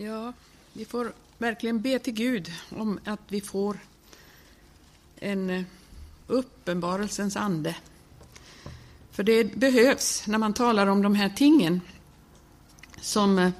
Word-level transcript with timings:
Ja, 0.00 0.32
vi 0.72 0.84
får 0.84 1.12
verkligen 1.38 1.80
be 1.80 1.98
till 1.98 2.12
Gud 2.12 2.52
om 2.76 3.00
att 3.04 3.20
vi 3.28 3.40
får 3.40 3.78
en 5.20 5.50
eh, 5.50 5.62
uppenbarelsens 6.26 7.36
ande. 7.36 7.76
För 9.12 9.22
det 9.22 9.56
behövs 9.56 10.26
när 10.26 10.38
man 10.38 10.54
talar 10.54 10.86
om 10.86 11.02
de 11.02 11.14
här 11.14 11.28
tingen 11.28 11.80
som, 13.00 13.38
eh, 13.38 13.50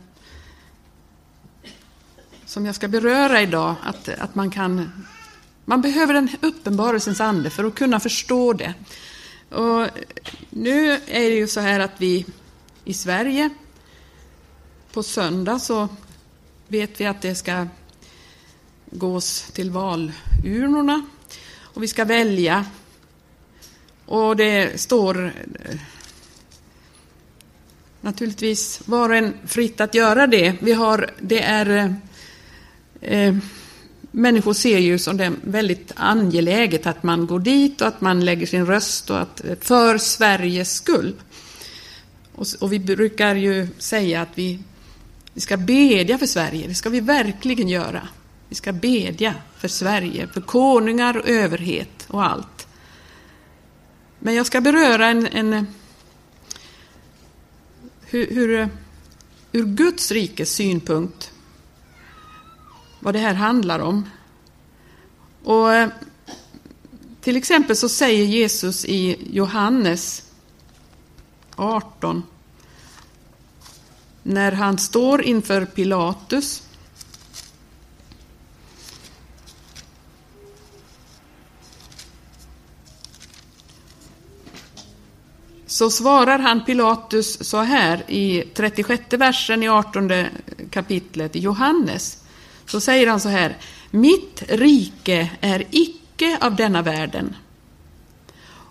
som 2.44 2.66
jag 2.66 2.74
ska 2.74 2.88
beröra 2.88 3.42
idag, 3.42 3.74
att, 3.82 4.08
att 4.08 4.34
man 4.34 4.50
kan... 4.50 5.04
Man 5.64 5.82
behöver 5.82 6.14
en 6.14 6.28
uppenbarelsens 6.40 7.20
ande 7.20 7.50
för 7.50 7.64
att 7.64 7.74
kunna 7.74 8.00
förstå 8.00 8.52
det. 8.52 8.74
Och 9.50 9.88
nu 10.50 10.92
är 10.92 11.30
det 11.30 11.36
ju 11.36 11.46
så 11.46 11.60
här 11.60 11.80
att 11.80 12.00
vi 12.00 12.26
i 12.84 12.94
Sverige 12.94 13.50
på 14.92 15.02
söndag 15.02 15.58
så 15.58 15.88
vet 16.68 17.00
vi 17.00 17.06
att 17.06 17.22
det 17.22 17.34
ska 17.34 17.66
gås 18.90 19.50
till 19.52 19.70
valurnorna 19.70 21.06
och 21.60 21.82
vi 21.82 21.88
ska 21.88 22.04
välja. 22.04 22.64
Och 24.06 24.36
det 24.36 24.80
står 24.80 25.32
naturligtvis 28.00 28.80
var 28.84 29.08
och 29.08 29.16
en 29.16 29.34
fritt 29.46 29.80
att 29.80 29.94
göra 29.94 30.26
det. 30.26 30.54
Vi 30.60 30.72
har, 30.72 31.10
det 31.20 31.42
är, 31.42 31.94
eh, 33.00 33.36
människor 34.10 34.52
ser 34.52 34.78
ju 34.78 34.98
som 34.98 35.16
det 35.16 35.24
är 35.24 35.32
väldigt 35.42 35.92
angeläget 35.96 36.86
att 36.86 37.02
man 37.02 37.26
går 37.26 37.40
dit 37.40 37.80
och 37.80 37.88
att 37.88 38.00
man 38.00 38.24
lägger 38.24 38.46
sin 38.46 38.66
röst 38.66 39.10
och 39.10 39.20
att, 39.20 39.44
eh, 39.44 39.56
för 39.60 39.98
Sveriges 39.98 40.74
skull. 40.74 41.14
Och, 42.34 42.46
och 42.60 42.72
vi 42.72 42.78
brukar 42.78 43.34
ju 43.34 43.68
säga 43.78 44.22
att 44.22 44.28
vi 44.34 44.58
vi 45.38 45.42
ska 45.42 45.56
bedja 45.56 46.18
för 46.18 46.26
Sverige, 46.26 46.66
det 46.66 46.74
ska 46.74 46.90
vi 46.90 47.00
verkligen 47.00 47.68
göra. 47.68 48.08
Vi 48.48 48.54
ska 48.54 48.72
bedja 48.72 49.34
för 49.56 49.68
Sverige, 49.68 50.28
för 50.28 50.40
konungar 50.40 51.16
och 51.16 51.28
överhet 51.28 52.06
och 52.08 52.24
allt. 52.24 52.66
Men 54.18 54.34
jag 54.34 54.46
ska 54.46 54.60
beröra 54.60 55.06
en, 55.06 55.26
en 55.26 55.66
hur, 58.00 58.34
hur, 58.34 58.68
ur 59.52 59.64
Guds 59.64 60.10
rikes 60.10 60.54
synpunkt 60.54 61.32
vad 63.00 63.14
det 63.14 63.18
här 63.18 63.34
handlar 63.34 63.78
om. 63.78 64.10
Och 65.44 65.68
Till 67.20 67.36
exempel 67.36 67.76
så 67.76 67.88
säger 67.88 68.24
Jesus 68.24 68.84
i 68.84 69.16
Johannes 69.32 70.22
18 71.56 72.22
när 74.28 74.52
han 74.52 74.78
står 74.78 75.22
inför 75.22 75.64
Pilatus 75.64 76.62
så 85.66 85.90
svarar 85.90 86.38
han 86.38 86.64
Pilatus 86.64 87.48
så 87.48 87.58
här 87.58 88.10
i 88.10 88.44
36 88.54 89.12
versen 89.12 89.62
i 89.62 89.68
18 89.68 90.12
kapitlet 90.70 91.36
i 91.36 91.38
Johannes. 91.38 92.24
Så 92.66 92.80
säger 92.80 93.06
han 93.06 93.20
så 93.20 93.28
här, 93.28 93.56
mitt 93.90 94.42
rike 94.48 95.30
är 95.40 95.64
icke 95.70 96.38
av 96.40 96.56
denna 96.56 96.82
världen. 96.82 97.34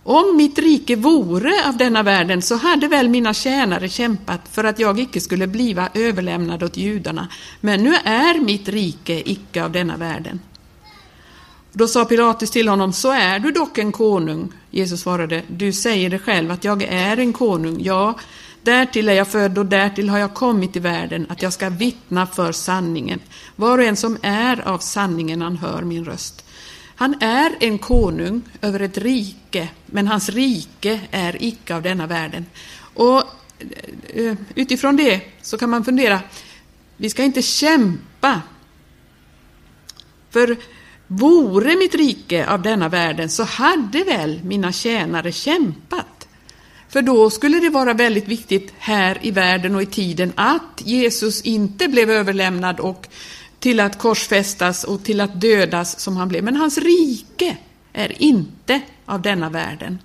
Om 0.10 0.38
mitt 0.38 0.60
rike 0.60 0.96
vore 0.96 1.54
av 1.68 1.78
denna 1.78 2.04
världen 2.04 2.42
så 2.42 2.56
hade 2.56 2.88
väl 2.88 3.10
mina 3.10 3.34
tjänare 3.34 3.90
kämpat 3.90 4.42
för 4.52 4.64
att 4.64 4.80
jag 4.80 5.00
icke 5.00 5.22
skulle 5.22 5.48
bliva 5.48 5.90
överlämnad 5.94 6.64
åt 6.64 6.78
judarna. 6.78 7.28
Men 7.62 7.84
nu 7.84 7.94
är 8.04 8.40
mitt 8.40 8.70
rike 8.70 9.32
icke 9.32 9.64
av 9.64 9.72
denna 9.72 9.98
världen. 9.98 10.40
Då 11.72 11.88
sa 11.88 12.06
Pilatus 12.06 12.52
till 12.52 12.68
honom, 12.68 12.94
så 12.94 13.12
är 13.12 13.40
du 13.40 13.52
dock 13.52 13.78
en 13.78 13.92
konung. 13.92 14.52
Jesus 14.72 15.02
svarade, 15.02 15.44
du 15.48 15.74
säger 15.74 16.10
det 16.10 16.20
själv 16.20 16.52
att 16.52 16.64
jag 16.64 16.84
är 16.84 17.18
en 17.18 17.34
konung. 17.34 17.78
Ja, 17.82 18.20
därtill 18.62 19.10
är 19.10 19.14
jag 19.14 19.28
född 19.28 19.58
och 19.58 19.66
därtill 19.66 20.10
har 20.10 20.20
jag 20.20 20.34
kommit 20.34 20.76
i 20.76 20.80
världen, 20.80 21.26
att 21.30 21.42
jag 21.42 21.54
ska 21.54 21.70
vittna 21.70 22.28
för 22.28 22.52
sanningen. 22.52 23.20
Var 23.56 23.78
och 23.78 23.84
en 23.84 23.96
som 23.96 24.18
är 24.22 24.68
av 24.68 24.78
sanningen, 24.78 25.42
han 25.42 25.58
hör 25.58 25.82
min 25.82 26.06
röst. 26.06 26.47
Han 27.00 27.22
är 27.22 27.56
en 27.60 27.78
konung 27.78 28.42
över 28.62 28.80
ett 28.80 28.98
rike, 28.98 29.70
men 29.86 30.08
hans 30.08 30.30
rike 30.30 31.02
är 31.12 31.44
icke 31.44 31.76
av 31.76 31.82
denna 31.82 32.08
världen. 32.08 32.46
Och 32.94 33.24
eh, 33.60 34.26
eh, 34.26 34.38
utifrån 34.56 34.96
det 34.96 35.22
så 35.42 35.58
kan 35.58 35.70
man 35.70 35.86
fundera, 35.86 36.20
vi 36.98 37.10
ska 37.10 37.24
inte 37.24 37.42
kämpa. 37.42 38.42
För 40.30 40.58
vore 41.08 41.76
mitt 41.76 41.96
rike 41.96 42.48
av 42.48 42.62
denna 42.62 42.90
världen 42.90 43.30
så 43.30 43.44
hade 43.44 44.04
väl 44.04 44.44
mina 44.44 44.72
tjänare 44.72 45.32
kämpat. 45.32 46.28
För 46.90 47.02
då 47.02 47.30
skulle 47.30 47.60
det 47.60 47.70
vara 47.70 47.94
väldigt 47.94 48.28
viktigt 48.28 48.74
här 48.78 49.18
i 49.22 49.32
världen 49.32 49.76
och 49.76 49.82
i 49.82 49.86
tiden 49.86 50.34
att 50.36 50.82
Jesus 50.86 51.42
inte 51.42 51.88
blev 51.88 52.10
överlämnad 52.10 52.80
och 52.80 53.08
till 53.60 53.80
att 53.80 54.00
korsfästas 54.00 54.84
och 54.84 55.04
till 55.04 55.22
att 55.22 55.42
dödas 55.42 56.00
som 56.00 56.18
han 56.18 56.28
blev. 56.28 56.44
Men 56.44 56.56
hans 56.56 56.78
rike 56.78 57.58
är 57.94 58.22
inte 58.22 58.82
av 59.06 59.22
denna 59.22 59.50
världen. 59.50 60.00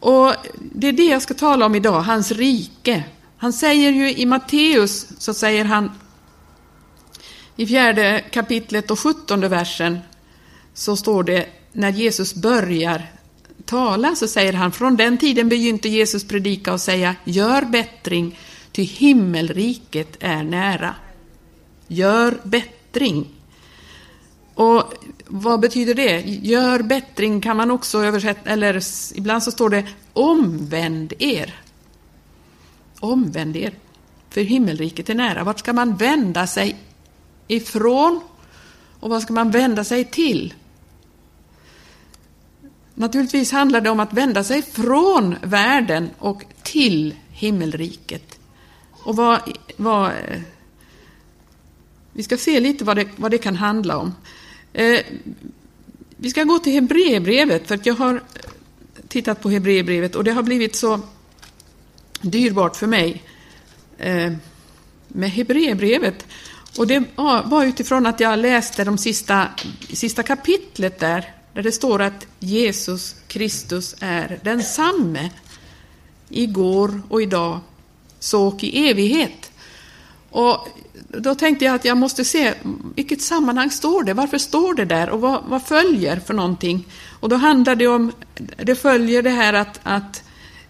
Och 0.00 0.34
Det 0.58 0.88
är 0.88 0.92
det 0.92 1.04
jag 1.04 1.22
ska 1.22 1.34
tala 1.34 1.66
om 1.66 1.74
idag, 1.74 2.00
hans 2.00 2.32
rike. 2.32 3.04
Han 3.36 3.52
säger 3.52 3.90
ju 3.90 4.14
i 4.14 4.26
Matteus, 4.26 5.06
så 5.18 5.34
säger 5.34 5.64
han 5.64 5.90
i 7.56 7.66
fjärde 7.66 8.24
kapitlet 8.30 8.90
och 8.90 8.98
sjuttonde 8.98 9.48
versen, 9.48 9.98
så 10.74 10.96
står 10.96 11.22
det 11.22 11.46
när 11.72 11.90
Jesus 11.90 12.34
börjar 12.34 13.06
tala, 13.64 14.14
så 14.14 14.28
säger 14.28 14.52
han, 14.52 14.72
från 14.72 14.96
den 14.96 15.18
tiden 15.18 15.48
begynte 15.48 15.88
Jesus 15.88 16.28
predika 16.28 16.72
och 16.72 16.80
säga, 16.80 17.16
gör 17.24 17.62
bättring, 17.62 18.38
ty 18.72 18.82
himmelriket 18.82 20.16
är 20.20 20.42
nära. 20.42 20.94
Gör 21.92 22.40
bättring. 22.42 23.28
Och 24.54 24.94
vad 25.26 25.60
betyder 25.60 25.94
det? 25.94 26.20
Gör 26.26 26.82
bättring 26.82 27.40
kan 27.40 27.56
man 27.56 27.70
också 27.70 28.04
översätta, 28.04 28.50
eller 28.50 28.82
ibland 29.14 29.42
så 29.42 29.50
står 29.50 29.70
det 29.70 29.86
omvänd 30.12 31.12
er. 31.18 31.60
Omvänd 33.00 33.56
er, 33.56 33.74
för 34.28 34.40
himmelriket 34.40 35.10
är 35.10 35.14
nära. 35.14 35.44
Vart 35.44 35.58
ska 35.58 35.72
man 35.72 35.96
vända 35.96 36.46
sig 36.46 36.76
ifrån 37.48 38.20
och 39.00 39.10
vad 39.10 39.22
ska 39.22 39.32
man 39.32 39.50
vända 39.50 39.84
sig 39.84 40.04
till? 40.04 40.54
Naturligtvis 42.94 43.52
handlar 43.52 43.80
det 43.80 43.90
om 43.90 44.00
att 44.00 44.12
vända 44.12 44.44
sig 44.44 44.62
från 44.62 45.36
världen 45.42 46.10
och 46.18 46.44
till 46.62 47.14
himmelriket. 47.30 48.38
Och 48.90 49.16
vad, 49.16 49.40
vad 49.76 50.12
vi 52.12 52.22
ska 52.22 52.36
se 52.36 52.60
lite 52.60 52.84
vad 52.84 52.96
det, 52.96 53.08
vad 53.16 53.30
det 53.30 53.38
kan 53.38 53.56
handla 53.56 53.96
om. 53.96 54.14
Eh, 54.72 55.00
vi 56.16 56.30
ska 56.30 56.44
gå 56.44 56.58
till 56.58 56.72
Hebreerbrevet, 56.72 57.68
för 57.68 57.74
att 57.74 57.86
jag 57.86 57.94
har 57.94 58.22
tittat 59.08 59.42
på 59.42 59.50
Hebreerbrevet 59.50 60.14
och 60.14 60.24
det 60.24 60.32
har 60.32 60.42
blivit 60.42 60.76
så 60.76 61.00
dyrbart 62.20 62.76
för 62.76 62.86
mig 62.86 63.22
eh, 63.98 64.32
med 65.08 65.30
Hebreerbrevet. 65.30 66.26
Och 66.78 66.86
det 66.86 67.04
var 67.44 67.64
utifrån 67.64 68.06
att 68.06 68.20
jag 68.20 68.38
läste 68.38 68.84
de 68.84 68.98
sista, 68.98 69.48
sista 69.92 70.22
kapitlet 70.22 70.98
där, 70.98 71.34
där 71.54 71.62
det 71.62 71.72
står 71.72 72.02
att 72.02 72.26
Jesus 72.38 73.16
Kristus 73.28 73.96
är 74.00 74.38
densamme 74.42 75.30
igår 76.28 77.02
och 77.08 77.22
idag, 77.22 77.60
så 78.18 78.46
och 78.46 78.64
i 78.64 78.88
evighet. 78.90 79.49
Och 80.30 80.68
då 81.08 81.34
tänkte 81.34 81.64
jag 81.64 81.74
att 81.74 81.84
jag 81.84 81.96
måste 81.96 82.24
se 82.24 82.54
vilket 82.96 83.22
sammanhang 83.22 83.70
står 83.70 84.04
det, 84.04 84.14
varför 84.14 84.38
står 84.38 84.74
det 84.74 84.84
där 84.84 85.10
och 85.10 85.20
vad, 85.20 85.42
vad 85.46 85.62
följer 85.62 86.20
för 86.20 86.34
någonting? 86.34 86.86
Och 87.20 87.28
då 87.28 87.36
handlar 87.36 87.74
det 87.74 87.86
om, 87.86 88.12
det 88.56 88.74
följer 88.74 89.22
det 89.22 89.30
här 89.30 89.52
att, 89.52 89.80
att 89.82 90.22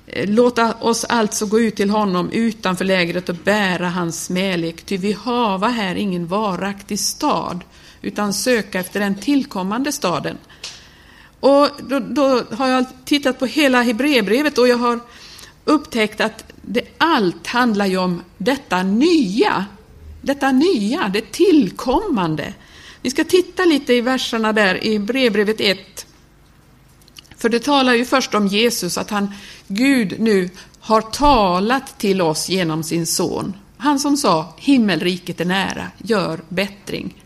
eh, 0.07 0.29
låta 0.29 0.75
oss 0.75 1.05
alltså 1.05 1.47
gå 1.47 1.61
ut 1.61 1.77
till 1.77 1.91
honom 1.91 2.31
utanför 2.31 2.85
lägret 2.85 3.29
och 3.29 3.35
bära 3.35 3.89
hans 3.89 4.25
smälek, 4.25 4.83
ty 4.83 4.97
vi 4.97 5.13
hava 5.13 5.69
här 5.69 5.95
ingen 5.95 6.27
varaktig 6.27 7.01
stad, 7.01 7.61
utan 8.03 8.35
söka 8.35 8.81
efter 8.81 9.01
den 9.01 9.15
tillkommande 9.15 9.93
staden. 9.93 10.37
Och 11.41 11.69
då, 11.89 11.99
då 11.99 12.43
har 12.51 12.69
jag 12.69 12.85
tittat 13.05 13.39
på 13.39 13.47
hela 13.47 13.83
Hebreerbrevet 13.83 14.59
och 14.59 14.69
jag 14.69 14.77
har 14.77 15.01
upptäckt 15.65 16.21
att 16.21 16.50
allt 17.01 17.47
handlar 17.47 17.87
ju 17.87 17.97
om 17.97 18.23
detta 18.39 18.83
nya 18.83 19.67
detta 20.23 20.53
nya, 20.53 21.09
det 21.09 21.33
tillkommande. 21.33 22.55
Vi 23.03 23.11
ska 23.11 23.25
titta 23.25 23.65
lite 23.65 23.95
i 23.95 24.01
verserna 24.01 24.53
där 24.53 24.85
i 24.85 24.99
brevbrevet 24.99 25.61
1. 25.61 26.07
För 27.37 27.49
det 27.49 27.61
talar 27.61 27.95
ju 27.95 28.05
först 28.05 28.35
om 28.35 28.47
Jesus, 28.47 28.99
att 28.99 29.11
han, 29.11 29.35
Gud 29.69 30.21
nu 30.21 30.51
har 30.81 31.01
talat 31.01 31.99
till 31.99 32.23
oss 32.23 32.49
genom 32.49 32.83
sin 32.83 33.07
son. 33.07 33.57
Han 33.77 33.99
som 33.99 34.17
sa 34.17 34.55
himmelriket 34.59 35.41
är 35.41 35.45
nära, 35.45 35.87
gör 35.99 36.41
bättring. 36.49 37.25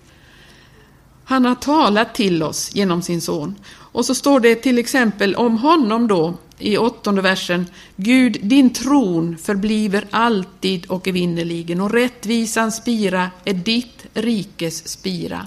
Han 1.25 1.45
har 1.45 1.55
talat 1.55 2.15
till 2.15 2.43
oss 2.43 2.71
genom 2.75 3.03
sin 3.03 3.21
son. 3.21 3.55
Och 3.73 4.05
så 4.05 4.15
står 4.15 4.41
det 4.41 4.55
till 4.55 4.79
exempel 4.79 5.35
om 5.35 5.59
honom 5.59 6.09
då 6.09 6.35
i 6.59 6.79
åttonde 6.79 7.23
versen. 7.23 7.67
Gud, 7.97 8.39
din 8.43 8.73
tron 8.73 9.37
förbliver 9.39 10.07
alltid 10.11 10.87
och 10.87 11.09
evinnerligen 11.09 11.81
och 11.81 11.93
rättvisans 11.93 12.77
spira 12.77 13.31
är 13.45 13.55
ditt 13.55 14.07
rikes 14.15 14.89
spira. 14.89 15.47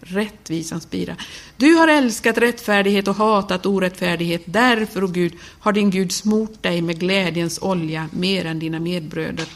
Rättvisans 0.00 0.82
spira. 0.82 1.16
Du 1.56 1.74
har 1.74 1.88
älskat 1.88 2.38
rättfärdighet 2.38 3.08
och 3.08 3.16
hatat 3.16 3.66
orättfärdighet. 3.66 4.42
Därför, 4.44 5.04
o 5.04 5.06
Gud, 5.06 5.32
har 5.60 5.72
din 5.72 5.90
Gud 5.90 6.12
smort 6.12 6.62
dig 6.62 6.82
med 6.82 6.98
glädjens 7.00 7.58
olja 7.62 8.08
mer 8.12 8.44
än 8.44 8.58
dina 8.58 8.80
medbröder. 8.80 9.46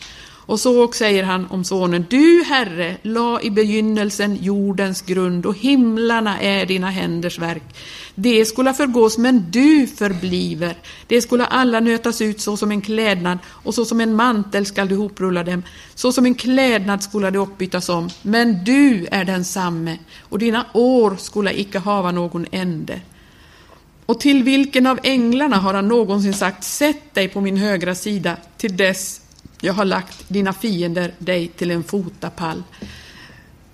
Och 0.46 0.60
så 0.60 0.92
säger 0.92 1.22
han 1.22 1.46
om 1.50 1.64
sonen, 1.64 2.06
du 2.10 2.44
Herre 2.46 2.96
la 3.02 3.40
i 3.40 3.50
begynnelsen 3.50 4.38
jordens 4.40 5.02
grund 5.02 5.46
och 5.46 5.58
himlarna 5.58 6.40
är 6.40 6.66
dina 6.66 6.90
händers 6.90 7.38
verk. 7.38 7.62
Det 8.14 8.44
skulle 8.44 8.74
förgås, 8.74 9.18
men 9.18 9.50
du 9.50 9.86
förbliver. 9.86 10.76
Det 11.06 11.22
skulle 11.22 11.44
alla 11.44 11.80
nötas 11.80 12.20
ut 12.20 12.40
så 12.40 12.56
som 12.56 12.70
en 12.70 12.80
klädnad 12.80 13.38
och 13.46 13.74
så 13.74 13.84
som 13.84 14.00
en 14.00 14.14
mantel 14.14 14.66
skall 14.66 14.88
du 14.88 14.96
hoprulla 14.96 15.44
dem. 15.44 15.62
Så 15.94 16.12
som 16.12 16.26
en 16.26 16.34
klädnad 16.34 17.02
skulle 17.02 17.30
de 17.30 17.38
uppbytas 17.38 17.88
om. 17.88 18.08
Men 18.22 18.64
du 18.64 19.06
är 19.10 19.24
densamme 19.24 19.98
och 20.20 20.38
dina 20.38 20.66
år 20.72 21.16
skulle 21.18 21.60
icke 21.60 21.78
hava 21.78 22.10
någon 22.10 22.46
ände. 22.50 23.00
Och 24.06 24.20
till 24.20 24.42
vilken 24.42 24.86
av 24.86 24.98
änglarna 25.02 25.56
har 25.56 25.74
han 25.74 25.88
någonsin 25.88 26.34
sagt, 26.34 26.64
sätt 26.64 27.14
dig 27.14 27.28
på 27.28 27.40
min 27.40 27.56
högra 27.56 27.94
sida 27.94 28.36
till 28.56 28.76
dess 28.76 29.20
jag 29.60 29.72
har 29.72 29.84
lagt 29.84 30.28
dina 30.28 30.52
fiender 30.52 31.14
dig 31.18 31.48
till 31.48 31.70
en 31.70 31.84
fotapall. 31.84 32.62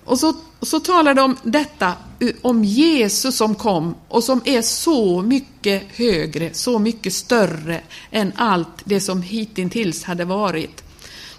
Och 0.05 0.19
så, 0.19 0.33
så 0.61 0.79
talar 0.79 1.13
de 1.13 1.21
om 1.21 1.37
detta, 1.43 1.93
om 2.41 2.63
Jesus 2.63 3.37
som 3.37 3.55
kom 3.55 3.95
och 4.07 4.23
som 4.23 4.41
är 4.45 4.61
så 4.61 5.21
mycket 5.21 5.83
högre, 5.95 6.53
så 6.53 6.79
mycket 6.79 7.13
större 7.13 7.81
än 8.11 8.31
allt 8.35 8.81
det 8.83 8.99
som 8.99 9.21
hittills 9.21 10.03
hade 10.03 10.25
varit. 10.25 10.83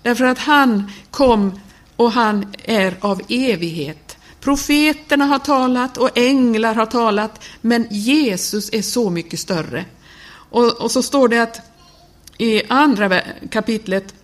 Därför 0.03 0.25
att 0.25 0.39
han 0.39 0.91
kom 1.11 1.61
och 1.97 2.13
han 2.13 2.55
är 2.65 2.97
av 3.01 3.21
evighet. 3.29 4.17
Profeterna 4.41 5.25
har 5.25 5.39
talat 5.39 5.99
och 5.99 6.19
änglar 6.19 6.75
har 6.75 6.87
talat, 6.87 7.45
men 7.61 7.87
Jesus 7.91 8.71
är 8.73 8.83
så 8.83 9.11
mycket 9.11 9.41
större. 9.41 9.85
Och, 10.51 10.73
och 10.73 10.91
så 10.91 11.03
står 11.03 11.29
det 11.29 11.43
att 11.43 11.61
i 12.39 12.63
andra 12.69 13.21
kapitlet 13.51 14.15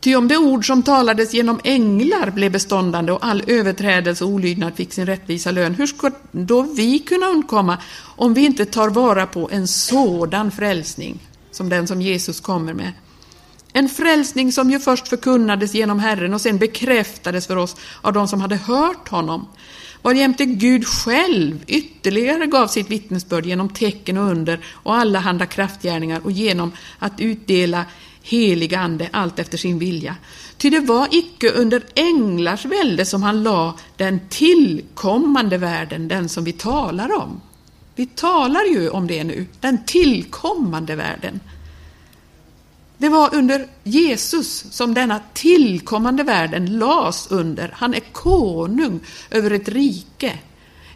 Ty 0.00 0.14
om 0.16 0.28
det 0.28 0.36
ord 0.36 0.66
som 0.66 0.82
talades 0.82 1.34
genom 1.34 1.60
änglar 1.64 2.30
blev 2.30 2.52
beståndande 2.52 3.12
och 3.12 3.26
all 3.26 3.44
överträdelse 3.46 4.24
och 4.24 4.30
olydnad 4.30 4.76
fick 4.76 4.92
sin 4.92 5.06
rättvisa 5.06 5.50
lön, 5.50 5.74
hur 5.74 5.86
ska 5.86 6.10
då 6.32 6.62
vi 6.62 6.98
kunna 6.98 7.26
undkomma 7.26 7.78
om 8.16 8.34
vi 8.34 8.44
inte 8.44 8.64
tar 8.64 8.88
vara 8.88 9.26
på 9.26 9.48
en 9.52 9.68
sådan 9.68 10.50
frälsning 10.50 11.18
som 11.50 11.68
den 11.68 11.86
som 11.86 12.02
Jesus 12.02 12.40
kommer 12.40 12.74
med? 12.74 12.92
En 13.72 13.88
frälsning 13.88 14.52
som 14.52 14.70
ju 14.70 14.80
först 14.80 15.08
förkunnades 15.08 15.74
genom 15.74 15.98
Herren 15.98 16.34
och 16.34 16.40
sen 16.40 16.58
bekräftades 16.58 17.46
för 17.46 17.56
oss 17.56 17.76
av 18.02 18.12
de 18.12 18.28
som 18.28 18.40
hade 18.40 18.56
hört 18.56 19.08
honom 19.08 19.46
varjämte 20.02 20.44
Gud 20.44 20.86
själv 20.86 21.64
ytterligare 21.66 22.46
gav 22.46 22.66
sitt 22.66 22.90
vittnesbörd 22.90 23.46
genom 23.46 23.68
tecken 23.68 24.18
och 24.18 24.30
under 24.30 24.60
och 24.72 24.94
alla 24.94 25.18
handa 25.18 25.46
kraftgärningar 25.46 26.20
och 26.24 26.32
genom 26.32 26.72
att 26.98 27.20
utdela 27.20 27.84
helig 28.28 28.74
ande 28.74 29.08
allt 29.12 29.38
efter 29.38 29.58
sin 29.58 29.78
vilja. 29.78 30.16
Ty 30.56 30.70
det 30.70 30.80
var 30.80 31.08
icke 31.10 31.50
under 31.50 31.82
änglars 31.94 32.64
välde 32.64 33.04
som 33.04 33.22
han 33.22 33.42
la 33.42 33.74
den 33.96 34.20
tillkommande 34.28 35.58
världen, 35.58 36.08
den 36.08 36.28
som 36.28 36.44
vi 36.44 36.52
talar 36.52 37.16
om. 37.16 37.40
Vi 37.94 38.06
talar 38.06 38.64
ju 38.64 38.88
om 38.88 39.06
det 39.06 39.24
nu, 39.24 39.46
den 39.60 39.84
tillkommande 39.84 40.96
världen. 40.96 41.40
Det 42.98 43.08
var 43.08 43.34
under 43.34 43.66
Jesus 43.84 44.64
som 44.70 44.94
denna 44.94 45.20
tillkommande 45.32 46.22
världen 46.22 46.78
las 46.78 47.26
under. 47.30 47.74
Han 47.74 47.94
är 47.94 48.00
konung 48.00 49.00
över 49.30 49.50
ett 49.50 49.68
rike. 49.68 50.38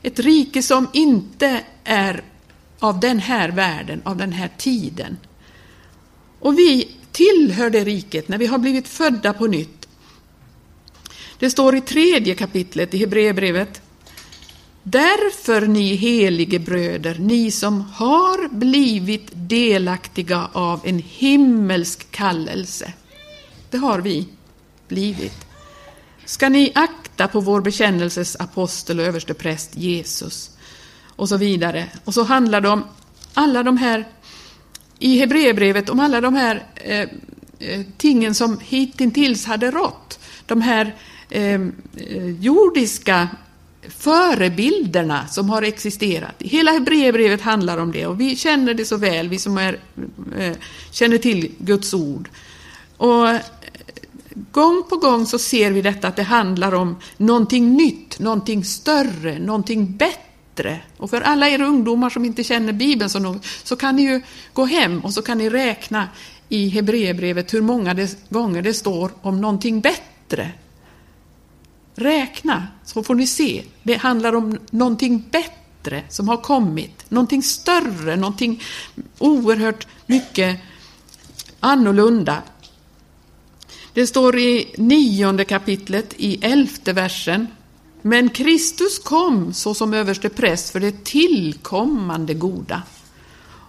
Ett 0.03 0.19
rike 0.19 0.63
som 0.63 0.89
inte 0.93 1.61
är 1.85 2.23
av 2.79 3.01
den 3.01 3.19
här 3.19 3.49
världen, 3.49 4.03
av 4.05 4.17
den 4.17 4.33
här 4.33 4.51
tiden. 4.59 5.17
Och 6.41 6.59
vi 6.59 6.89
tillhör 7.13 7.71
det 7.71 7.85
riket 7.85 8.29
när 8.29 8.39
vi 8.39 8.47
har 8.47 8.59
blivit 8.59 8.89
födda 8.89 9.33
på 9.33 9.47
nytt. 9.47 9.89
Det 11.39 11.51
står 11.51 11.77
i 11.77 11.81
tredje 11.81 12.35
kapitlet 12.35 12.95
i 12.95 12.99
Hebreerbrevet. 12.99 13.83
Därför, 14.83 15.67
ni 15.67 15.95
helige 15.95 16.59
bröder, 16.59 17.17
ni 17.19 17.51
som 17.51 17.81
har 17.81 18.49
blivit 18.49 19.29
delaktiga 19.33 20.49
av 20.53 20.81
en 20.85 20.99
himmelsk 20.99 22.11
kallelse. 22.11 22.93
Det 23.71 23.79
har 23.79 24.01
vi 24.01 24.27
blivit. 24.89 25.47
Ska 26.25 26.49
ni 26.49 26.73
akta 26.75 27.29
på 27.29 27.41
vår 27.41 27.61
bekännelses 27.61 28.37
apostel 28.37 28.99
och 28.99 29.07
överste 29.07 29.35
präst 29.35 29.77
Jesus. 29.77 30.51
Och 31.17 31.29
så 31.29 31.37
vidare. 31.37 31.89
Och 32.05 32.15
så 32.15 32.23
handlar 32.23 32.61
det 32.61 32.69
om 32.69 32.85
alla 33.35 33.63
de 33.63 33.77
här 33.77 34.09
i 35.03 35.19
Hebreerbrevet 35.19 35.89
om 35.89 36.01
alla 36.01 36.21
de 36.21 36.35
här 36.35 36.63
eh, 36.75 37.09
eh, 37.59 37.81
tingen 37.97 38.35
som 38.35 38.59
hittills 38.63 39.47
hade 39.47 39.71
rått. 39.71 40.19
De 40.47 40.61
här 40.61 40.95
eh, 41.31 41.55
eh, 41.55 42.29
jordiska 42.41 43.29
förebilderna 43.89 45.29
som 45.29 45.51
har 45.51 45.63
existerat. 45.63 46.35
Hela 46.39 46.71
Hebreerbrevet 46.71 47.41
handlar 47.41 47.79
om 47.79 47.93
det 47.93 48.07
och 48.07 48.21
vi 48.21 48.37
känner 48.37 48.75
det 48.75 48.85
så 48.85 48.97
väl, 48.97 49.29
vi 49.29 49.39
som 49.39 49.59
är, 49.59 49.79
eh, 50.39 50.57
känner 50.91 51.19
till 51.19 51.51
Guds 51.59 51.95
ord. 51.95 52.29
Och 52.97 53.29
eh, 53.29 53.41
Gång 54.53 54.83
på 54.89 54.97
gång 54.97 55.27
så 55.27 55.39
ser 55.39 55.71
vi 55.71 55.83
detta 55.83 56.09
att 56.09 56.17
det 56.17 56.23
handlar 56.23 56.75
om 56.75 56.97
någonting 57.17 57.77
nytt, 57.77 58.19
någonting 58.19 58.65
större, 58.65 59.39
någonting 59.39 59.97
bättre 59.97 60.32
bättre. 60.55 60.81
Och 60.97 61.11
för 61.11 61.21
alla 61.21 61.49
er 61.49 61.63
ungdomar 61.63 62.11
som 62.11 62.25
inte 62.25 62.45
känner 62.45 62.73
Bibeln 62.73 63.11
så, 63.11 63.19
nog, 63.19 63.39
så 63.65 63.77
kan 63.77 63.97
ni 63.97 64.03
ju 64.03 64.23
gå 64.53 64.65
hem 64.65 65.01
och 65.01 65.15
så 65.15 65.23
kan 65.23 65.39
ni 65.39 65.51
räkna 65.51 66.09
i 66.49 66.69
Hebreerbrevet 66.69 67.55
hur 67.55 67.63
många 67.63 67.95
det, 67.95 68.31
gånger 68.31 68.63
det 68.63 68.75
står 68.75 69.13
om 69.23 69.41
någonting 69.41 69.81
bättre. 69.81 70.53
Räkna, 71.95 72.69
så 72.85 73.03
får 73.03 73.15
ni 73.15 73.27
se. 73.27 73.63
Det 73.83 73.95
handlar 73.95 74.35
om 74.35 74.59
någonting 74.71 75.25
bättre 75.31 76.03
som 76.09 76.29
har 76.29 76.37
kommit. 76.37 77.11
Någonting 77.11 77.43
större, 77.43 78.17
någonting 78.17 78.63
oerhört 79.19 79.87
mycket 80.07 80.61
annorlunda. 81.61 82.43
Det 83.95 84.07
står 84.07 84.39
i 84.39 84.75
nionde 84.79 85.45
kapitlet, 85.45 86.15
i 86.17 86.45
elfte 86.45 86.93
versen. 86.93 87.47
Men 88.03 88.29
Kristus 88.29 88.99
kom 88.99 89.53
såsom 89.53 89.95
överste 89.95 90.29
präst 90.29 90.71
för 90.71 90.81
det 90.81 91.05
tillkommande 91.05 92.35
goda 92.35 92.83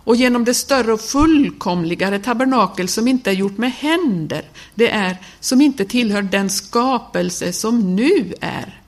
och 0.04 0.16
genom 0.16 0.46
det 0.46 0.54
större 0.54 0.94
och 0.94 1.02
fullkomligare 1.02 2.20
tabernakel 2.20 2.88
som 2.88 3.08
inte 3.08 3.30
är 3.30 3.34
gjort 3.34 3.58
med 3.58 3.72
händer, 3.72 4.46
det 4.76 4.90
är 4.90 5.18
som 5.40 5.62
inte 5.62 5.86
tillhör 5.86 6.22
den 6.22 6.50
skapelse 6.50 7.54
som 7.54 7.96
nu 7.96 8.34
är. 8.42 8.80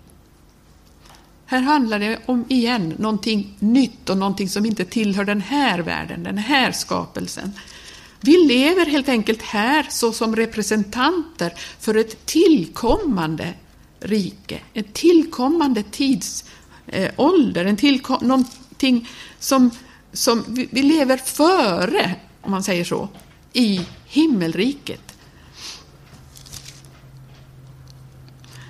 Här 1.46 1.62
handlar 1.62 2.00
det 2.00 2.20
om, 2.26 2.46
igen, 2.48 2.94
någonting 2.98 3.56
nytt 3.60 4.10
och 4.10 4.18
någonting 4.18 4.50
som 4.50 4.66
inte 4.66 4.86
tillhör 4.86 5.24
den 5.24 5.42
här 5.42 5.80
världen, 5.80 6.24
den 6.24 6.38
här 6.38 6.72
skapelsen. 6.72 7.54
Vi 8.22 8.38
lever 8.48 8.86
helt 8.86 9.10
enkelt 9.10 9.42
här 9.42 9.86
såsom 9.90 10.36
representanter 10.36 11.54
för 11.80 11.96
ett 11.96 12.26
tillkommande 12.26 13.54
rike. 14.06 14.60
En 14.74 14.84
tillkommande 14.84 15.84
tidsålder, 15.84 17.66
eh, 17.66 17.70
en 17.70 17.78
tillkom, 17.78 18.28
någonting 18.28 19.10
som, 19.40 19.72
som 20.14 20.44
vi, 20.48 20.68
vi 20.72 20.84
lever 20.84 21.18
före, 21.18 22.16
om 22.42 22.52
man 22.52 22.64
säger 22.64 22.84
så, 22.84 23.10
i 23.54 23.82
himmelriket. 24.06 25.02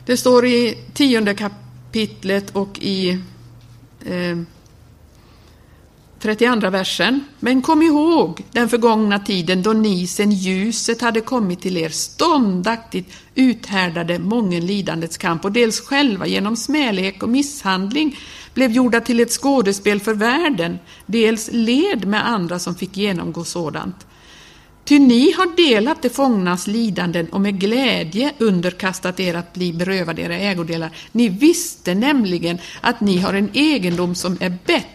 Det 0.05 0.17
står 0.17 0.45
i 0.45 0.77
tionde 0.93 1.33
kapitlet 1.33 2.49
och 2.49 2.79
i 2.79 3.09
eh, 4.05 4.37
32 6.25 6.69
versen. 6.69 7.23
Men 7.39 7.61
kom 7.61 7.81
ihåg 7.81 8.43
den 8.51 8.69
förgångna 8.69 9.19
tiden 9.19 9.63
då 9.63 9.73
ni 9.73 10.07
sen 10.07 10.31
ljuset 10.31 11.01
hade 11.01 11.21
kommit 11.21 11.61
till 11.61 11.77
er 11.77 11.89
ståndaktigt 11.89 13.13
uthärdade 13.35 14.19
mången 14.19 14.65
lidandets 14.65 15.17
kamp 15.17 15.45
och 15.45 15.51
dels 15.51 15.79
själva 15.79 16.27
genom 16.27 16.55
smälek 16.55 17.23
och 17.23 17.29
misshandling 17.29 18.17
blev 18.53 18.71
gjorda 18.71 19.01
till 19.01 19.19
ett 19.19 19.31
skådespel 19.31 19.99
för 19.99 20.13
världen, 20.13 20.77
dels 21.05 21.49
led 21.51 22.07
med 22.07 22.27
andra 22.27 22.59
som 22.59 22.75
fick 22.75 22.97
genomgå 22.97 23.43
sådant. 23.43 24.05
Ty 24.85 24.99
ni 24.99 25.31
har 25.31 25.55
delat 25.55 26.01
de 26.01 26.09
fångnas 26.09 26.67
lidanden 26.67 27.27
och 27.29 27.41
med 27.41 27.59
glädje 27.59 28.31
underkastat 28.37 29.19
er 29.19 29.33
att 29.33 29.53
bli 29.53 29.73
berövade 29.73 30.21
era 30.21 30.37
ägodelar. 30.37 30.97
Ni 31.11 31.29
visste 31.29 31.95
nämligen 31.95 32.57
att 32.81 33.01
ni 33.01 33.17
har 33.17 33.33
en 33.33 33.49
egendom 33.53 34.15
som 34.15 34.37
är 34.39 34.57
bättre 34.65 34.89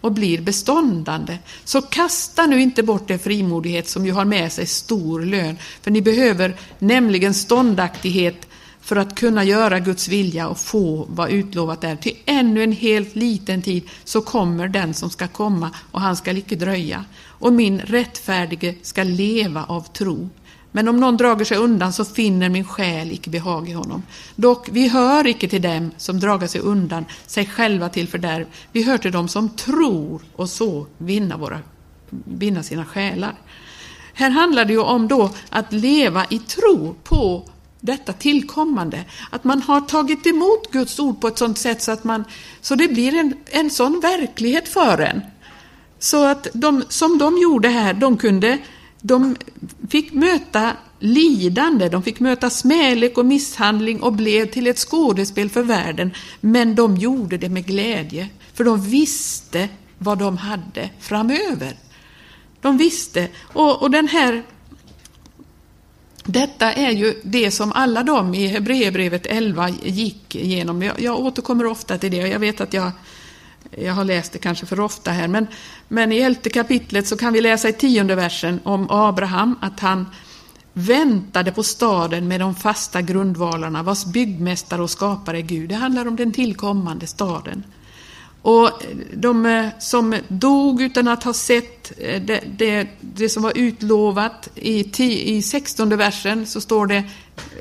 och 0.00 0.12
blir 0.12 0.40
beståndande. 0.40 1.38
Så 1.64 1.82
kasta 1.82 2.46
nu 2.46 2.60
inte 2.60 2.82
bort 2.82 3.10
er 3.10 3.18
frimodighet 3.18 3.88
som 3.88 4.06
ju 4.06 4.12
har 4.12 4.24
med 4.24 4.52
sig 4.52 4.66
stor 4.66 5.20
lön, 5.20 5.56
för 5.82 5.90
ni 5.90 6.02
behöver 6.02 6.56
nämligen 6.78 7.34
ståndaktighet 7.34 8.46
för 8.80 8.96
att 8.96 9.14
kunna 9.14 9.44
göra 9.44 9.78
Guds 9.78 10.08
vilja 10.08 10.48
och 10.48 10.58
få 10.58 11.06
vad 11.08 11.30
utlovat 11.30 11.84
är. 11.84 11.96
Till 11.96 12.16
ännu 12.24 12.62
en 12.62 12.72
helt 12.72 13.16
liten 13.16 13.62
tid 13.62 13.88
så 14.04 14.20
kommer 14.20 14.68
den 14.68 14.94
som 14.94 15.10
ska 15.10 15.28
komma 15.28 15.70
och 15.90 16.00
han 16.00 16.16
skall 16.16 16.38
icke 16.38 16.56
dröja. 16.56 17.04
Och 17.24 17.52
min 17.52 17.80
rättfärdige 17.80 18.74
ska 18.82 19.02
leva 19.02 19.64
av 19.64 19.80
tro. 19.92 20.28
Men 20.72 20.88
om 20.88 20.96
någon 20.96 21.16
drager 21.16 21.44
sig 21.44 21.56
undan 21.56 21.92
så 21.92 22.04
finner 22.04 22.48
min 22.48 22.64
själ 22.64 23.12
icke 23.12 23.30
behag 23.30 23.68
i 23.68 23.72
honom. 23.72 24.02
Dock, 24.36 24.68
vi 24.72 24.88
hör 24.88 25.26
icke 25.26 25.48
till 25.48 25.62
dem 25.62 25.90
som 25.96 26.20
drager 26.20 26.46
sig 26.46 26.60
undan, 26.60 27.04
sig 27.26 27.46
själva 27.46 27.88
till 27.88 28.08
fördärv. 28.08 28.46
Vi 28.72 28.82
hör 28.82 28.98
till 28.98 29.12
dem 29.12 29.28
som 29.28 29.48
tror 29.48 30.22
och 30.36 30.48
så 30.50 30.86
vinna, 30.98 31.36
våra, 31.36 31.58
vinna 32.24 32.62
sina 32.62 32.84
själar. 32.84 33.34
Här 34.14 34.30
handlar 34.30 34.64
det 34.64 34.72
ju 34.72 34.80
om 34.80 35.08
då 35.08 35.30
att 35.50 35.72
leva 35.72 36.26
i 36.30 36.38
tro 36.38 36.94
på 37.04 37.48
detta 37.80 38.12
tillkommande. 38.12 39.04
Att 39.30 39.44
man 39.44 39.62
har 39.62 39.80
tagit 39.80 40.26
emot 40.26 40.72
Guds 40.72 40.98
ord 40.98 41.20
på 41.20 41.28
ett 41.28 41.38
sådant 41.38 41.58
sätt 41.58 41.82
så 41.82 41.92
att 41.92 42.04
man, 42.04 42.24
så 42.60 42.74
det 42.74 42.88
blir 42.88 43.14
en, 43.14 43.34
en 43.46 43.70
sån 43.70 44.00
verklighet 44.00 44.68
för 44.68 44.98
en. 44.98 45.20
Så 45.98 46.24
att 46.24 46.46
de, 46.52 46.84
som 46.88 47.18
de 47.18 47.38
gjorde 47.38 47.68
här, 47.68 47.94
de 47.94 48.16
kunde, 48.16 48.58
de 49.00 49.36
fick 49.92 50.12
möta 50.12 50.76
lidande, 50.98 51.88
de 51.88 52.02
fick 52.02 52.20
möta 52.20 52.50
smälek 52.50 53.18
och 53.18 53.26
misshandling 53.26 54.02
och 54.02 54.12
blev 54.12 54.46
till 54.46 54.66
ett 54.66 54.78
skådespel 54.78 55.50
för 55.50 55.62
världen. 55.62 56.10
Men 56.40 56.74
de 56.74 56.96
gjorde 56.96 57.36
det 57.38 57.48
med 57.48 57.66
glädje, 57.66 58.28
för 58.54 58.64
de 58.64 58.82
visste 58.82 59.68
vad 59.98 60.18
de 60.18 60.36
hade 60.36 60.90
framöver. 61.00 61.76
De 62.60 62.76
visste, 62.78 63.28
och, 63.42 63.82
och 63.82 63.90
den 63.90 64.08
här 64.08 64.42
detta 66.24 66.72
är 66.72 66.90
ju 66.90 67.20
det 67.22 67.50
som 67.50 67.72
alla 67.72 68.02
de 68.02 68.34
i 68.34 68.46
Hebreerbrevet 68.46 69.26
11 69.26 69.70
gick 69.82 70.34
igenom. 70.34 70.82
Jag, 70.82 71.00
jag 71.00 71.20
återkommer 71.20 71.66
ofta 71.66 71.98
till 71.98 72.10
det 72.10 72.22
och 72.22 72.28
jag 72.28 72.38
vet 72.38 72.60
att 72.60 72.72
jag, 72.72 72.90
jag 73.76 73.92
har 73.92 74.04
läst 74.04 74.32
det 74.32 74.38
kanske 74.38 74.66
för 74.66 74.80
ofta 74.80 75.10
här. 75.10 75.28
Men, 75.28 75.46
men 75.88 76.12
i 76.12 76.18
elfte 76.18 76.50
kapitlet 76.50 77.06
så 77.06 77.16
kan 77.16 77.32
vi 77.32 77.40
läsa 77.40 77.68
i 77.68 77.72
tionde 77.72 78.14
versen 78.14 78.60
om 78.62 78.86
Abraham, 78.90 79.58
att 79.60 79.80
han 79.80 80.06
väntade 80.72 81.52
på 81.52 81.62
staden 81.62 82.28
med 82.28 82.40
de 82.40 82.54
fasta 82.54 83.02
grundvalarna, 83.02 83.82
vars 83.82 84.04
byggmästare 84.04 84.82
och 84.82 84.90
skapare 84.90 85.38
är 85.38 85.42
Gud. 85.42 85.68
Det 85.68 85.74
handlar 85.74 86.08
om 86.08 86.16
den 86.16 86.32
tillkommande 86.32 87.06
staden. 87.06 87.64
Och 88.42 88.70
de 89.14 89.46
eh, 89.46 89.68
som 89.78 90.14
dog 90.28 90.82
utan 90.82 91.08
att 91.08 91.24
ha 91.24 91.32
sett 91.32 91.92
eh, 91.98 92.22
det, 92.22 92.44
det, 92.56 92.88
det 93.00 93.28
som 93.28 93.42
var 93.42 93.52
utlovat, 93.54 94.48
i, 94.54 94.84
i 95.36 95.42
16 95.42 95.96
versen 95.96 96.46
så 96.46 96.60
står 96.60 96.86
det 96.86 97.04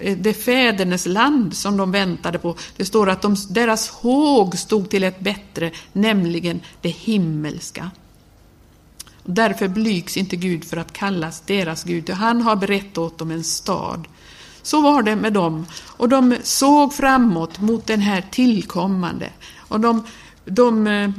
Eh, 0.02 0.18
det 0.18 0.34
fädernes 0.34 1.06
land 1.06 1.54
som 1.58 1.78
de 1.78 1.92
väntade 1.92 2.40
på. 2.40 2.56
Det 2.78 2.86
står 2.86 3.10
att 3.10 3.22
de, 3.22 3.36
deras 3.50 3.90
håg 3.90 4.58
stod 4.58 4.90
till 4.90 5.04
ett 5.04 5.20
bättre, 5.20 5.72
nämligen 5.94 6.62
det 6.82 6.90
himmelska. 6.90 7.92
Därför 9.24 9.68
blygs 9.68 10.18
inte 10.18 10.36
Gud 10.36 10.66
för 10.66 10.78
att 10.78 10.94
kallas 10.94 11.42
deras 11.42 11.84
Gud, 11.84 12.10
han 12.10 12.42
har 12.42 12.56
berett 12.56 12.98
åt 12.98 13.18
dem 13.18 13.32
en 13.32 13.44
stad. 13.44 14.08
Så 14.62 14.82
var 14.82 15.04
det 15.04 15.16
med 15.16 15.34
dem, 15.34 15.66
och 15.82 16.10
de 16.10 16.36
såg 16.44 16.94
framåt 16.94 17.60
mot 17.60 17.88
den 17.88 18.02
här 18.02 18.26
tillkommande. 18.32 19.30
Och 19.58 19.80
de 19.80 20.04
de 20.46 20.88
eh, 20.88 21.10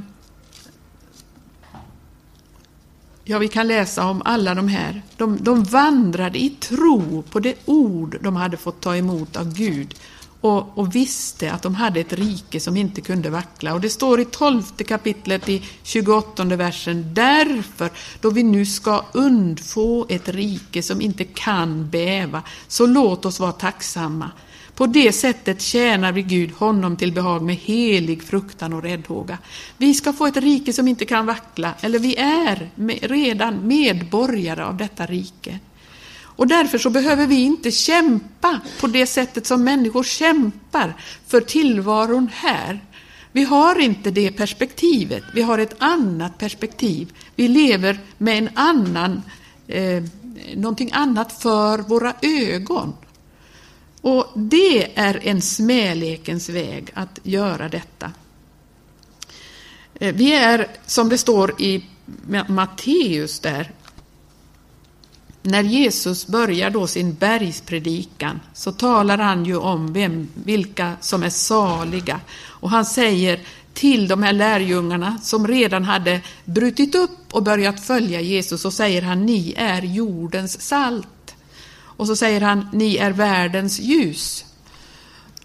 Ja, 3.24 3.38
vi 3.38 3.48
kan 3.48 3.68
läsa 3.68 4.06
om 4.06 4.22
alla 4.24 4.54
de 4.54 4.68
här. 4.68 5.02
De, 5.16 5.38
de, 5.40 5.64
vandrade 5.64 6.38
i 6.38 6.50
tro 6.50 7.22
på 7.22 7.40
det 7.40 7.54
ord 7.64 8.18
de 8.20 8.36
hade 8.36 8.56
fått 8.56 8.80
ta 8.80 8.96
emot 8.96 9.36
av 9.36 9.54
Gud 9.54 9.94
och, 10.40 10.78
och, 10.78 10.94
visste 10.94 11.52
att 11.52 11.62
de 11.62 11.74
hade 11.74 12.00
ett 12.00 12.12
rike 12.12 12.60
som 12.60 12.76
inte 12.76 13.00
kunde 13.00 13.30
vackla. 13.30 13.74
Och 13.74 13.80
det 13.80 13.90
står 13.90 14.20
i 14.20 14.24
tolfte 14.24 14.84
kapitlet 14.84 15.48
i 15.48 15.62
28 15.82 16.44
versen, 16.44 17.14
därför 17.14 17.90
då 18.20 18.30
vi 18.30 18.42
nu 18.42 18.66
ska 18.66 19.04
undfå 19.12 20.06
ett 20.08 20.28
rike 20.28 20.82
som 20.82 21.00
inte 21.00 21.24
kan 21.24 21.90
bäva, 21.90 22.42
så 22.68 22.86
låt 22.86 23.24
oss 23.24 23.40
vara 23.40 23.52
tacksamma. 23.52 24.30
På 24.82 24.86
det 24.86 25.12
sättet 25.12 25.60
tjänar 25.60 26.12
vi 26.12 26.22
Gud 26.22 26.52
honom 26.52 26.96
till 26.96 27.12
behag 27.12 27.42
med 27.42 27.56
helig 27.56 28.22
fruktan 28.22 28.72
och 28.72 28.82
räddhåga. 28.82 29.38
Vi 29.78 29.94
ska 29.94 30.12
få 30.12 30.26
ett 30.26 30.36
rike 30.36 30.72
som 30.72 30.88
inte 30.88 31.04
kan 31.04 31.26
vackla, 31.26 31.74
eller 31.80 31.98
vi 31.98 32.16
är 32.16 32.70
redan 33.08 33.66
medborgare 33.66 34.64
av 34.64 34.76
detta 34.76 35.06
rike. 35.06 35.58
Och 36.20 36.46
därför 36.46 36.78
så 36.78 36.90
behöver 36.90 37.26
vi 37.26 37.40
inte 37.40 37.70
kämpa 37.70 38.60
på 38.80 38.86
det 38.86 39.06
sättet 39.06 39.46
som 39.46 39.64
människor 39.64 40.04
kämpar 40.04 40.94
för 41.26 41.40
tillvaron 41.40 42.28
här. 42.34 42.80
Vi 43.32 43.44
har 43.44 43.78
inte 43.78 44.10
det 44.10 44.32
perspektivet, 44.32 45.22
vi 45.34 45.42
har 45.42 45.58
ett 45.58 45.76
annat 45.78 46.38
perspektiv. 46.38 47.12
Vi 47.36 47.48
lever 47.48 47.98
med 48.18 48.38
en 48.38 48.50
annan, 48.54 49.22
eh, 49.68 50.02
någonting 50.54 50.90
annat 50.92 51.42
för 51.42 51.78
våra 51.78 52.14
ögon. 52.22 52.92
Och 54.02 54.26
det 54.34 54.98
är 54.98 55.20
en 55.22 55.42
smälekens 55.42 56.48
väg 56.48 56.90
att 56.94 57.18
göra 57.22 57.68
detta. 57.68 58.12
Eh, 59.94 60.14
vi 60.14 60.34
är, 60.34 60.66
som 60.86 61.08
det 61.08 61.18
står 61.18 61.62
i 61.62 61.84
Matteus 62.48 63.40
där, 63.40 63.70
när 65.42 65.62
Jesus 65.62 66.26
börjar 66.26 66.70
då 66.70 66.86
sin 66.86 67.14
bergspredikan 67.14 68.40
så 68.54 68.72
talar 68.72 69.18
han 69.18 69.44
ju 69.44 69.56
om 69.56 69.92
vem, 69.92 70.28
vilka 70.34 70.96
som 71.00 71.22
är 71.22 71.30
saliga. 71.30 72.20
Och 72.44 72.70
han 72.70 72.84
säger 72.84 73.40
till 73.74 74.08
de 74.08 74.22
här 74.22 74.32
lärjungarna 74.32 75.18
som 75.22 75.46
redan 75.48 75.84
hade 75.84 76.20
brutit 76.44 76.94
upp 76.94 77.18
och 77.30 77.42
börjat 77.42 77.80
följa 77.80 78.20
Jesus, 78.20 78.62
så 78.62 78.70
säger 78.70 79.02
han, 79.02 79.26
ni 79.26 79.54
är 79.56 79.82
jordens 79.82 80.60
salt. 80.60 81.08
Och 81.96 82.06
så 82.06 82.16
säger 82.16 82.40
han, 82.40 82.68
ni 82.72 82.96
är 82.96 83.10
världens 83.10 83.80
ljus. 83.80 84.44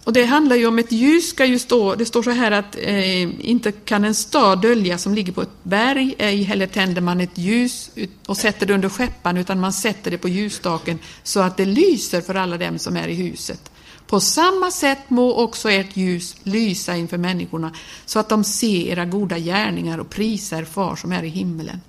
Och 0.08 0.13
det 0.13 0.25
handlar 0.25 0.56
ju 0.56 0.68
om 0.68 0.80
ett 0.80 0.92
ljus 0.92 1.30
ska 1.30 1.46
ju 1.46 1.60
stå, 1.60 1.96
det 1.96 2.06
står 2.06 2.24
så 2.24 2.32
här 2.32 2.51
att 2.51 2.75
eh, 2.80 3.50
inte 3.50 3.72
kan 3.72 4.06
en 4.06 4.16
stad 4.16 4.62
dölja 4.62 4.98
som 4.98 5.13
ligger 5.13 5.34
på 5.34 5.42
ett 5.42 5.63
berg, 5.63 6.16
ej 6.18 6.44
heller 6.44 6.68
tänder 6.68 7.01
man 7.01 7.22
ett 7.22 7.38
ljus 7.38 7.89
och 8.25 8.38
sätter 8.38 8.66
det 8.66 8.74
under 8.74 8.89
skeppan, 8.89 9.38
utan 9.38 9.60
man 9.60 9.74
sätter 9.74 10.12
det 10.12 10.18
på 10.18 10.30
ljusstaken 10.30 11.00
så 11.24 11.39
att 11.39 11.58
det 11.58 11.66
lyser 11.66 12.22
för 12.22 12.36
alla 12.36 12.58
dem 12.58 12.80
som 12.80 12.98
är 12.98 13.08
i 13.08 13.13
huset. 13.13 13.72
På 14.08 14.20
samma 14.20 14.72
sätt 14.72 15.10
må 15.10 15.34
också 15.34 15.70
ert 15.70 15.98
ljus 15.98 16.36
lysa 16.44 16.96
inför 16.96 17.18
människorna, 17.18 17.72
så 18.06 18.20
att 18.20 18.30
de 18.30 18.44
ser 18.44 18.88
era 18.88 19.06
goda 19.06 19.39
gärningar 19.39 19.98
och 19.98 20.10
prisar 20.10 20.63
far 20.63 20.96
som 20.96 21.12
är 21.12 21.24
i 21.24 21.30
himmelen. 21.30 21.82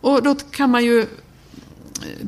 Och 0.00 0.22
då 0.22 0.34
kan 0.34 0.70
man 0.70 0.84
ju 0.84 1.00
eh, 1.00 1.06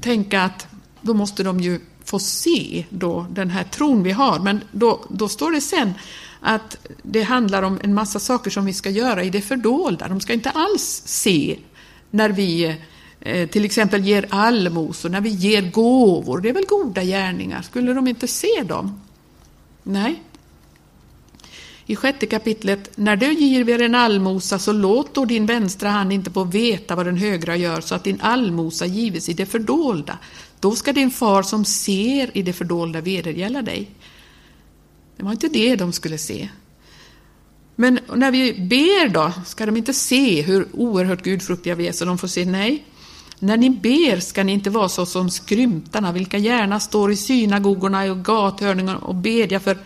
tänka 0.01 0.43
att 0.43 0.67
då 1.07 1.15
måste 1.15 1.43
de 1.43 1.61
ju 1.61 1.81
få 2.05 2.19
se 2.19 2.85
då 2.91 3.27
den 3.31 3.51
här 3.51 3.65
tron 3.65 4.03
vi 4.03 4.13
har. 4.13 4.39
Men 4.39 4.61
då, 4.73 5.05
då 5.09 5.29
står 5.29 5.53
det 5.53 5.61
sen 5.61 5.95
att 6.41 6.77
det 7.03 7.23
handlar 7.23 7.63
om 7.63 7.81
en 7.83 7.95
massa 7.95 8.19
saker 8.19 8.51
som 8.51 8.65
vi 8.65 8.73
ska 8.73 8.91
göra 8.91 9.25
i 9.25 9.31
det 9.31 9.41
fördolda. 9.41 10.09
De 10.09 10.21
ska 10.21 10.33
inte 10.33 10.51
alls 10.51 11.03
se 11.05 11.59
när 12.11 12.31
vi 12.31 12.77
eh, 13.21 13.49
till 13.49 13.65
exempel 13.65 14.05
ger 14.05 14.27
allmosor, 14.31 15.09
när 15.09 15.21
vi 15.21 15.31
ger 15.31 15.71
gåvor. 15.71 16.41
Det 16.41 16.49
är 16.49 16.53
väl 16.53 16.67
goda 16.67 17.05
gärningar? 17.05 17.63
Skulle 17.63 17.93
de 17.93 18.09
inte 18.09 18.29
se 18.29 18.63
dem? 18.63 19.01
Nej, 19.83 20.23
i 21.89 21.97
sjätte 21.97 22.27
kapitlet, 22.27 22.91
när 22.97 23.17
du 23.17 23.33
ger 23.33 23.83
en 23.83 23.95
allmosa 23.95 24.59
så 24.59 24.73
låt 24.73 25.15
då 25.15 25.25
din 25.25 25.47
vänstra 25.47 25.89
hand 25.89 26.13
inte 26.13 26.31
få 26.31 26.45
veta 26.45 26.95
vad 26.95 27.07
den 27.07 27.17
högra 27.17 27.57
gör 27.57 27.81
så 27.81 27.95
att 27.95 28.05
din 28.05 28.21
allmosa 28.21 28.87
gives 28.87 29.29
i 29.29 29.33
det 29.33 29.47
fördolda. 29.47 30.19
Då 30.61 30.77
ska 30.77 30.93
din 30.93 31.11
far 31.11 31.43
som 31.43 31.65
ser 31.65 32.37
i 32.37 32.43
det 32.43 32.53
fördolda 32.53 33.01
vedergälla 33.01 33.63
dig. 33.63 33.91
Det 35.17 35.25
var 35.25 35.33
inte 35.33 35.49
det 35.49 35.77
de 35.77 35.93
skulle 35.93 36.19
se. 36.19 36.49
Men 37.75 37.99
när 38.15 38.31
vi 38.31 38.53
ber 38.53 39.09
då, 39.09 39.33
ska 39.47 39.67
de 39.67 39.77
inte 39.77 39.95
se 39.95 40.43
hur 40.43 40.69
oerhört 40.73 41.23
gudfruktiga 41.23 41.75
vi 41.75 41.89
är 41.89 41.93
så 41.93 42.05
de 42.05 42.19
får 42.19 42.29
se 42.29 42.45
nej. 42.45 42.85
När 43.39 43.57
ni 43.57 43.71
ber 43.71 44.21
ska 44.21 44.45
ni 44.45 44.53
inte 44.53 44.71
vara 44.71 44.89
så 44.89 45.07
som 45.07 45.31
skrymtarna, 45.31 46.13
vilka 46.13 46.39
gärna 46.39 46.81
står 46.81 47.13
i 47.13 47.17
synagogorna 47.17 48.03
och 48.03 48.25
gathörningarna 48.25 48.99
och 48.99 49.15
bedja 49.15 49.61
för 49.61 49.79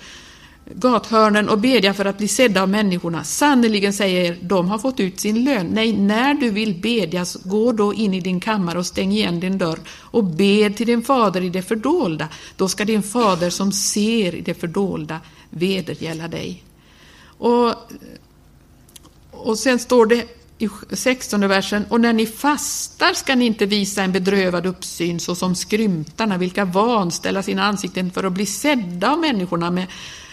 gathörnen 0.75 1.49
och 1.49 1.59
bedja 1.59 1.95
för 1.95 2.05
att 2.05 2.19
bli 2.19 2.29
sedda 2.29 2.63
av 2.63 2.69
människorna. 2.69 3.25
Sannerligen 3.25 3.93
säger 3.93 4.25
er, 4.25 4.39
de 4.43 4.69
har 4.69 4.79
fått 4.79 5.01
ut 5.01 5.21
sin 5.21 5.45
lön. 5.45 5.67
Nej, 5.67 5.93
när 5.93 6.35
du 6.35 6.51
vill 6.51 6.75
bedja, 6.75 7.25
gå 7.45 7.73
då 7.73 7.95
in 7.95 8.15
i 8.15 8.21
din 8.21 8.41
kammare 8.41 8.79
och 8.79 8.87
stäng 8.87 9.13
igen 9.13 9.41
din 9.41 9.59
dörr 9.59 9.79
och 9.89 10.25
bed 10.25 10.77
till 10.77 10.87
din 10.87 11.03
fader 11.03 11.41
i 11.41 11.49
det 11.49 11.63
fördolda. 11.63 12.29
Då 12.57 12.69
ska 12.69 12.85
din 12.85 13.03
fader 13.03 13.51
som 13.51 13.73
ser 13.73 14.35
i 14.35 14.41
det 14.41 14.55
fördolda 14.55 15.21
vedergälla 15.51 16.29
dig. 16.29 16.65
Och, 17.39 17.75
och 19.31 19.59
sen 19.59 19.79
står 19.79 20.07
det 20.07 20.27
i 20.59 20.69
16 20.91 21.49
versen, 21.49 21.85
och 21.89 22.01
när 22.01 22.13
ni 22.13 22.27
fastar 22.27 23.13
ska 23.13 23.35
ni 23.35 23.47
inte 23.47 23.67
visa 23.67 24.03
en 24.03 24.13
bedrövad 24.13 24.67
uppsyn 24.67 25.21
såsom 25.21 25.55
skrymtarna, 25.55 26.39
vilka 26.39 26.65
vanställa 26.65 27.43
sina 27.43 27.65
ansikten 27.65 28.11
för 28.11 28.25
att 28.25 28.33
bli 28.33 28.47
sedda 28.47 29.13
av 29.13 29.19
människorna 29.19 29.71
med 29.71 29.87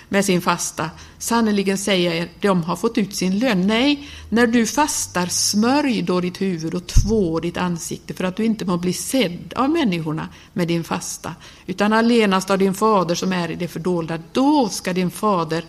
med 0.10 0.26
sin 0.26 0.42
fasta. 0.42 0.90
Sannerligen 1.18 1.78
säger 1.78 2.10
jag 2.10 2.20
er, 2.20 2.30
de 2.40 2.64
har 2.64 2.76
fått 2.76 2.98
ut 2.98 3.16
sin 3.16 3.40
lön. 3.40 3.68
Nej, 3.68 4.10
när 4.30 4.48
du 4.48 4.66
fastar, 4.66 5.26
smörj 5.26 6.02
då 6.02 6.22
ditt 6.22 6.42
huvud 6.42 6.74
och 6.74 6.88
två 6.88 7.40
ditt 7.40 7.58
ansikte 7.58 8.14
för 8.14 8.24
att 8.24 8.36
du 8.36 8.46
inte 8.46 8.66
må 8.66 8.78
bli 8.78 8.94
sedd 8.94 9.54
av 9.56 9.70
människorna 9.70 10.30
med 10.54 10.68
din 10.68 10.84
fasta, 10.84 11.36
utan 11.66 11.94
allenast 11.94 12.50
av 12.50 12.58
din 12.58 12.74
fader 12.74 13.16
som 13.16 13.34
är 13.34 13.52
i 13.52 13.56
det 13.56 13.68
fördolda. 13.68 14.20
Då 14.32 14.70
ska 14.70 14.94
din 14.94 15.12
fader 15.12 15.64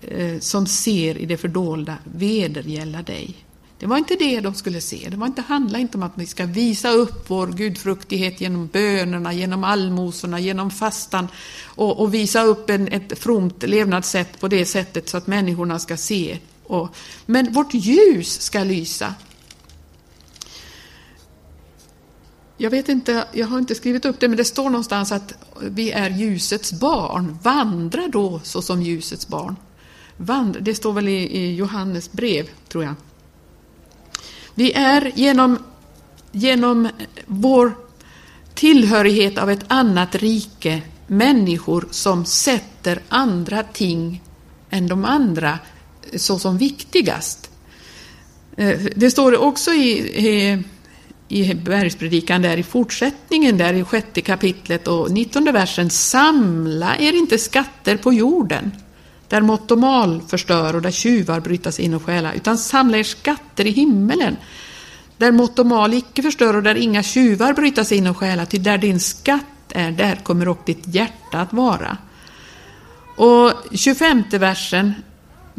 eh, 0.00 0.38
som 0.38 0.66
ser 0.66 1.18
i 1.18 1.26
det 1.26 1.36
fördolda 1.36 1.96
vedergälla 2.04 3.02
dig. 3.02 3.36
Det 3.78 3.86
var 3.86 3.98
inte 3.98 4.16
det 4.16 4.40
de 4.40 4.54
skulle 4.54 4.80
se. 4.80 5.08
Det 5.10 5.16
var 5.16 5.26
inte, 5.26 5.42
handla 5.42 5.78
inte 5.78 5.96
om 5.96 6.02
att 6.02 6.12
vi 6.14 6.26
ska 6.26 6.46
visa 6.46 6.90
upp 6.90 7.30
vår 7.30 7.46
gudfruktighet 7.46 8.40
genom 8.40 8.66
bönerna, 8.66 9.32
genom 9.32 9.64
allmosorna, 9.64 10.40
genom 10.40 10.70
fastan 10.70 11.28
och, 11.64 12.00
och 12.00 12.14
visa 12.14 12.42
upp 12.42 12.70
en, 12.70 12.88
ett 12.88 13.18
fromt 13.18 13.62
levnadssätt 13.62 14.40
på 14.40 14.48
det 14.48 14.66
sättet 14.66 15.08
så 15.08 15.16
att 15.16 15.26
människorna 15.26 15.78
ska 15.78 15.96
se. 15.96 16.38
Och, 16.64 16.96
men 17.26 17.52
vårt 17.52 17.74
ljus 17.74 18.40
ska 18.40 18.64
lysa. 18.64 19.14
Jag 22.56 22.70
vet 22.70 22.88
inte, 22.88 23.24
jag 23.32 23.46
har 23.46 23.58
inte 23.58 23.74
skrivit 23.74 24.04
upp 24.04 24.20
det, 24.20 24.28
men 24.28 24.36
det 24.36 24.44
står 24.44 24.70
någonstans 24.70 25.12
att 25.12 25.34
vi 25.60 25.90
är 25.90 26.10
ljusets 26.10 26.72
barn. 26.72 27.38
Vandra 27.42 28.08
då 28.08 28.40
såsom 28.44 28.82
ljusets 28.82 29.28
barn. 29.28 29.56
Vandra, 30.16 30.60
det 30.60 30.74
står 30.74 30.92
väl 30.92 31.08
i, 31.08 31.38
i 31.38 31.54
Johannes 31.54 32.12
brev, 32.12 32.48
tror 32.68 32.84
jag. 32.84 32.94
Vi 34.58 34.72
är 34.72 35.12
genom, 35.14 35.58
genom 36.32 36.88
vår 37.26 37.72
tillhörighet 38.54 39.38
av 39.38 39.50
ett 39.50 39.64
annat 39.68 40.14
rike 40.14 40.82
människor 41.06 41.88
som 41.90 42.24
sätter 42.24 43.00
andra 43.08 43.62
ting 43.62 44.22
än 44.70 44.86
de 44.86 45.04
andra 45.04 45.58
såsom 46.16 46.58
viktigast. 46.58 47.50
Eh, 48.56 48.80
det 48.96 49.10
står 49.10 49.36
också 49.36 49.72
i, 49.72 49.90
i, 50.26 50.62
i 51.28 51.54
bergspredikan 51.54 52.42
där 52.42 52.56
i 52.56 52.62
fortsättningen, 52.62 53.58
där 53.58 53.74
i 53.74 53.84
sjätte 53.84 54.20
kapitlet 54.20 54.88
och 54.88 55.10
nittonde 55.10 55.52
versen. 55.52 55.90
Samla 55.90 56.96
er 56.96 57.12
inte 57.12 57.38
skatter 57.38 57.96
på 57.96 58.12
jorden 58.12 58.72
där 59.28 59.40
mått 59.40 59.70
och 59.70 59.78
mal 59.78 60.22
förstör 60.28 60.76
och 60.76 60.82
där 60.82 60.90
tjuvar 60.90 61.40
brytas 61.40 61.80
in 61.80 61.94
och 61.94 62.02
stjäla, 62.02 62.32
utan 62.32 62.58
samla 62.58 62.98
er 62.98 63.02
skatter 63.02 63.66
i 63.66 63.70
himmelen, 63.70 64.36
där 65.16 65.32
mått 65.32 65.58
och 65.58 65.66
mal 65.66 65.94
icke 65.94 66.22
förstör 66.22 66.56
och 66.56 66.62
där 66.62 66.74
inga 66.74 67.02
tjuvar 67.02 67.52
brytas 67.52 67.92
in 67.92 68.06
och 68.06 68.16
stjäla, 68.16 68.46
till 68.46 68.62
där 68.62 68.78
din 68.78 69.00
skatt 69.00 69.44
är, 69.72 69.90
där 69.90 70.16
kommer 70.16 70.48
också 70.48 70.64
ditt 70.66 70.94
hjärta 70.94 71.40
att 71.40 71.52
vara. 71.52 71.96
Och 73.16 73.52
25 73.72 74.24
versen, 74.30 74.94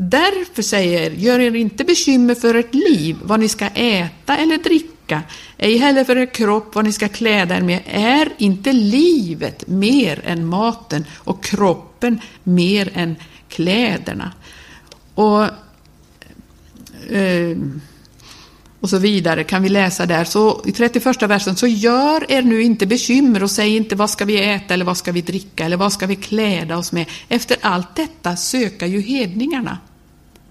Därför 0.02 0.62
säger 0.62 1.02
er, 1.02 1.12
gör 1.12 1.40
er 1.40 1.56
inte 1.56 1.84
bekymmer 1.84 2.36
för 2.36 2.56
ert 2.56 2.74
liv, 2.74 3.18
vad 3.24 3.40
ni 3.40 3.48
ska 3.50 3.66
äta 3.68 4.38
eller 4.38 4.58
dricka, 4.58 5.22
ej 5.58 5.78
heller 5.78 6.04
för 6.04 6.18
er 6.18 6.26
kropp, 6.26 6.76
vad 6.76 6.86
ni 6.86 6.92
ska 6.92 7.08
kläda 7.08 7.58
er 7.58 7.62
med. 7.62 7.80
Är 7.86 8.30
inte 8.38 8.74
livet 8.74 9.68
mer 9.68 10.22
än 10.26 10.46
maten 10.46 11.06
och 11.16 11.44
kroppen 11.44 12.22
mer 12.44 12.92
än 12.94 13.16
kläderna. 13.50 14.32
Och, 15.16 15.44
eh, 17.16 17.58
och 18.80 18.90
så 18.90 18.98
vidare 18.98 19.44
kan 19.44 19.64
vi 19.64 19.70
läsa 19.70 20.06
där. 20.06 20.24
Så 20.24 20.62
i 20.66 20.72
31 20.72 21.22
versen, 21.30 21.56
så 21.56 21.68
gör 21.68 22.32
er 22.32 22.42
nu 22.42 22.62
inte 22.62 22.86
bekymmer 22.86 23.44
och 23.44 23.52
säg 23.52 23.76
inte 23.76 23.96
vad 23.96 24.10
ska 24.10 24.26
vi 24.26 24.50
äta 24.50 24.74
eller 24.74 24.86
vad 24.86 24.98
ska 24.98 25.12
vi 25.12 25.22
dricka 25.22 25.66
eller 25.66 25.78
vad 25.78 25.94
ska 25.94 26.08
vi 26.08 26.16
kläda 26.16 26.78
oss 26.78 26.92
med. 26.92 27.06
Efter 27.30 27.58
allt 27.62 27.96
detta 27.96 28.36
söker 28.36 28.86
ju 28.86 29.02
hedningarna. 29.02 29.78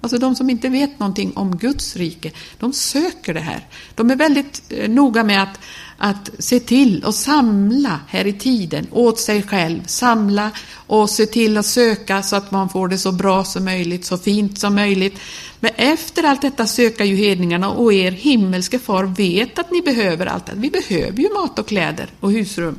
Alltså 0.00 0.18
de 0.18 0.36
som 0.36 0.50
inte 0.50 0.68
vet 0.68 0.98
någonting 0.98 1.32
om 1.36 1.56
Guds 1.56 1.96
rike, 1.96 2.30
de 2.58 2.72
söker 2.72 3.34
det 3.34 3.40
här. 3.40 3.66
De 3.94 4.10
är 4.10 4.16
väldigt 4.16 4.62
eh, 4.68 4.90
noga 4.90 5.24
med 5.24 5.42
att, 5.42 5.60
att 5.98 6.30
se 6.38 6.60
till 6.60 7.04
och 7.04 7.14
samla 7.14 8.00
här 8.08 8.26
i 8.26 8.32
tiden 8.32 8.86
åt 8.90 9.20
sig 9.20 9.42
själv. 9.42 9.80
Samla 9.86 10.50
och 10.86 11.10
se 11.10 11.26
till 11.26 11.56
att 11.56 11.66
söka 11.66 12.22
så 12.22 12.36
att 12.36 12.50
man 12.50 12.68
får 12.68 12.88
det 12.88 12.98
så 12.98 13.12
bra 13.12 13.44
som 13.44 13.64
möjligt, 13.64 14.04
så 14.04 14.18
fint 14.18 14.58
som 14.58 14.74
möjligt. 14.74 15.18
Men 15.60 15.70
efter 15.76 16.22
allt 16.22 16.42
detta 16.42 16.66
söker 16.66 17.04
ju 17.04 17.16
hedningarna 17.16 17.70
och 17.70 17.92
er 17.92 18.10
himmelske 18.10 18.78
far 18.78 19.04
vet 19.04 19.58
att 19.58 19.70
ni 19.70 19.82
behöver 19.82 20.26
allt 20.26 20.46
det. 20.46 20.52
Vi 20.56 20.70
behöver 20.70 21.18
ju 21.18 21.32
mat 21.34 21.58
och 21.58 21.68
kläder 21.68 22.06
och 22.20 22.32
husrum. 22.32 22.78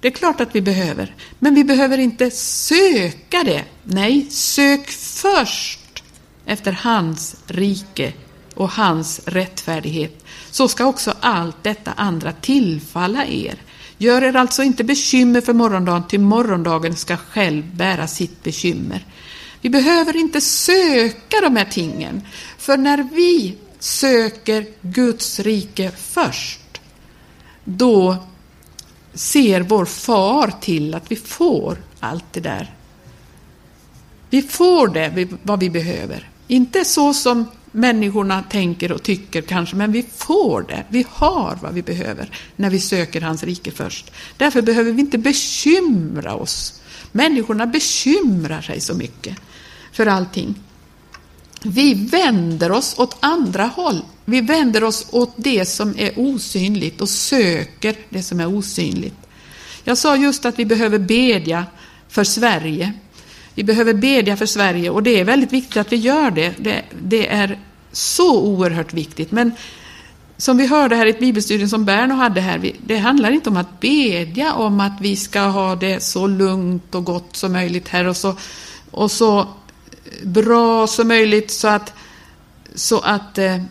Det 0.00 0.08
är 0.08 0.12
klart 0.12 0.40
att 0.40 0.54
vi 0.54 0.60
behöver, 0.60 1.14
men 1.38 1.54
vi 1.54 1.64
behöver 1.64 1.98
inte 1.98 2.30
söka 2.30 3.44
det. 3.44 3.64
Nej, 3.82 4.26
sök 4.30 4.90
först 4.90 6.02
efter 6.46 6.72
hans 6.72 7.36
rike 7.46 8.12
och 8.54 8.70
hans 8.70 9.20
rättfärdighet, 9.24 10.23
så 10.54 10.68
ska 10.68 10.86
också 10.86 11.14
allt 11.20 11.56
detta 11.62 11.92
andra 11.92 12.32
tillfalla 12.32 13.26
er. 13.26 13.54
Gör 13.98 14.22
er 14.22 14.36
alltså 14.36 14.62
inte 14.62 14.84
bekymmer 14.84 15.40
för 15.40 15.52
morgondagen, 15.52 16.08
till 16.08 16.20
morgondagen 16.20 16.96
ska 16.96 17.16
själv 17.16 17.76
bära 17.76 18.06
sitt 18.06 18.42
bekymmer. 18.42 19.04
Vi 19.60 19.70
behöver 19.70 20.16
inte 20.16 20.40
söka 20.40 21.40
de 21.42 21.56
här 21.56 21.64
tingen, 21.64 22.22
för 22.58 22.76
när 22.76 23.08
vi 23.12 23.56
söker 23.78 24.66
Guds 24.80 25.40
rike 25.40 25.90
först, 25.90 26.80
då 27.64 28.16
ser 29.14 29.60
vår 29.60 29.84
far 29.84 30.52
till 30.60 30.94
att 30.94 31.10
vi 31.10 31.16
får 31.16 31.78
allt 32.00 32.32
det 32.32 32.40
där. 32.40 32.74
Vi 34.30 34.42
får 34.42 34.88
det, 34.88 35.28
vad 35.42 35.60
vi 35.60 35.70
behöver. 35.70 36.28
Inte 36.48 36.84
så 36.84 37.14
som 37.14 37.46
människorna 37.74 38.42
tänker 38.42 38.92
och 38.92 39.02
tycker 39.02 39.42
kanske, 39.42 39.76
men 39.76 39.92
vi 39.92 40.04
får 40.16 40.62
det. 40.62 40.84
Vi 40.88 41.06
har 41.10 41.58
vad 41.62 41.74
vi 41.74 41.82
behöver 41.82 42.30
när 42.56 42.70
vi 42.70 42.80
söker 42.80 43.20
hans 43.20 43.42
rike 43.42 43.70
först. 43.70 44.10
Därför 44.36 44.62
behöver 44.62 44.92
vi 44.92 45.00
inte 45.00 45.18
bekymra 45.18 46.34
oss. 46.34 46.80
Människorna 47.12 47.66
bekymrar 47.66 48.60
sig 48.60 48.80
så 48.80 48.94
mycket 48.94 49.36
för 49.92 50.06
allting. 50.06 50.54
Vi 51.62 51.94
vänder 51.94 52.72
oss 52.72 52.94
åt 52.98 53.16
andra 53.20 53.64
håll. 53.64 54.00
Vi 54.24 54.40
vänder 54.40 54.84
oss 54.84 55.06
åt 55.10 55.32
det 55.36 55.66
som 55.66 55.94
är 55.98 56.12
osynligt 56.16 57.00
och 57.00 57.08
söker 57.08 57.96
det 58.08 58.22
som 58.22 58.40
är 58.40 58.46
osynligt. 58.46 59.16
Jag 59.84 59.98
sa 59.98 60.16
just 60.16 60.44
att 60.44 60.58
vi 60.58 60.64
behöver 60.64 60.98
bedja 60.98 61.66
för 62.08 62.24
Sverige. 62.24 62.92
Vi 63.54 63.64
behöver 63.64 63.94
bedja 63.94 64.36
för 64.36 64.46
Sverige 64.46 64.90
och 64.90 65.02
det 65.02 65.20
är 65.20 65.24
väldigt 65.24 65.52
viktigt 65.52 65.76
att 65.76 65.92
vi 65.92 65.96
gör 65.96 66.30
det. 66.30 66.54
Det, 66.58 66.82
det 67.02 67.28
är 67.28 67.58
så 67.92 68.40
oerhört 68.40 68.94
viktigt. 68.94 69.30
Men 69.30 69.52
som 70.36 70.56
vi 70.56 70.66
hörde 70.66 70.96
här 70.96 71.06
i 71.06 71.10
ett 71.10 71.20
bibelstudium 71.20 71.68
som 71.68 71.84
Berno 71.84 72.14
hade 72.14 72.40
här, 72.40 72.72
det 72.86 72.98
handlar 72.98 73.30
inte 73.30 73.50
om 73.50 73.56
att 73.56 73.80
bedja 73.80 74.54
om 74.54 74.80
att 74.80 75.00
vi 75.00 75.16
ska 75.16 75.40
ha 75.40 75.76
det 75.76 76.02
så 76.02 76.26
lugnt 76.26 76.94
och 76.94 77.04
gott 77.04 77.36
som 77.36 77.52
möjligt 77.52 77.88
här 77.88 78.04
och 78.04 78.16
så, 78.16 78.36
och 78.90 79.10
så 79.10 79.48
bra 80.22 80.86
som 80.86 81.08
möjligt 81.08 81.50
så 81.50 81.68
att, 81.68 81.92
så 82.74 83.00
att 83.00 83.38
eh, 83.38 83.62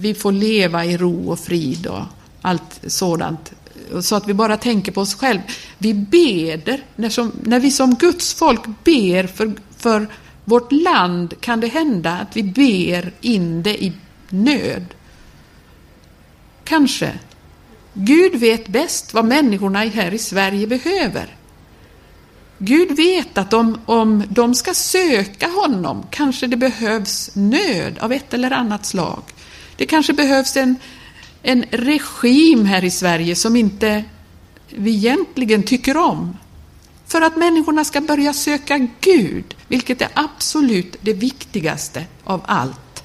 vi 0.00 0.14
får 0.14 0.32
leva 0.32 0.84
i 0.84 0.96
ro 0.96 1.30
och 1.30 1.38
frid 1.38 1.86
och 1.86 2.02
allt 2.42 2.80
sådant 2.86 3.52
så 4.02 4.16
att 4.16 4.28
vi 4.28 4.34
bara 4.34 4.56
tänker 4.56 4.92
på 4.92 5.00
oss 5.00 5.14
själva. 5.14 5.42
Vi 5.78 5.94
beder, 5.94 6.84
när, 6.96 7.08
som, 7.08 7.32
när 7.42 7.60
vi 7.60 7.70
som 7.70 7.94
Guds 7.94 8.34
folk 8.34 8.60
ber 8.84 9.26
för, 9.26 9.52
för 9.78 10.06
vårt 10.44 10.72
land 10.72 11.34
kan 11.40 11.60
det 11.60 11.68
hända 11.68 12.12
att 12.12 12.36
vi 12.36 12.42
ber 12.42 13.12
in 13.20 13.62
det 13.62 13.84
i 13.84 13.92
nöd. 14.28 14.84
Kanske. 16.64 17.18
Gud 17.92 18.36
vet 18.36 18.68
bäst 18.68 19.14
vad 19.14 19.24
människorna 19.24 19.78
här 19.78 20.14
i 20.14 20.18
Sverige 20.18 20.66
behöver. 20.66 21.36
Gud 22.58 22.96
vet 22.96 23.38
att 23.38 23.52
om, 23.52 23.80
om 23.86 24.24
de 24.28 24.54
ska 24.54 24.74
söka 24.74 25.48
honom 25.48 26.06
kanske 26.10 26.46
det 26.46 26.56
behövs 26.56 27.30
nöd 27.34 27.98
av 27.98 28.12
ett 28.12 28.34
eller 28.34 28.50
annat 28.50 28.86
slag. 28.86 29.22
Det 29.76 29.86
kanske 29.86 30.12
behövs 30.12 30.56
en, 30.56 30.76
en 31.42 31.64
regim 31.70 32.64
här 32.64 32.84
i 32.84 32.90
Sverige 32.90 33.34
som 33.36 33.56
inte 33.56 34.04
vi 34.68 34.90
egentligen 34.94 35.62
tycker 35.62 35.96
om. 35.96 36.36
För 37.06 37.20
att 37.20 37.36
människorna 37.36 37.84
ska 37.84 38.00
börja 38.00 38.32
söka 38.32 38.88
Gud, 39.00 39.54
vilket 39.68 40.02
är 40.02 40.08
absolut 40.14 40.96
det 41.00 41.12
viktigaste 41.12 42.04
av 42.24 42.42
allt. 42.46 43.04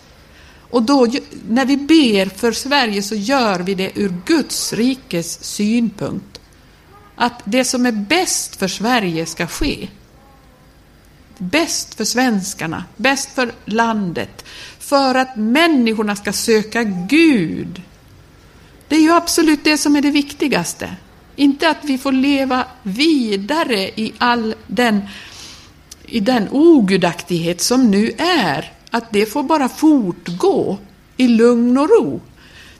Och 0.69 0.83
då, 0.83 1.07
när 1.49 1.65
vi 1.65 1.77
ber 1.77 2.25
för 2.25 2.51
Sverige 2.51 3.01
så 3.03 3.15
gör 3.15 3.59
vi 3.59 3.73
det 3.73 3.91
ur 3.95 4.13
Guds 4.25 4.73
rikes 4.73 5.43
synpunkt. 5.43 6.41
Att 7.15 7.41
det 7.43 7.65
som 7.65 7.85
är 7.85 7.91
bäst 7.91 8.55
för 8.55 8.67
Sverige 8.67 9.25
ska 9.25 9.47
ske. 9.47 9.87
Bäst 11.37 11.95
för 11.95 12.05
svenskarna, 12.05 12.83
bäst 12.97 13.29
för 13.29 13.51
landet. 13.65 14.45
För 14.79 15.15
att 15.15 15.35
människorna 15.35 16.15
ska 16.15 16.33
söka 16.33 16.83
Gud. 16.83 17.81
Det 18.87 18.95
är 18.95 19.01
ju 19.01 19.11
absolut 19.11 19.63
det 19.63 19.77
som 19.77 19.95
är 19.95 20.01
det 20.01 20.11
viktigaste. 20.11 20.95
Inte 21.35 21.69
att 21.69 21.83
vi 21.83 21.97
får 21.97 22.11
leva 22.11 22.65
vidare 22.83 23.79
i 23.79 24.13
all 24.17 24.55
den, 24.67 25.01
i 26.05 26.19
den 26.19 26.47
ogudaktighet 26.51 27.61
som 27.61 27.91
nu 27.91 28.11
är. 28.17 28.71
Att 28.91 29.11
det 29.11 29.25
får 29.25 29.43
bara 29.43 29.69
fortgå 29.69 30.77
i 31.17 31.27
lugn 31.27 31.77
och 31.77 31.89
ro. 31.89 32.21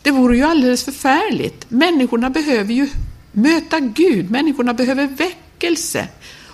Det 0.02 0.12
vore 0.12 0.38
ju 0.38 0.44
alldeles 0.44 0.84
förfärligt. 0.84 1.65
Människorna 1.70 2.30
behöver 2.30 2.74
ju 2.74 2.89
möta 3.32 3.80
Gud, 3.80 4.32
människorna 4.32 4.74
behöver 4.74 5.08
väckelse. 5.08 6.08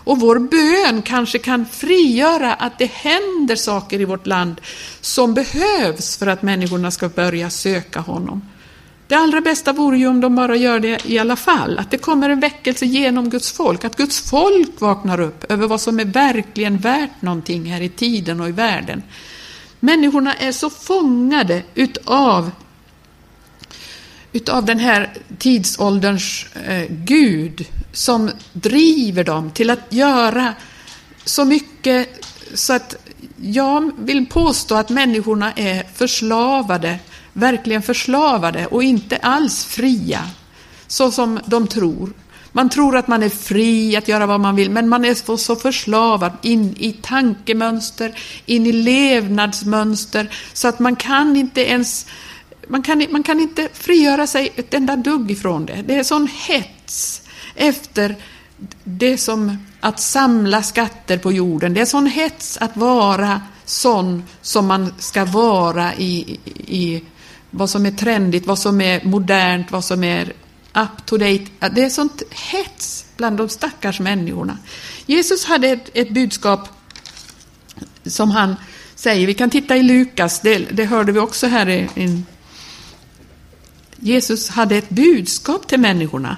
Och 0.03 0.19
vår 0.19 0.39
bön 0.39 1.01
kanske 1.01 1.39
kan 1.39 1.65
frigöra 1.65 2.53
att 2.53 2.79
det 2.79 2.91
händer 2.91 3.55
saker 3.55 4.01
i 4.01 4.05
vårt 4.05 4.27
land 4.27 4.61
som 5.01 5.33
behövs 5.33 6.17
för 6.17 6.27
att 6.27 6.41
människorna 6.41 6.91
ska 6.91 7.09
börja 7.09 7.49
söka 7.49 7.99
honom. 7.99 8.41
Det 9.11 9.17
allra 9.17 9.41
bästa 9.41 9.73
vore 9.73 9.97
ju 9.97 10.07
om 10.07 10.21
de 10.21 10.35
bara 10.35 10.55
gör 10.55 10.79
det 10.79 11.05
i 11.05 11.19
alla 11.19 11.35
fall, 11.35 11.79
att 11.79 11.91
det 11.91 11.97
kommer 11.97 12.29
en 12.29 12.39
väckelse 12.39 12.85
genom 12.85 13.29
Guds 13.29 13.51
folk, 13.51 13.83
att 13.83 13.95
Guds 13.95 14.29
folk 14.29 14.81
vaknar 14.81 15.19
upp 15.19 15.51
över 15.51 15.67
vad 15.67 15.81
som 15.81 15.99
är 15.99 16.05
verkligen 16.05 16.77
värt 16.77 17.21
någonting 17.21 17.71
här 17.71 17.81
i 17.81 17.89
tiden 17.89 18.41
och 18.41 18.49
i 18.49 18.51
världen. 18.51 19.03
Människorna 19.79 20.33
är 20.33 20.51
så 20.51 20.69
fångade 20.69 21.63
utav 21.75 22.51
utav 24.31 24.65
den 24.65 24.79
här 24.79 25.13
tidsålderns 25.37 26.45
eh, 26.65 26.85
Gud 26.89 27.65
som 27.91 28.31
driver 28.53 29.23
dem 29.23 29.51
till 29.51 29.69
att 29.69 29.93
göra 29.93 30.53
så 31.25 31.45
mycket 31.45 32.25
så 32.53 32.73
att 32.73 32.95
jag 33.41 33.91
vill 33.99 34.25
påstå 34.25 34.75
att 34.75 34.89
människorna 34.89 35.51
är 35.51 35.83
förslavade 35.83 36.99
verkligen 37.33 37.81
förslavade 37.81 38.65
och 38.65 38.83
inte 38.83 39.17
alls 39.17 39.65
fria, 39.65 40.21
så 40.87 41.11
som 41.11 41.39
de 41.45 41.67
tror. 41.67 42.13
Man 42.51 42.69
tror 42.69 42.97
att 42.97 43.07
man 43.07 43.23
är 43.23 43.29
fri 43.29 43.95
att 43.95 44.07
göra 44.07 44.25
vad 44.25 44.39
man 44.39 44.55
vill, 44.55 44.71
men 44.71 44.89
man 44.89 45.05
är 45.05 45.37
så 45.37 45.55
förslavad 45.55 46.31
in 46.41 46.75
i 46.77 46.93
tankemönster, 46.93 48.19
in 48.45 48.67
i 48.67 48.71
levnadsmönster, 48.71 50.33
så 50.53 50.67
att 50.67 50.79
man 50.79 50.95
kan 50.95 51.35
inte 51.35 51.61
ens 51.61 52.05
man 52.67 52.81
kan, 52.81 53.05
man 53.09 53.23
kan 53.23 53.39
inte 53.39 53.69
frigöra 53.73 54.27
sig 54.27 54.51
ett 54.55 54.73
enda 54.73 54.95
dugg 54.95 55.31
ifrån 55.31 55.65
det. 55.65 55.83
Det 55.87 55.95
är 55.95 56.03
sån 56.03 56.27
hets 56.47 57.21
efter 57.55 58.15
det 58.83 59.17
som 59.17 59.57
att 59.79 59.99
samla 59.99 60.63
skatter 60.63 61.17
på 61.17 61.31
jorden. 61.31 61.73
Det 61.73 61.81
är 61.81 61.85
sån 61.85 62.07
hets 62.07 62.57
att 62.57 62.77
vara 62.77 63.41
sån 63.65 64.23
som 64.41 64.67
man 64.67 64.93
ska 64.99 65.25
vara 65.25 65.95
i, 65.95 66.39
i 66.55 67.03
vad 67.51 67.69
som 67.69 67.85
är 67.85 67.91
trendigt, 67.91 68.47
vad 68.47 68.59
som 68.59 68.81
är 68.81 69.03
modernt, 69.03 69.71
vad 69.71 69.85
som 69.85 70.03
är 70.03 70.33
up 70.73 71.05
to 71.05 71.17
date. 71.17 71.45
Det 71.71 71.83
är 71.83 71.89
sånt 71.89 72.23
hets 72.29 73.05
bland 73.17 73.37
de 73.37 73.49
stackars 73.49 73.99
människorna. 73.99 74.57
Jesus 75.05 75.45
hade 75.45 75.67
ett, 75.67 75.89
ett 75.93 76.09
budskap 76.09 76.69
som 78.05 78.31
han 78.31 78.55
säger, 78.95 79.27
vi 79.27 79.33
kan 79.33 79.49
titta 79.49 79.77
i 79.77 79.83
Lukas, 79.83 80.39
det, 80.39 80.57
det 80.57 80.85
hörde 80.85 81.11
vi 81.11 81.19
också 81.19 81.47
här 81.47 81.69
i, 81.69 81.89
i 81.95 82.23
Jesus 84.03 84.49
hade 84.49 84.75
ett 84.75 84.89
budskap 84.89 85.67
till 85.67 85.79
människorna. 85.79 86.37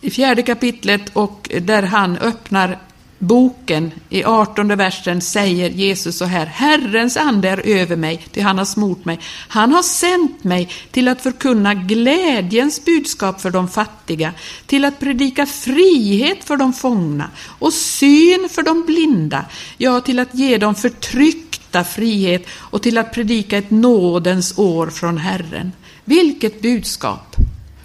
I 0.00 0.10
fjärde 0.10 0.42
kapitlet 0.42 1.10
och 1.12 1.50
där 1.60 1.82
han 1.82 2.16
öppnar 2.16 2.78
boken, 3.20 3.92
i 4.08 4.24
18 4.24 4.76
versen, 4.76 5.20
säger 5.20 5.70
Jesus 5.70 6.18
så 6.18 6.24
här. 6.24 6.46
Herrens 6.46 7.16
ande 7.16 7.48
är 7.48 7.66
över 7.66 7.96
mig, 7.96 8.26
till 8.32 8.42
han 8.42 8.58
har 8.58 8.64
smort 8.64 9.04
mig. 9.04 9.20
Han 9.48 9.72
har 9.72 9.82
sänt 9.82 10.44
mig 10.44 10.68
till 10.90 11.08
att 11.08 11.22
förkunna 11.22 11.74
glädjens 11.74 12.84
budskap 12.84 13.40
för 13.40 13.50
de 13.50 13.68
fattiga, 13.68 14.32
till 14.66 14.84
att 14.84 15.00
predika 15.00 15.46
frihet 15.46 16.44
för 16.44 16.56
de 16.56 16.72
fångna 16.72 17.30
och 17.58 17.72
syn 17.72 18.48
för 18.50 18.62
de 18.62 18.86
blinda, 18.86 19.44
ja, 19.78 20.00
till 20.00 20.18
att 20.18 20.34
ge 20.34 20.58
dem 20.58 20.74
förtryckta 20.74 21.84
frihet 21.84 22.46
och 22.50 22.82
till 22.82 22.98
att 22.98 23.14
predika 23.14 23.58
ett 23.58 23.70
nådens 23.70 24.58
år 24.58 24.86
från 24.86 25.18
Herren. 25.18 25.72
Vilket 26.04 26.62
budskap! 26.62 27.36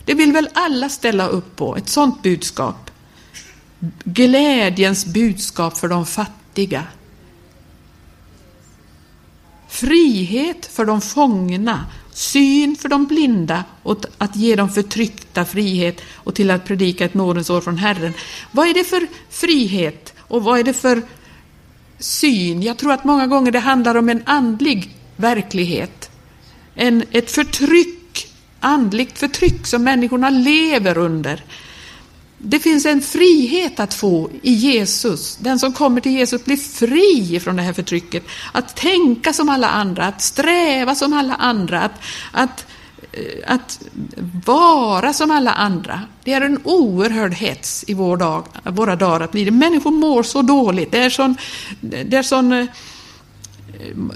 Det 0.05 0.13
vill 0.13 0.31
väl 0.31 0.49
alla 0.53 0.89
ställa 0.89 1.27
upp 1.27 1.55
på, 1.55 1.75
ett 1.75 1.89
sådant 1.89 2.23
budskap 2.23 2.84
glädjens 4.03 5.05
budskap 5.05 5.77
för 5.77 5.87
de 5.87 6.05
fattiga. 6.05 6.83
Frihet 9.67 10.65
för 10.65 10.85
de 10.85 11.01
fångna, 11.01 11.85
syn 12.13 12.75
för 12.75 12.89
de 12.89 13.05
blinda 13.05 13.63
och 13.83 14.05
att 14.17 14.35
ge 14.35 14.55
dem 14.55 14.69
förtryckta 14.69 15.45
frihet 15.45 16.01
och 16.13 16.35
till 16.35 16.51
att 16.51 16.65
predika 16.65 17.05
ett 17.05 17.13
nådens 17.13 17.49
år 17.49 17.61
från 17.61 17.77
Herren. 17.77 18.13
Vad 18.51 18.67
är 18.67 18.73
det 18.73 18.83
för 18.83 19.07
frihet 19.29 20.13
och 20.17 20.43
vad 20.43 20.59
är 20.59 20.63
det 20.63 20.73
för 20.73 21.01
syn? 21.99 22.61
Jag 22.61 22.77
tror 22.77 22.91
att 22.91 23.03
många 23.03 23.27
gånger 23.27 23.51
det 23.51 23.59
handlar 23.59 23.95
om 23.95 24.09
en 24.09 24.23
andlig 24.25 24.95
verklighet. 25.15 26.09
En, 26.75 27.03
ett 27.11 27.31
förtryck, 27.31 28.27
andligt 28.59 29.17
förtryck 29.19 29.67
som 29.67 29.83
människorna 29.83 30.29
lever 30.29 30.97
under. 30.97 31.43
Det 32.47 32.59
finns 32.59 32.85
en 32.85 33.01
frihet 33.01 33.79
att 33.79 33.93
få 33.93 34.29
i 34.41 34.51
Jesus. 34.51 35.35
Den 35.35 35.59
som 35.59 35.73
kommer 35.73 36.01
till 36.01 36.11
Jesus 36.11 36.45
blir 36.45 36.57
fri 36.57 37.39
från 37.39 37.55
det 37.55 37.61
här 37.61 37.73
förtrycket. 37.73 38.23
Att 38.51 38.75
tänka 38.75 39.33
som 39.33 39.49
alla 39.49 39.67
andra, 39.67 40.05
att 40.05 40.21
sträva 40.21 40.95
som 40.95 41.13
alla 41.13 41.35
andra, 41.35 41.81
att, 41.81 41.91
att, 42.31 42.65
eh, 43.11 43.53
att 43.53 43.79
vara 44.45 45.13
som 45.13 45.31
alla 45.31 45.51
andra. 45.51 46.01
Det 46.23 46.33
är 46.33 46.41
en 46.41 46.59
oerhörd 46.63 47.33
hets 47.33 47.85
i 47.87 47.93
vår 47.93 48.17
dag, 48.17 48.45
våra 48.63 48.95
dagar 48.95 49.21
att 49.21 49.31
bli 49.31 49.45
det. 49.45 49.51
Människor 49.51 49.91
mår 49.91 50.23
så 50.23 50.41
dåligt. 50.41 50.91
Det 50.91 50.99
är, 50.99 51.09
sån, 51.09 51.37
det 51.81 52.17
är 52.17 52.23
sån, 52.23 52.51
eh, 52.51 52.65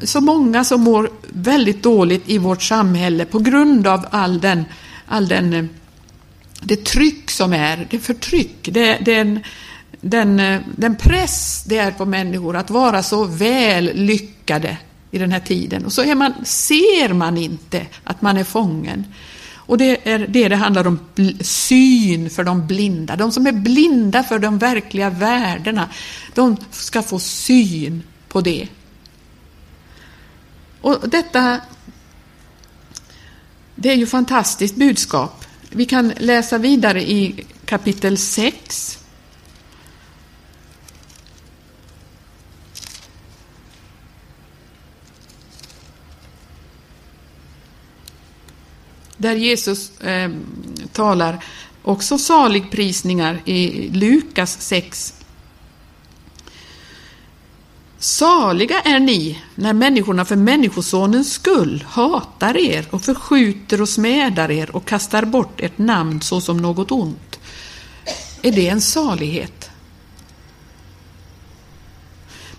så 0.03 0.21
många 0.21 0.63
som 0.63 0.81
mår 0.81 1.09
väldigt 1.27 1.83
dåligt 1.83 2.29
i 2.29 2.37
vårt 2.37 2.61
samhälle 2.61 3.25
på 3.25 3.39
grund 3.39 3.87
av 3.87 4.05
all 4.11 4.39
den, 4.39 4.65
all 5.07 5.27
den 5.27 5.53
eh, 5.53 5.65
det 6.62 6.86
tryck 6.86 7.32
som 7.32 7.54
är, 7.54 7.88
det 7.89 8.00
förtryck, 8.00 8.69
det, 8.72 8.98
den, 8.98 9.39
den, 10.02 10.62
den 10.76 10.95
press 10.95 11.63
det 11.67 11.78
är 11.78 11.91
på 11.91 12.06
människor 12.06 12.56
att 12.56 12.69
vara 12.69 13.04
så 13.04 13.26
väl 13.26 13.91
lyckade 13.93 14.78
i 15.12 15.17
den 15.17 15.32
här 15.32 15.39
tiden. 15.39 15.86
Och 15.86 15.93
så 15.93 16.04
är 16.04 16.15
man, 16.15 16.34
ser 16.45 17.13
man 17.13 17.38
inte 17.38 17.86
att 18.04 18.22
man 18.22 18.38
är 18.38 18.43
fången. 18.43 19.06
Och 19.69 19.78
det 19.78 20.10
är 20.10 20.19
det 20.19 20.50
det 20.50 20.56
handlar 20.56 20.88
om, 20.88 21.00
syn 21.41 22.30
för 22.30 22.43
de 22.43 22.67
blinda. 22.67 23.15
De 23.15 23.32
som 23.32 23.48
är 23.48 23.52
blinda 23.52 24.24
för 24.24 24.39
de 24.39 24.58
verkliga 24.58 25.10
värdena, 25.10 25.89
de 26.36 26.58
ska 26.72 27.02
få 27.02 27.19
syn 27.19 28.04
på 28.28 28.41
det. 28.41 28.67
Och 30.82 31.10
detta, 31.10 31.62
det 33.76 33.89
är 33.91 33.95
ju 33.95 34.08
fantastiskt 34.08 34.76
budskap. 34.76 35.45
Vi 35.71 35.86
kan 35.86 36.13
läsa 36.17 36.58
vidare 36.58 37.01
i 37.01 37.45
kapitel 37.65 38.17
6. 38.17 38.99
Där 49.17 49.36
Jesus 49.36 50.01
eh, 50.01 50.32
talar 50.93 51.43
också 51.84 52.17
saligprisningar 52.17 53.41
i 53.45 53.89
Lukas 53.89 54.62
6, 54.62 55.18
Saliga 58.01 58.81
är 58.81 58.99
ni 58.99 59.39
när 59.55 59.73
människorna 59.73 60.25
för 60.25 60.35
Människosonens 60.35 61.33
skull 61.33 61.85
hatar 61.88 62.57
er 62.57 62.85
och 62.89 63.01
förskjuter 63.01 63.81
och 63.81 63.89
smädar 63.89 64.51
er 64.51 64.75
och 64.75 64.85
kastar 64.85 65.25
bort 65.25 65.62
ert 65.62 65.77
namn 65.77 66.21
såsom 66.21 66.57
något 66.57 66.91
ont. 66.91 67.39
Är 68.41 68.51
det 68.51 68.67
en 68.67 68.81
salighet? 68.81 69.59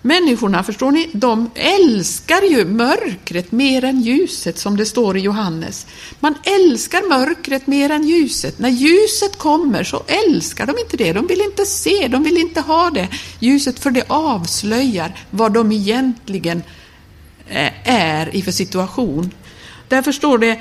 Människorna, 0.01 0.63
förstår 0.63 0.91
ni, 0.91 1.09
de 1.13 1.49
älskar 1.55 2.41
ju 2.41 2.65
mörkret 2.65 3.51
mer 3.51 3.83
än 3.83 4.01
ljuset 4.01 4.57
som 4.57 4.77
det 4.77 4.85
står 4.85 5.17
i 5.17 5.19
Johannes. 5.19 5.87
Man 6.19 6.35
älskar 6.43 7.09
mörkret 7.09 7.67
mer 7.67 7.89
än 7.89 8.07
ljuset. 8.07 8.59
När 8.59 8.69
ljuset 8.69 9.37
kommer 9.37 9.83
så 9.83 10.03
älskar 10.07 10.65
de 10.65 10.77
inte 10.79 10.97
det. 10.97 11.13
De 11.13 11.27
vill 11.27 11.41
inte 11.41 11.65
se, 11.65 12.07
de 12.07 12.23
vill 12.23 12.37
inte 12.37 12.61
ha 12.61 12.89
det 12.89 13.07
ljuset 13.39 13.79
för 13.79 13.91
det 13.91 14.03
avslöjar 14.07 15.19
vad 15.29 15.53
de 15.53 15.71
egentligen 15.71 16.63
eh, 17.47 17.89
är 17.89 18.35
i 18.35 18.41
för 18.41 18.51
situation. 18.51 19.31
Därför 19.87 20.11
står 20.11 20.37
det 20.37 20.59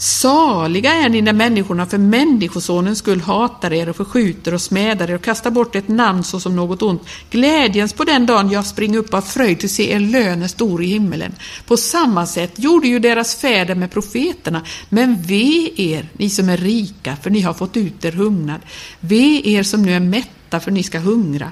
Saliga 0.00 0.94
är 0.94 1.08
ni 1.08 1.22
när 1.22 1.32
människorna 1.32 1.86
för 1.86 1.98
Människosonens 1.98 2.98
skull 2.98 3.20
hatar 3.20 3.72
er 3.72 3.88
och 3.88 3.96
förskjuter 3.96 4.54
och 4.54 4.60
smädar 4.60 5.10
er 5.10 5.14
och 5.14 5.22
kastar 5.22 5.50
bort 5.50 5.76
ett 5.76 5.88
namn 5.88 6.24
såsom 6.24 6.56
något 6.56 6.82
ont. 6.82 7.02
Glädjens 7.30 7.92
på 7.92 8.04
den 8.04 8.26
dagen 8.26 8.50
jag 8.50 8.66
springer 8.66 8.98
upp 8.98 9.14
av 9.14 9.20
fröjd 9.20 9.60
till 9.60 9.74
se 9.74 9.92
er 9.92 10.00
lön 10.00 10.42
är 10.42 10.48
stor 10.48 10.82
i 10.82 10.86
himmelen. 10.86 11.34
På 11.66 11.76
samma 11.76 12.26
sätt 12.26 12.52
gjorde 12.56 12.88
ju 12.88 12.98
deras 12.98 13.36
fäder 13.36 13.74
med 13.74 13.90
profeterna. 13.90 14.62
Men 14.88 15.22
ve 15.22 15.70
er, 15.76 16.08
ni 16.12 16.30
som 16.30 16.48
är 16.48 16.56
rika, 16.56 17.16
för 17.16 17.30
ni 17.30 17.40
har 17.40 17.54
fått 17.54 17.76
ut 17.76 18.04
er 18.04 18.12
hungnad. 18.12 18.60
Ve 19.00 19.42
er 19.44 19.62
som 19.62 19.82
nu 19.82 19.92
är 19.92 20.00
mätta, 20.00 20.60
för 20.60 20.70
ni 20.70 20.82
ska 20.82 20.98
hungra. 20.98 21.50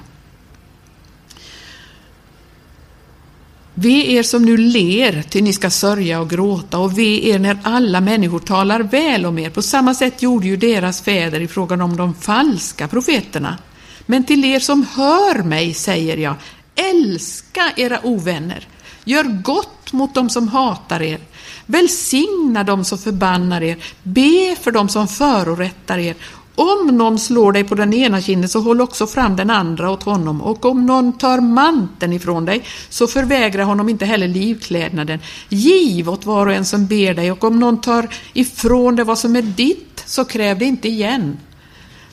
Ve 3.79 4.11
er 4.11 4.23
som 4.23 4.45
nu 4.45 4.57
ler, 4.57 5.21
till 5.21 5.43
ni 5.43 5.53
ska 5.53 5.69
sörja 5.69 6.19
och 6.19 6.29
gråta, 6.29 6.77
och 6.77 6.97
ve 6.97 7.29
er 7.29 7.39
när 7.39 7.59
alla 7.63 8.01
människor 8.01 8.39
talar 8.39 8.79
väl 8.79 9.25
om 9.25 9.39
er. 9.39 9.49
På 9.49 9.61
samma 9.61 9.93
sätt 9.93 10.21
gjorde 10.21 10.47
ju 10.47 10.57
deras 10.57 11.01
fäder 11.01 11.39
i 11.39 11.47
frågan 11.47 11.81
om 11.81 11.97
de 11.97 12.13
falska 12.13 12.87
profeterna. 12.87 13.57
Men 14.05 14.23
till 14.23 14.45
er 14.45 14.59
som 14.59 14.85
hör 14.95 15.43
mig 15.43 15.73
säger 15.73 16.17
jag, 16.17 16.35
älska 16.75 17.71
era 17.75 17.99
ovänner, 18.03 18.67
gör 19.03 19.23
gott 19.23 19.93
mot 19.93 20.15
dem 20.15 20.29
som 20.29 20.47
hatar 20.47 21.01
er, 21.01 21.19
välsigna 21.65 22.63
dem 22.63 22.85
som 22.85 22.97
förbannar 22.97 23.63
er, 23.63 23.77
be 24.03 24.55
för 24.61 24.71
dem 24.71 24.89
som 24.89 25.07
förorättar 25.07 25.97
er 25.97 26.15
om 26.57 26.87
någon 26.87 27.19
slår 27.19 27.51
dig 27.51 27.63
på 27.63 27.75
den 27.75 27.93
ena 27.93 28.21
kinden 28.21 28.49
så 28.49 28.59
håll 28.59 28.81
också 28.81 29.07
fram 29.07 29.35
den 29.35 29.49
andra 29.49 29.91
åt 29.91 30.03
honom 30.03 30.41
och 30.41 30.65
om 30.65 30.85
någon 30.85 31.17
tar 31.17 31.41
manteln 31.41 32.13
ifrån 32.13 32.45
dig 32.45 32.63
så 32.89 33.07
förvägra 33.07 33.63
honom 33.63 33.89
inte 33.89 34.05
heller 34.05 34.27
livklädnaden. 34.27 35.19
Giv 35.49 36.09
åt 36.09 36.25
var 36.25 36.47
och 36.47 36.53
en 36.53 36.65
som 36.65 36.87
ber 36.87 37.13
dig 37.13 37.31
och 37.31 37.43
om 37.43 37.59
någon 37.59 37.81
tar 37.81 38.07
ifrån 38.33 38.95
dig 38.95 39.05
vad 39.05 39.17
som 39.17 39.35
är 39.35 39.41
ditt 39.41 40.03
så 40.05 40.25
kräv 40.25 40.59
det 40.59 40.65
inte 40.65 40.87
igen. 40.87 41.37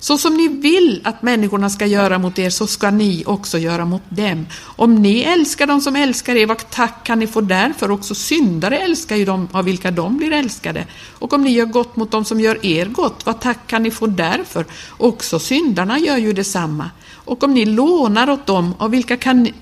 Så 0.05 0.19
som 0.19 0.37
ni 0.37 0.49
vill 0.49 1.01
att 1.05 1.23
människorna 1.23 1.71
ska 1.71 1.87
göra 1.87 2.19
mot 2.19 2.39
er, 2.39 2.51
så 2.51 2.67
ska 2.67 2.91
ni 2.91 3.25
också 3.27 3.59
göra 3.59 3.85
mot 3.85 4.03
dem. 4.09 4.47
Om 4.63 4.95
ni 4.95 5.21
älskar 5.21 5.67
dem 5.67 5.81
som 5.81 5.97
älskar 5.97 6.35
er, 6.35 6.47
vad 6.47 6.71
tack 6.71 7.07
kan 7.07 7.19
ni 7.19 7.27
få 7.27 7.41
därför? 7.41 7.91
Också 7.91 8.15
syndare 8.15 8.79
älskar 8.79 9.17
ju 9.17 9.25
dem 9.25 9.49
av 9.53 9.65
vilka 9.65 9.91
de 9.91 10.17
blir 10.17 10.33
älskade. 10.33 10.87
Och 11.19 11.33
om 11.33 11.43
ni 11.43 11.51
gör 11.51 11.67
gott 11.67 11.97
mot 11.97 12.11
dem 12.11 12.25
som 12.25 12.41
gör 12.41 12.67
er 12.67 12.87
gott, 12.87 13.27
vad 13.27 13.41
tack 13.41 13.67
kan 13.67 13.83
ni 13.83 13.91
få 13.91 14.07
därför? 14.07 14.67
Också 14.97 15.39
syndarna 15.39 15.99
gör 15.99 16.17
ju 16.17 16.33
detsamma. 16.33 16.91
Och 17.15 17.43
om 17.43 17.55
ni 17.55 17.65
lånar 17.65 18.31
åt 18.31 18.47
dem, 18.47 18.75
av 18.79 18.91
vilka 18.91 19.17
kan 19.17 19.43
ni, 19.43 19.55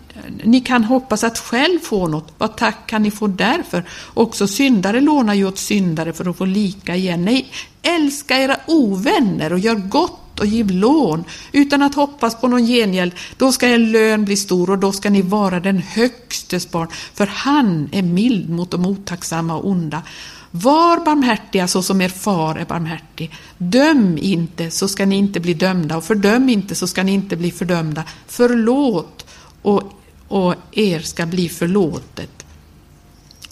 ni 0.44 0.61
kan 0.61 0.85
hoppas 0.85 1.24
att 1.24 1.38
själv 1.38 1.78
få 1.78 2.09
något, 2.09 2.35
vad 2.38 2.57
tack 2.57 2.87
kan 2.87 3.02
ni 3.02 3.11
få 3.11 3.26
därför? 3.26 3.85
Också 4.14 4.46
syndare 4.46 5.00
lånar 5.00 5.35
ju 5.35 5.46
åt 5.46 5.59
syndare 5.59 6.12
för 6.12 6.31
att 6.31 6.37
få 6.37 6.44
lika 6.44 6.96
igen. 6.96 7.24
Nej, 7.24 7.52
älska 7.83 8.38
era 8.38 8.57
ovänner 8.66 9.52
och 9.52 9.59
gör 9.59 9.74
gott 9.74 10.21
och 10.40 10.47
giv 10.47 10.71
lån 10.71 11.25
utan 11.53 11.83
att 11.83 11.95
hoppas 11.95 12.40
på 12.40 12.49
någon 12.49 12.66
gengäld. 12.66 13.12
Då 13.37 13.53
ska 13.53 13.68
er 13.68 13.79
lön 13.79 14.25
bli 14.25 14.37
stor 14.37 14.71
och 14.71 14.79
då 14.79 14.92
ska 14.92 15.11
ni 15.11 15.23
vara 15.23 15.61
den 15.61 15.79
högstes 15.79 16.71
barn, 16.71 16.88
för 17.14 17.27
han 17.27 17.88
är 17.92 18.03
mild 18.03 18.51
mot 18.51 18.71
de 18.71 18.87
otacksamma 18.87 19.57
och 19.57 19.68
onda. 19.68 20.03
Var 20.51 21.05
barmhärtiga 21.05 21.68
så 21.68 21.83
som 21.83 22.01
er 22.01 22.09
far 22.09 22.55
är 22.55 22.64
barmhärtig. 22.64 23.31
Döm 23.59 24.18
inte 24.18 24.71
så 24.71 24.88
ska 24.88 25.07
ni 25.07 25.16
inte 25.16 25.40
bli 25.40 25.55
dömda 25.55 25.97
och 25.97 26.05
fördöm 26.05 26.49
inte 26.49 26.75
så 26.75 26.87
ska 26.87 27.03
ni 27.03 27.12
inte 27.12 27.37
bli 27.37 27.51
fördömda. 27.51 28.05
Förlåt 28.27 29.27
och, 29.62 29.83
och 30.29 30.55
er 30.73 31.01
ska 31.01 31.27
bli 31.27 31.49
förlåtet. 31.49 32.41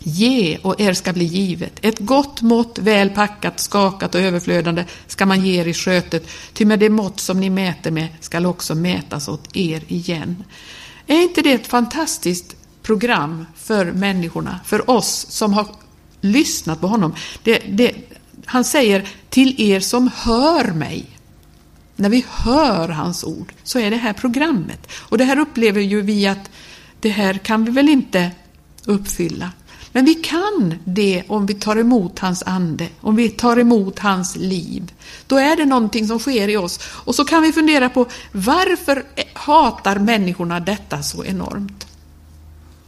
Ge 0.02 0.58
och 0.62 0.80
er 0.80 0.92
ska 0.92 1.12
bli 1.12 1.24
givet. 1.24 1.72
Ett 1.82 1.98
gott 1.98 2.42
mått, 2.42 2.78
väl 2.78 3.10
packat, 3.10 3.60
skakat 3.60 4.14
och 4.14 4.20
överflödande 4.20 4.84
ska 5.06 5.26
man 5.26 5.46
ge 5.46 5.60
er 5.60 5.68
i 5.68 5.74
skötet, 5.74 6.26
ty 6.52 6.64
med 6.64 6.78
det 6.78 6.90
mått 6.90 7.20
som 7.20 7.40
ni 7.40 7.50
mäter 7.50 7.90
med 7.90 8.08
skall 8.20 8.46
också 8.46 8.74
mätas 8.74 9.28
åt 9.28 9.56
er 9.56 9.82
igen. 9.88 10.44
Är 11.06 11.22
inte 11.22 11.42
det 11.42 11.52
ett 11.52 11.66
fantastiskt 11.66 12.56
program 12.82 13.46
för 13.56 13.92
människorna, 13.92 14.60
för 14.64 14.90
oss 14.90 15.26
som 15.28 15.52
har 15.52 15.66
lyssnat 16.20 16.80
på 16.80 16.86
honom? 16.86 17.14
Det, 17.42 17.58
det, 17.68 17.94
han 18.44 18.64
säger 18.64 19.08
till 19.28 19.60
er 19.60 19.80
som 19.80 20.10
hör 20.14 20.72
mig. 20.72 21.06
När 21.96 22.08
vi 22.08 22.24
hör 22.28 22.88
hans 22.88 23.24
ord 23.24 23.52
så 23.62 23.78
är 23.78 23.90
det 23.90 23.96
här 23.96 24.12
programmet. 24.12 24.86
Och 24.92 25.18
det 25.18 25.24
här 25.24 25.38
upplever 25.38 25.80
ju 25.80 26.00
vi 26.02 26.26
att 26.26 26.50
det 27.00 27.08
här 27.08 27.34
kan 27.34 27.64
vi 27.64 27.70
väl 27.70 27.88
inte 27.88 28.30
uppfylla. 28.84 29.50
Men 29.92 30.04
vi 30.04 30.14
kan 30.14 30.74
det 30.84 31.22
om 31.28 31.46
vi 31.46 31.54
tar 31.54 31.76
emot 31.76 32.18
hans 32.18 32.42
ande, 32.42 32.88
om 33.00 33.16
vi 33.16 33.28
tar 33.28 33.58
emot 33.58 33.98
hans 33.98 34.36
liv. 34.36 34.92
Då 35.26 35.36
är 35.36 35.56
det 35.56 35.64
någonting 35.64 36.08
som 36.08 36.18
sker 36.18 36.48
i 36.48 36.56
oss. 36.56 36.80
Och 36.84 37.14
så 37.14 37.24
kan 37.24 37.42
vi 37.42 37.52
fundera 37.52 37.88
på 37.88 38.06
varför 38.32 39.04
hatar 39.32 39.98
människorna 39.98 40.60
detta 40.60 41.02
så 41.02 41.24
enormt? 41.24 41.86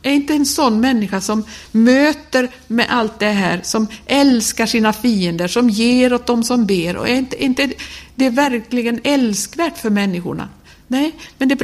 Är 0.02 0.12
inte 0.12 0.34
en 0.34 0.46
sån 0.46 0.80
människa 0.80 1.20
som 1.20 1.44
möter 1.72 2.48
med 2.66 2.86
allt 2.90 3.18
det 3.18 3.26
här, 3.26 3.60
som 3.62 3.86
älskar 4.06 4.66
sina 4.66 4.92
fiender, 4.92 5.48
som 5.48 5.70
ger 5.70 6.12
åt 6.12 6.26
dem 6.26 6.44
som 6.44 6.66
ber, 6.66 6.96
och 6.96 7.08
är 7.08 7.16
inte, 7.16 7.44
inte 7.44 7.72
det 8.14 8.30
verkligen 8.30 9.00
älskvärt 9.04 9.78
för 9.78 9.90
människorna? 9.90 10.48
Nej, 10.86 11.12
men 11.38 11.48
det 11.48 11.54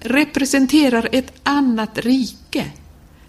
representerar 0.00 1.08
ett 1.12 1.32
annat 1.42 1.98
rike 1.98 2.64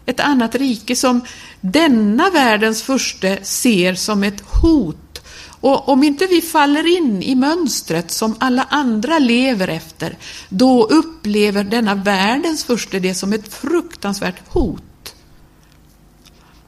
ett 0.08 0.20
annat 0.20 0.56
rike 0.56 0.96
som 0.96 1.22
denna 1.62 2.30
världens 2.30 2.84
furste 2.84 3.40
ser 3.44 3.96
som 3.96 4.24
ett 4.24 4.42
hot. 4.62 5.22
Och 5.60 5.90
om 5.90 6.04
inte 6.04 6.26
vi 6.26 6.42
faller 6.42 6.98
in 6.98 7.24
i 7.24 7.36
mönstret 7.36 8.12
som 8.12 8.36
alla 8.40 8.64
andra 8.64 9.20
lever 9.20 9.68
efter, 9.68 10.18
då 10.50 10.84
upplever 10.84 11.64
denna 11.64 11.96
världens 11.96 12.64
furste 12.64 13.00
det 13.00 13.14
som 13.14 13.34
ett 13.34 13.54
fruktansvärt 13.54 14.48
hot. 14.48 15.16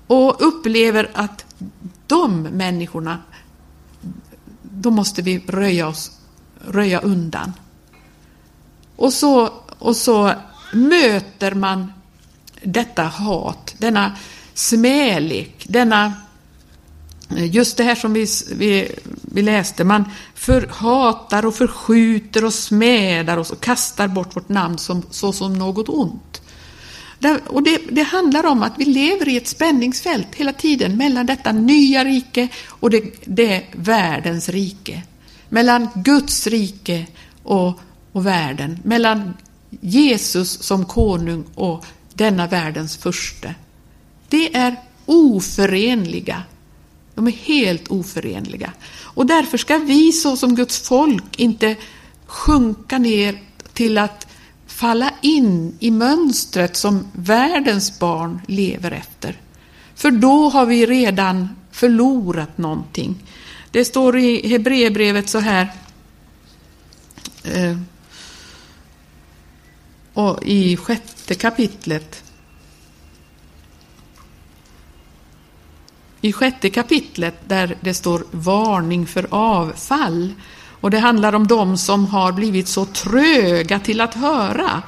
Och 0.08 0.48
upplever 0.48 1.12
att 1.14 1.46
de 2.08 2.42
människorna, 2.42 3.18
då 4.62 4.92
måste 4.92 5.22
vi 5.22 5.40
röja 5.48 5.88
oss, 5.88 6.12
röja 6.68 7.00
undan. 7.00 7.54
Och 8.96 9.14
så, 9.14 9.50
och 9.80 9.96
så 9.96 10.34
möter 10.74 11.54
man 11.54 11.94
detta 12.64 13.04
hat, 13.04 13.76
denna 13.78 14.16
smälek, 14.54 15.66
denna 15.68 16.14
eh, 17.38 17.46
Just 17.56 17.78
det 17.78 17.84
här 17.84 17.96
som 17.96 18.14
vi, 18.14 18.28
vi, 18.56 18.92
vi 19.22 19.42
läste, 19.42 19.84
man 19.84 20.06
förhatar 20.36 21.46
och 21.46 21.56
förskjuter 21.56 22.46
och 22.46 22.54
smädar 22.54 23.38
oss 23.38 23.52
och 23.52 23.62
kastar 23.62 24.08
bort 24.08 24.36
vårt 24.36 24.50
namn 24.50 24.78
som, 24.78 25.04
så 25.10 25.34
som 25.34 25.54
något 25.54 25.90
ont. 25.90 26.42
Det, 27.20 27.40
och 27.48 27.64
det, 27.64 27.82
det, 27.92 28.04
handlar 28.04 28.46
om 28.46 28.64
att 28.64 28.74
vi 28.78 28.86
lever 28.86 29.28
i 29.28 29.38
ett 29.38 29.48
spänningsfält 29.48 30.28
hela 30.36 30.54
tiden 30.54 30.98
mellan 30.98 31.26
detta 31.26 31.52
nya 31.52 32.04
rike 32.04 32.48
och 32.68 32.90
det, 32.90 33.04
det 33.26 33.64
världens 33.72 34.50
rike. 34.50 35.04
Mellan 35.50 35.88
Guds 35.96 36.48
rike 36.48 37.08
och, 37.44 37.80
och 38.12 38.26
världen. 38.26 38.80
Mellan 38.84 39.34
Jesus 39.70 40.64
som 40.64 40.86
konung 40.86 41.44
och 41.56 41.86
denna 42.20 42.48
världens 42.48 42.98
furste. 42.98 43.56
Det 44.30 44.56
är 44.56 44.76
oförenliga. 45.06 46.44
De 47.16 47.28
är 47.28 47.32
helt 47.32 47.88
oförenliga. 47.88 48.74
Och 49.02 49.26
därför 49.26 49.58
ska 49.58 49.78
vi 49.78 50.12
så 50.12 50.38
som 50.38 50.56
Guds 50.56 50.80
folk 50.80 51.40
inte 51.40 51.76
sjunka 52.26 52.98
ner 52.98 53.40
till 53.74 53.98
att 53.98 54.28
falla 54.68 55.14
in 55.22 55.78
i 55.80 55.92
mönstret 55.92 56.76
som 56.76 57.08
världens 57.14 58.00
barn 58.00 58.42
lever 58.48 58.92
efter. 58.92 59.38
För 59.96 60.12
då 60.12 60.50
har 60.50 60.66
vi 60.66 60.86
redan 60.86 61.50
förlorat 61.72 62.58
någonting. 62.58 63.16
Det 63.72 63.86
står 63.86 64.18
i 64.18 64.48
Hebreerbrevet 64.48 65.30
så 65.30 65.40
här 65.40 65.68
eh, 67.44 67.78
och 70.20 70.44
i 70.44 70.78
sjätte 70.78 71.36
kapitlet. 71.36 72.24
I 76.22 76.34
sjätte 76.34 76.70
kapitlet 76.70 77.36
där 77.48 77.78
det 77.82 77.94
står 77.94 78.24
varning 78.32 79.08
för 79.08 79.28
avfall. 79.30 80.34
Och 80.82 80.92
det 80.92 81.00
handlar 81.00 81.36
om 81.36 81.48
de 81.48 81.78
som 81.78 82.06
har 82.06 82.32
blivit 82.32 82.68
så 82.68 82.86
tröga 82.86 83.80
till 83.80 84.02
att 84.02 84.14
höra. 84.14 84.84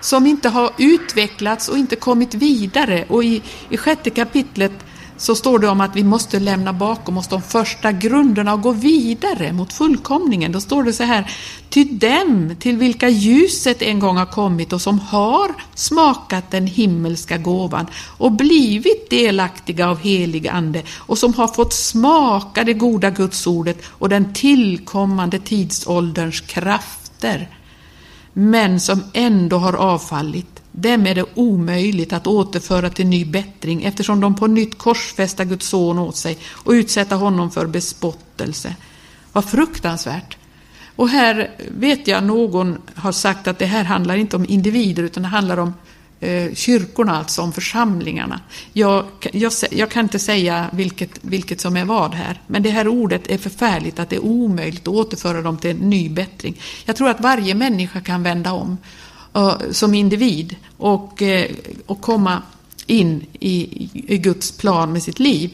som 0.00 0.26
inte 0.26 0.48
har 0.48 0.70
utvecklats 0.78 1.68
och 1.68 1.78
inte 1.78 1.96
kommit 1.96 2.34
vidare. 2.34 3.04
Och 3.08 3.24
i, 3.24 3.42
i 3.68 3.76
sjätte 3.76 4.10
kapitlet 4.10 4.72
så 5.22 5.34
står 5.34 5.58
det 5.58 5.68
om 5.68 5.80
att 5.80 5.96
vi 5.96 6.04
måste 6.04 6.40
lämna 6.40 6.72
bakom 6.72 7.18
oss 7.18 7.28
de 7.28 7.42
första 7.42 7.92
grunderna 7.92 8.54
och 8.54 8.62
gå 8.62 8.72
vidare 8.72 9.52
mot 9.52 9.72
fullkomningen. 9.72 10.52
Då 10.52 10.60
står 10.60 10.84
det 10.84 10.92
så 10.92 11.02
här, 11.02 11.30
ty 11.68 11.84
dem 11.84 12.56
till 12.60 12.76
vilka 12.76 13.08
ljuset 13.08 13.82
en 13.82 13.98
gång 13.98 14.16
har 14.16 14.26
kommit 14.26 14.72
och 14.72 14.80
som 14.80 14.98
har 14.98 15.54
smakat 15.74 16.50
den 16.50 16.66
himmelska 16.66 17.38
gåvan 17.38 17.86
och 18.18 18.32
blivit 18.32 19.10
delaktiga 19.10 19.88
av 19.88 19.98
helig 19.98 20.48
ande 20.48 20.82
och 20.98 21.18
som 21.18 21.34
har 21.34 21.48
fått 21.48 21.72
smaka 21.72 22.64
det 22.64 22.74
goda 22.74 23.10
gudsordet 23.10 23.82
och 23.86 24.08
den 24.08 24.34
tillkommande 24.34 25.38
tidsålderns 25.38 26.40
krafter 26.40 27.48
men 28.32 28.80
som 28.80 29.04
ändå 29.14 29.56
har 29.56 29.72
avfallit 29.72 30.51
dem 30.72 31.06
är 31.06 31.14
det 31.14 31.24
omöjligt 31.34 32.12
att 32.12 32.26
återföra 32.26 32.90
till 32.90 33.06
ny 33.06 33.24
bättring 33.24 33.84
eftersom 33.84 34.20
de 34.20 34.34
på 34.34 34.46
nytt 34.46 34.78
korsfästa 34.78 35.44
Guds 35.44 35.66
son 35.66 35.98
åt 35.98 36.16
sig 36.16 36.38
och 36.50 36.70
utsätta 36.70 37.16
honom 37.16 37.50
för 37.50 37.66
bespottelse. 37.66 38.76
Vad 39.32 39.44
fruktansvärt! 39.44 40.36
Och 40.96 41.08
här 41.08 41.50
vet 41.68 42.06
jag 42.06 42.24
någon 42.24 42.78
har 42.94 43.12
sagt 43.12 43.46
att 43.46 43.58
det 43.58 43.66
här 43.66 43.84
handlar 43.84 44.16
inte 44.16 44.36
om 44.36 44.46
individer 44.48 45.02
utan 45.02 45.22
det 45.22 45.28
handlar 45.28 45.56
om 45.56 45.74
eh, 46.20 46.54
kyrkorna, 46.54 47.18
alltså 47.18 47.42
om 47.42 47.52
församlingarna. 47.52 48.40
Jag, 48.72 49.04
jag, 49.32 49.52
jag, 49.70 49.90
kan 49.90 50.04
inte 50.04 50.18
säga 50.18 50.70
vilket, 50.72 51.10
vilket 51.20 51.60
som 51.60 51.76
är 51.76 51.84
vad 51.84 52.14
här, 52.14 52.40
men 52.46 52.62
det 52.62 52.70
här 52.70 52.88
ordet 52.88 53.30
är 53.30 53.38
förfärligt 53.38 53.98
att 53.98 54.10
det 54.10 54.16
är 54.16 54.24
omöjligt 54.24 54.82
att 54.82 54.94
återföra 54.94 55.42
dem 55.42 55.58
till 55.58 55.70
en 55.70 55.76
ny 55.76 56.08
bättring. 56.08 56.60
Jag 56.84 56.96
tror 56.96 57.08
att 57.08 57.20
varje 57.20 57.54
människa 57.54 58.00
kan 58.00 58.22
vända 58.22 58.52
om 58.52 58.78
som 59.70 59.94
individ 59.94 60.56
och, 60.76 61.22
eh, 61.22 61.50
och 61.86 62.00
komma 62.00 62.42
in 62.86 63.26
i, 63.40 63.88
i 64.06 64.18
Guds 64.18 64.52
plan 64.52 64.92
med 64.92 65.02
sitt 65.02 65.18
liv. 65.18 65.50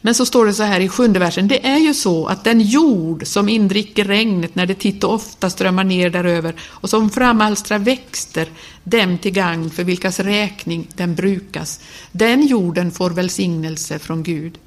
Men 0.00 0.14
så 0.14 0.26
står 0.26 0.46
det 0.46 0.54
så 0.54 0.62
här 0.62 0.80
i 0.80 0.88
sjunde 0.88 1.18
versen. 1.18 1.48
Det 1.48 1.66
är 1.66 1.78
ju 1.78 1.94
så 1.94 2.26
att 2.26 2.44
den 2.44 2.60
jord 2.60 3.26
som 3.26 3.48
indricker 3.48 4.04
regnet 4.04 4.54
när 4.54 4.66
det 4.66 4.74
titt 4.74 5.04
och 5.04 5.14
ofta 5.14 5.50
strömmar 5.50 5.84
ner 5.84 6.10
däröver 6.10 6.54
och 6.60 6.90
som 6.90 7.10
framalstrar 7.10 7.78
växter, 7.78 8.48
dem 8.84 9.18
till 9.18 9.32
gagn 9.32 9.70
för 9.70 9.84
vilkas 9.84 10.20
räkning 10.20 10.86
den 10.94 11.14
brukas, 11.14 11.80
den 12.12 12.46
jorden 12.46 12.90
får 12.90 13.10
välsignelse 13.10 13.98
från 13.98 14.22
Gud. 14.22 14.58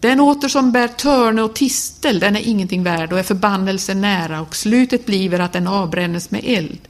Den 0.00 0.20
åter 0.20 0.48
som 0.48 0.72
bär 0.72 0.88
törne 0.88 1.42
och 1.42 1.54
tistel, 1.54 2.20
den 2.20 2.36
är 2.36 2.48
ingenting 2.48 2.82
värd 2.82 3.12
och 3.12 3.18
är 3.18 3.22
förbannelse 3.22 3.94
nära 3.94 4.40
och 4.40 4.56
slutet 4.56 5.06
bliver 5.06 5.40
att 5.40 5.52
den 5.52 5.66
avbrännes 5.66 6.30
med 6.30 6.40
eld. 6.44 6.80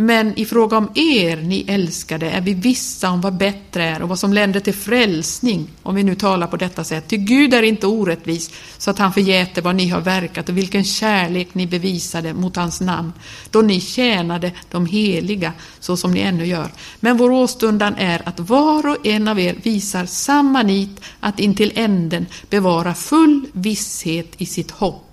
Men 0.00 0.38
i 0.38 0.44
fråga 0.44 0.76
om 0.76 0.90
er, 0.94 1.36
ni 1.36 1.64
älskade, 1.68 2.30
är 2.30 2.40
vi 2.40 2.54
vissa 2.54 3.10
om 3.10 3.20
vad 3.20 3.36
bättre 3.36 3.84
är 3.84 4.02
och 4.02 4.08
vad 4.08 4.18
som 4.18 4.32
länder 4.32 4.60
till 4.60 4.74
frälsning, 4.74 5.68
om 5.82 5.94
vi 5.94 6.02
nu 6.02 6.14
talar 6.14 6.46
på 6.46 6.56
detta 6.56 6.84
sätt. 6.84 7.08
Ty 7.08 7.16
Gud 7.16 7.54
är 7.54 7.62
inte 7.62 7.86
orättvis, 7.86 8.50
så 8.78 8.90
att 8.90 8.98
han 8.98 9.12
förgäter 9.12 9.62
vad 9.62 9.74
ni 9.74 9.88
har 9.88 10.00
verkat 10.00 10.48
och 10.48 10.56
vilken 10.56 10.84
kärlek 10.84 11.48
ni 11.52 11.66
bevisade 11.66 12.34
mot 12.34 12.56
hans 12.56 12.80
namn, 12.80 13.12
då 13.50 13.60
ni 13.60 13.80
tjänade 13.80 14.52
de 14.70 14.86
heliga, 14.86 15.52
så 15.80 15.96
som 15.96 16.10
ni 16.10 16.20
ännu 16.20 16.46
gör. 16.46 16.70
Men 17.00 17.16
vår 17.16 17.30
åstundan 17.30 17.94
är 17.94 18.28
att 18.28 18.40
var 18.40 18.86
och 18.86 19.06
en 19.06 19.28
av 19.28 19.40
er 19.40 19.56
visar 19.62 20.06
samma 20.06 20.62
nit 20.62 21.00
att 21.20 21.40
intill 21.40 21.72
änden 21.74 22.26
bevara 22.50 22.94
full 22.94 23.46
visshet 23.52 24.32
i 24.36 24.46
sitt 24.46 24.70
hopp 24.70 25.07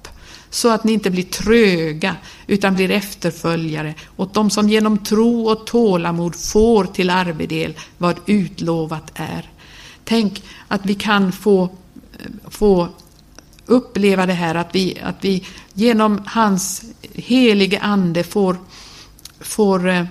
så 0.55 0.69
att 0.69 0.83
ni 0.83 0.93
inte 0.93 1.09
blir 1.09 1.23
tröga 1.23 2.15
utan 2.47 2.75
blir 2.75 2.91
efterföljare 2.91 3.93
åt 4.15 4.33
de 4.33 4.49
som 4.49 4.69
genom 4.69 4.97
tro 4.97 5.47
och 5.49 5.65
tålamod 5.65 6.35
får 6.35 6.85
till 6.85 7.09
arvedel 7.09 7.73
vad 7.97 8.15
utlovat 8.25 9.11
är. 9.15 9.49
Tänk 10.03 10.43
att 10.67 10.85
vi 10.85 10.95
kan 10.95 11.31
få, 11.31 11.63
eh, 11.63 12.49
få 12.49 12.87
uppleva 13.65 14.25
det 14.25 14.33
här 14.33 14.55
att 14.55 14.75
vi, 14.75 14.99
att 15.03 15.15
vi 15.21 15.45
genom 15.73 16.21
hans 16.25 16.83
helige 17.13 17.79
ande 17.79 18.23
får, 18.23 18.57
får 19.39 19.89
eh, 19.89 20.05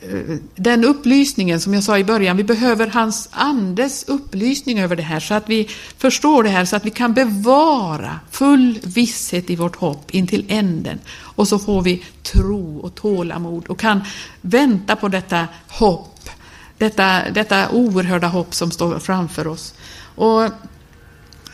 Eh, 0.00 0.36
den 0.54 0.84
upplysningen 0.84 1.60
som 1.60 1.74
jag 1.74 1.82
sa 1.82 1.98
i 1.98 2.04
början, 2.04 2.36
vi 2.36 2.44
behöver 2.44 2.86
hans 2.86 3.28
andes 3.32 4.04
upplysning 4.08 4.80
över 4.80 4.96
det 4.96 5.02
här 5.02 5.20
så 5.20 5.34
att 5.34 5.48
vi 5.48 5.68
förstår 5.98 6.42
det 6.42 6.48
här, 6.48 6.64
så 6.64 6.76
att 6.76 6.86
vi 6.86 6.90
kan 6.90 7.14
bevara 7.14 8.20
full 8.30 8.78
visshet 8.82 9.50
i 9.50 9.56
vårt 9.56 9.76
hopp 9.76 10.10
intill 10.10 10.44
änden. 10.48 10.98
Och 11.20 11.48
så 11.48 11.58
får 11.58 11.82
vi 11.82 12.04
tro 12.22 12.78
och 12.78 12.94
tålamod 12.94 13.66
och 13.66 13.78
kan 13.78 14.00
vänta 14.40 14.96
på 14.96 15.08
detta 15.08 15.48
hopp, 15.68 16.30
detta, 16.78 17.30
detta 17.30 17.70
oerhörda 17.70 18.26
hopp 18.26 18.54
som 18.54 18.70
står 18.70 18.98
framför 18.98 19.46
oss. 19.46 19.74
Och 20.14 20.50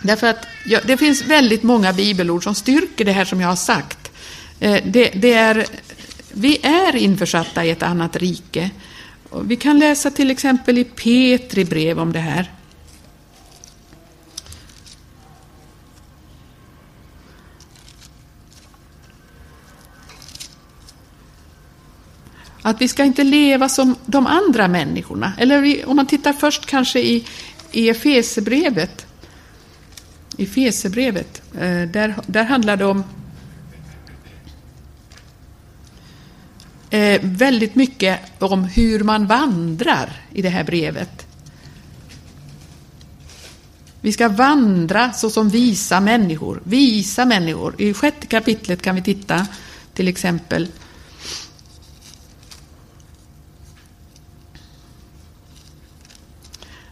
därför 0.02 0.26
att 0.26 0.46
ja, 0.66 0.80
det 0.86 0.96
finns 0.96 1.24
väldigt 1.26 1.62
många 1.62 1.92
bibelord 1.92 2.44
som 2.44 2.54
styrker 2.54 3.04
det 3.04 3.12
här 3.12 3.24
som 3.24 3.40
jag 3.40 3.48
har 3.48 3.56
sagt. 3.56 4.12
Eh, 4.60 4.82
det, 4.84 5.10
det 5.14 5.32
är 5.32 5.66
vi 6.32 6.58
är 6.62 6.96
införsatta 6.96 7.64
i 7.64 7.70
ett 7.70 7.82
annat 7.82 8.16
rike. 8.16 8.70
Vi 9.44 9.56
kan 9.56 9.78
läsa 9.78 10.10
till 10.10 10.30
exempel 10.30 10.78
i 10.78 10.84
Petri 10.84 11.64
brev 11.64 11.98
om 11.98 12.12
det 12.12 12.18
här. 12.18 12.50
Att 22.62 22.80
vi 22.80 22.88
ska 22.88 23.04
inte 23.04 23.24
leva 23.24 23.68
som 23.68 23.96
de 24.06 24.26
andra 24.26 24.68
människorna. 24.68 25.32
Eller 25.38 25.88
om 25.88 25.96
man 25.96 26.06
tittar 26.06 26.32
först 26.32 26.66
kanske 26.66 27.00
i, 27.00 27.24
i 27.72 27.88
Efesebrevet. 27.88 29.06
I 30.36 30.42
Efesebrevet, 30.42 31.42
eh, 31.54 31.82
där, 31.82 32.14
där 32.26 32.44
handlar 32.44 32.76
det 32.76 32.84
om 32.84 33.04
eh, 36.92 37.20
väldigt 37.22 37.74
mycket 37.74 38.20
om 38.38 38.64
hur 38.64 39.04
man 39.04 39.26
vandrar 39.26 40.12
i 40.32 40.42
det 40.42 40.48
här 40.48 40.64
brevet. 40.64 41.26
Vi 44.00 44.12
ska 44.12 44.28
vandra 44.28 45.12
såsom 45.12 45.48
visa 45.48 46.00
människor. 46.00 46.62
Visa 46.64 47.24
människor. 47.24 47.74
I 47.78 47.94
sjätte 47.94 48.26
kapitlet 48.26 48.82
kan 48.82 48.94
vi 48.94 49.02
titta 49.02 49.46
till 49.94 50.08
exempel. 50.08 50.68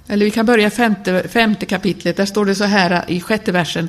Eller 0.07 0.25
vi 0.25 0.31
kan 0.31 0.47
börja 0.47 0.71
femte, 0.71 1.29
femte 1.29 1.67
kapitlet. 1.67 2.17
Där 2.17 2.27
står 2.27 2.47
det 2.47 2.55
så 2.55 2.65
här 2.65 3.05
i 3.09 3.21
sjätte 3.21 3.53
versen. 3.53 3.89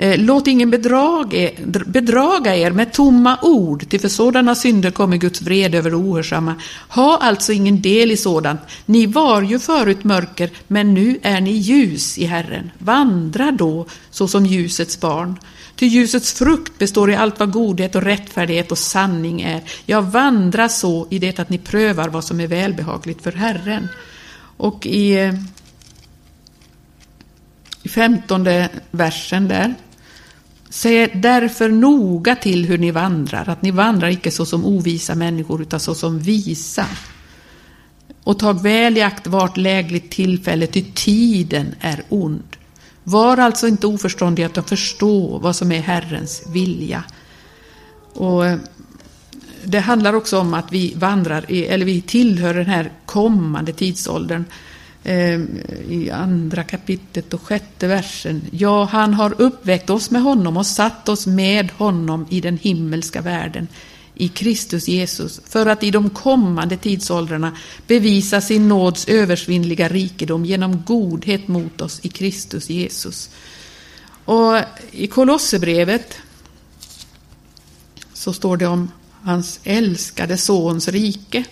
Eh, 0.00 0.18
låt 0.18 0.46
ingen 0.46 0.70
bedraga 0.70 2.56
er 2.56 2.70
med 2.70 2.92
tomma 2.92 3.38
ord, 3.42 3.88
till 3.88 4.00
för 4.00 4.08
sådana 4.08 4.54
synder 4.54 4.90
kommer 4.90 5.16
Guds 5.16 5.42
vrede 5.42 5.78
över 5.78 6.00
ohörsamma. 6.00 6.54
Ha 6.88 7.18
alltså 7.22 7.52
ingen 7.52 7.82
del 7.82 8.10
i 8.10 8.16
sådant. 8.16 8.60
Ni 8.86 9.06
var 9.06 9.42
ju 9.42 9.58
förut 9.58 10.04
mörker, 10.04 10.50
men 10.66 10.94
nu 10.94 11.18
är 11.22 11.40
ni 11.40 11.50
ljus 11.50 12.18
i 12.18 12.24
Herren. 12.24 12.70
Vandra 12.78 13.50
då 13.50 13.86
såsom 14.10 14.46
ljusets 14.46 15.00
barn. 15.00 15.38
Ty 15.76 15.86
ljusets 15.86 16.32
frukt 16.32 16.78
består 16.78 17.10
i 17.10 17.16
allt 17.16 17.38
vad 17.38 17.52
godhet 17.52 17.94
och 17.94 18.02
rättfärdighet 18.02 18.72
och 18.72 18.78
sanning 18.78 19.40
är. 19.40 19.62
Ja, 19.86 20.00
vandra 20.00 20.68
så 20.68 21.06
i 21.10 21.18
det 21.18 21.38
att 21.38 21.50
ni 21.50 21.58
prövar 21.58 22.08
vad 22.08 22.24
som 22.24 22.40
är 22.40 22.46
välbehagligt 22.46 23.22
för 23.22 23.32
Herren. 23.32 23.88
Och 24.56 24.86
i, 24.86 25.18
eh, 25.18 25.34
i 27.82 27.88
femtonde 27.88 28.68
versen 28.90 29.48
där 29.48 29.74
Se 30.70 31.06
därför 31.06 31.68
noga 31.68 32.36
till 32.36 32.64
hur 32.64 32.78
ni 32.78 32.90
vandrar, 32.90 33.48
att 33.48 33.62
ni 33.62 33.70
vandrar 33.70 34.08
icke 34.08 34.30
så 34.30 34.46
som 34.46 34.64
ovisa 34.64 35.14
människor, 35.14 35.62
utan 35.62 35.80
så 35.80 35.94
som 35.94 36.18
visa. 36.18 36.86
Och 38.24 38.38
tag 38.38 38.62
väl 38.62 38.96
i 38.96 39.02
akt 39.02 39.26
vart 39.26 39.56
lägligt 39.56 40.10
tillfälle, 40.10 40.66
ty 40.66 40.84
tiden 40.94 41.74
är 41.80 42.02
ond. 42.08 42.56
Var 43.04 43.36
alltså 43.36 43.68
inte 43.68 43.86
oförståndiga 43.86 44.46
utan 44.46 44.64
förstå 44.64 45.38
vad 45.38 45.56
som 45.56 45.72
är 45.72 45.80
Herrens 45.80 46.42
vilja. 46.48 47.04
Och 48.14 48.46
eh, 48.46 48.58
det 49.64 49.80
handlar 49.80 50.12
också 50.12 50.38
om 50.38 50.54
att 50.54 50.72
vi 50.72 50.94
vandrar, 50.96 51.44
eller 51.48 51.84
vi 51.84 52.00
tillhör 52.00 52.54
den 52.54 52.66
här 52.66 52.92
kommande 53.06 53.72
tidsåldern. 53.72 54.44
Ehm, 55.08 55.60
I 55.88 56.10
andra 56.10 56.64
kapitlet 56.64 57.34
och 57.34 57.42
sjätte 57.42 57.86
versen. 57.86 58.42
Ja, 58.50 58.84
han 58.84 59.14
har 59.14 59.34
uppväckt 59.42 59.90
oss 59.90 60.10
med 60.10 60.22
honom 60.22 60.56
och 60.56 60.66
satt 60.66 61.08
oss 61.08 61.26
med 61.26 61.70
honom 61.70 62.26
i 62.30 62.40
den 62.40 62.58
himmelska 62.58 63.20
världen 63.20 63.68
i 64.14 64.28
Kristus 64.28 64.88
Jesus 64.88 65.40
för 65.44 65.66
att 65.66 65.82
i 65.82 65.90
de 65.90 66.10
kommande 66.10 66.76
tidsåldrarna 66.76 67.56
bevisa 67.86 68.40
sin 68.40 68.68
nåds 68.68 69.08
översvinnliga 69.08 69.88
rikedom 69.88 70.44
genom 70.44 70.82
godhet 70.86 71.48
mot 71.48 71.80
oss 71.80 72.00
i 72.02 72.08
Kristus 72.08 72.70
Jesus. 72.70 73.30
Och 74.24 74.56
i 74.90 75.06
Kolosserbrevet 75.06 76.14
så 78.12 78.32
står 78.32 78.56
det 78.56 78.66
om 78.66 78.90
hans 79.22 79.60
älskade 79.64 80.36
sons 80.36 80.88
rike. 80.88 81.44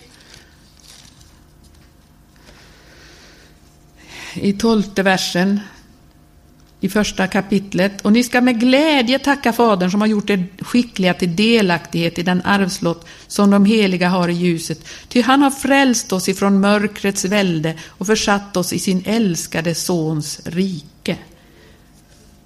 I 4.41 4.53
tolfte 4.53 5.03
versen 5.03 5.59
i 6.79 6.89
första 6.89 7.27
kapitlet. 7.27 8.01
Och 8.01 8.13
ni 8.13 8.23
ska 8.23 8.41
med 8.41 8.59
glädje 8.59 9.19
tacka 9.19 9.53
Fadern 9.53 9.91
som 9.91 10.01
har 10.01 10.07
gjort 10.07 10.29
er 10.29 10.47
skickliga 10.59 11.13
till 11.13 11.35
delaktighet 11.35 12.19
i 12.19 12.23
den 12.23 12.41
arvslott 12.45 13.07
som 13.27 13.49
de 13.49 13.65
heliga 13.65 14.09
har 14.09 14.29
i 14.29 14.33
ljuset. 14.33 14.87
Ty 15.07 15.21
han 15.21 15.41
har 15.41 15.51
frälst 15.51 16.13
oss 16.13 16.29
ifrån 16.29 16.59
mörkrets 16.59 17.25
välde 17.25 17.77
och 17.87 18.07
försatt 18.07 18.57
oss 18.57 18.73
i 18.73 18.79
sin 18.79 19.03
älskade 19.05 19.75
Sons 19.75 20.41
rike. 20.45 21.17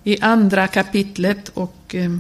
I 0.04 0.22
andra 0.22 0.68
kapitlet 0.68 1.50
och 1.50 1.96
eh, 1.96 2.12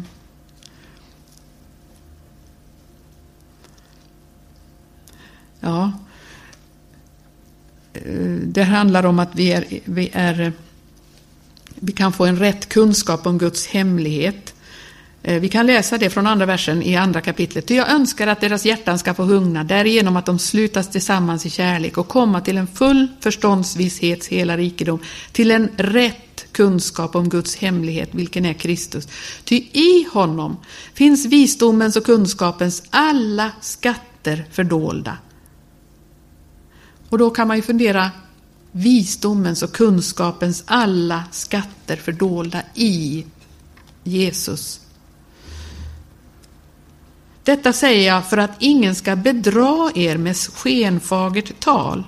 Ja, 5.63 5.91
det 8.53 8.63
handlar 8.63 9.05
om 9.05 9.19
att 9.19 9.35
vi 9.35 9.51
är, 9.51 9.65
vi 9.85 10.09
är 10.13 10.53
vi 11.75 11.91
kan 11.91 12.13
få 12.13 12.25
en 12.25 12.39
rätt 12.39 12.69
kunskap 12.69 13.27
om 13.27 13.37
Guds 13.37 13.67
hemlighet. 13.67 14.53
Eh, 15.23 15.39
vi 15.39 15.49
kan 15.49 15.65
läsa 15.67 15.97
det 15.97 16.09
från 16.09 16.27
andra 16.27 16.45
versen 16.45 16.83
i 16.83 16.95
andra 16.95 17.21
kapitlet. 17.21 17.69
jag 17.69 17.91
önskar 17.91 18.27
att 18.27 18.41
deras 18.41 18.65
hjärtan 18.65 18.99
ska 18.99 19.13
få 19.13 19.23
hungna, 19.23 19.63
därigenom 19.63 20.17
att 20.17 20.25
de 20.25 20.39
slutas 20.39 20.89
tillsammans 20.89 21.45
i 21.45 21.49
kärlek 21.49 21.97
och 21.97 22.07
komma 22.07 22.41
till 22.41 22.57
en 22.57 22.67
full 22.67 23.07
förståndsvisshets 23.19 24.27
hela 24.27 24.57
rikedom, 24.57 24.99
till 25.31 25.51
en 25.51 25.69
rätt 25.77 26.45
kunskap 26.51 27.15
om 27.15 27.29
Guds 27.29 27.55
hemlighet, 27.55 28.09
vilken 28.11 28.45
är 28.45 28.53
Kristus. 28.53 29.07
Ty 29.43 29.55
i 29.71 30.07
honom 30.13 30.57
finns 30.93 31.25
visdomens 31.25 31.95
och 31.95 32.05
kunskapens 32.05 32.83
alla 32.89 33.51
skatter 33.61 34.45
fördolda. 34.51 35.17
Och 37.09 37.17
då 37.17 37.29
kan 37.29 37.47
man 37.47 37.57
ju 37.57 37.63
fundera, 37.63 38.11
visdomens 38.71 39.63
och 39.63 39.71
kunskapens 39.71 40.63
alla 40.65 41.23
skatter 41.31 41.95
fördolda 41.95 42.61
i 42.75 43.25
Jesus. 44.03 44.81
Detta 47.43 47.73
säger 47.73 48.07
jag 48.07 48.29
för 48.29 48.37
att 48.37 48.51
ingen 48.59 48.95
ska 48.95 49.15
bedra 49.15 49.91
er 49.95 50.17
med 50.17 50.37
skenfagert 50.37 51.59
tal. 51.59 52.03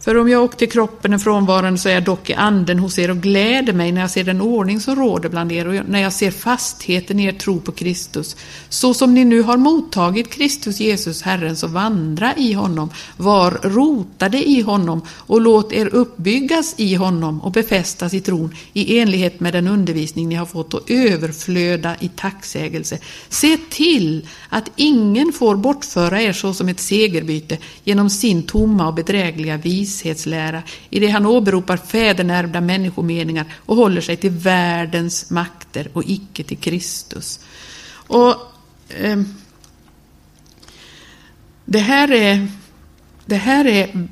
För 0.00 0.16
om 0.16 0.28
jag 0.28 0.42
åkte 0.42 0.66
kroppen 0.66 1.12
är 1.12 1.18
frånvarande 1.18 1.78
så 1.78 1.88
är 1.88 1.92
jag 1.92 2.04
dock 2.04 2.30
i 2.30 2.34
anden 2.34 2.78
hos 2.78 2.98
er 2.98 3.10
och 3.10 3.16
gläder 3.16 3.72
mig 3.72 3.92
när 3.92 4.00
jag 4.00 4.10
ser 4.10 4.24
den 4.24 4.40
ordning 4.40 4.80
som 4.80 4.96
råder 4.96 5.28
bland 5.28 5.52
er 5.52 5.68
och 5.68 5.88
när 5.88 6.00
jag 6.00 6.12
ser 6.12 6.30
fastheten 6.30 7.20
i 7.20 7.24
er 7.24 7.32
tro 7.32 7.60
på 7.60 7.72
Kristus. 7.72 8.36
Så 8.68 8.94
som 8.94 9.14
ni 9.14 9.24
nu 9.24 9.42
har 9.42 9.56
mottagit 9.56 10.30
Kristus 10.30 10.80
Jesus 10.80 11.22
Herren 11.22 11.56
så 11.56 11.66
vandra 11.66 12.36
i 12.36 12.52
honom, 12.52 12.90
var 13.16 13.50
rotade 13.50 14.48
i 14.48 14.60
honom 14.60 15.02
och 15.08 15.40
låt 15.40 15.72
er 15.72 15.86
uppbyggas 15.86 16.74
i 16.76 16.94
honom 16.94 17.40
och 17.40 17.52
befästas 17.52 18.14
i 18.14 18.20
tron 18.20 18.54
i 18.72 18.98
enlighet 18.98 19.40
med 19.40 19.52
den 19.52 19.68
undervisning 19.68 20.28
ni 20.28 20.34
har 20.34 20.46
fått 20.46 20.74
och 20.74 20.90
överflöda 20.90 21.96
i 22.00 22.08
tacksägelse. 22.08 22.98
Se 23.28 23.58
till 23.70 24.28
att 24.48 24.70
ingen 24.76 25.32
får 25.32 25.56
bortföra 25.56 26.22
er 26.22 26.32
så 26.32 26.54
som 26.54 26.68
ett 26.68 26.80
segerbyte 26.80 27.58
genom 27.84 28.10
sin 28.10 28.42
tomma 28.42 28.88
och 28.88 28.94
bedrägliga 28.94 29.56
vis 29.56 29.89
vishetslära 29.90 30.62
i 30.90 31.00
det 31.00 31.08
han 31.08 31.26
åberopar 31.26 31.76
fädernärvda 31.76 32.60
människomeningar 32.60 33.46
och 33.66 33.76
håller 33.76 34.00
sig 34.00 34.16
till 34.16 34.30
världens 34.30 35.30
makter 35.30 35.88
och 35.92 36.02
icke 36.06 36.44
till 36.44 36.58
Kristus. 36.58 37.40
Och 37.92 38.30
eh, 38.88 39.18
det, 41.64 41.78
här 41.78 42.12
är, 42.12 42.48
det 43.26 43.36
här 43.36 43.66
är 43.66 44.08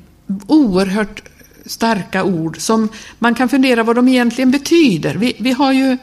oerhört 0.47 1.23
starka 1.65 2.23
ord 2.23 2.59
som 2.59 2.89
man 3.19 3.35
kan 3.35 3.49
fundera 3.49 3.83
vad 3.83 3.95
de 3.95 4.07
egentligen 4.07 4.51
betyder. 4.51 5.15
Vi, 5.15 5.35
vi 5.39 5.51
har 5.51 5.71
ju 5.71 5.97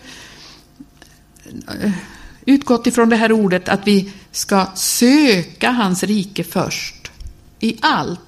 eh, 1.69 1.93
utgått 2.47 2.87
ifrån 2.87 3.09
det 3.09 3.17
här 3.17 3.33
ordet 3.33 3.69
att 3.69 3.87
vi 3.87 4.13
ska 4.33 4.67
söka 4.75 5.71
hans 5.71 6.03
rike 6.03 6.45
först 6.45 7.11
i 7.61 7.79
allt. 7.81 8.21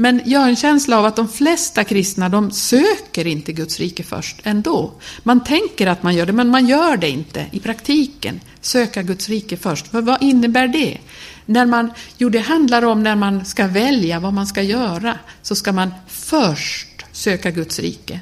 Men 0.00 0.22
jag 0.24 0.40
har 0.40 0.48
en 0.48 0.56
känsla 0.56 0.98
av 0.98 1.04
att 1.04 1.16
de 1.16 1.28
flesta 1.28 1.84
kristna, 1.84 2.28
de 2.28 2.50
söker 2.50 3.26
inte 3.26 3.52
Guds 3.52 3.78
rike 3.78 4.02
först 4.02 4.40
ändå. 4.44 4.92
Man 5.22 5.44
tänker 5.44 5.86
att 5.86 6.02
man 6.02 6.14
gör 6.14 6.26
det, 6.26 6.32
men 6.32 6.48
man 6.48 6.66
gör 6.66 6.96
det 6.96 7.10
inte 7.10 7.46
i 7.50 7.60
praktiken. 7.60 8.40
Söka 8.60 9.02
Guds 9.02 9.28
rike 9.28 9.56
först. 9.56 9.86
För 9.86 10.02
vad 10.02 10.22
innebär 10.22 10.68
det? 10.68 10.98
När 11.46 11.66
man, 11.66 11.90
jo, 12.18 12.28
det 12.28 12.38
handlar 12.38 12.84
om 12.84 13.02
när 13.02 13.16
man 13.16 13.44
ska 13.44 13.66
välja 13.66 14.20
vad 14.20 14.32
man 14.32 14.46
ska 14.46 14.62
göra, 14.62 15.18
så 15.42 15.54
ska 15.54 15.72
man 15.72 15.94
först 16.08 17.04
söka 17.12 17.50
Guds 17.50 17.78
rike. 17.78 18.20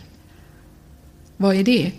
Vad 1.36 1.56
är 1.56 1.64
det? 1.64 1.92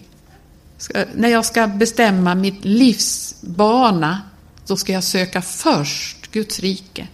Ska, 0.77 1.05
när 1.15 1.29
jag 1.29 1.45
ska 1.45 1.67
bestämma 1.67 2.35
mitt 2.35 2.65
livs 2.65 3.35
bana, 3.41 4.21
då 4.67 4.77
ska 4.77 4.93
jag 4.93 5.03
söka 5.03 5.41
först 5.41 6.31
Guds 6.31 6.59
rike. 6.59 7.07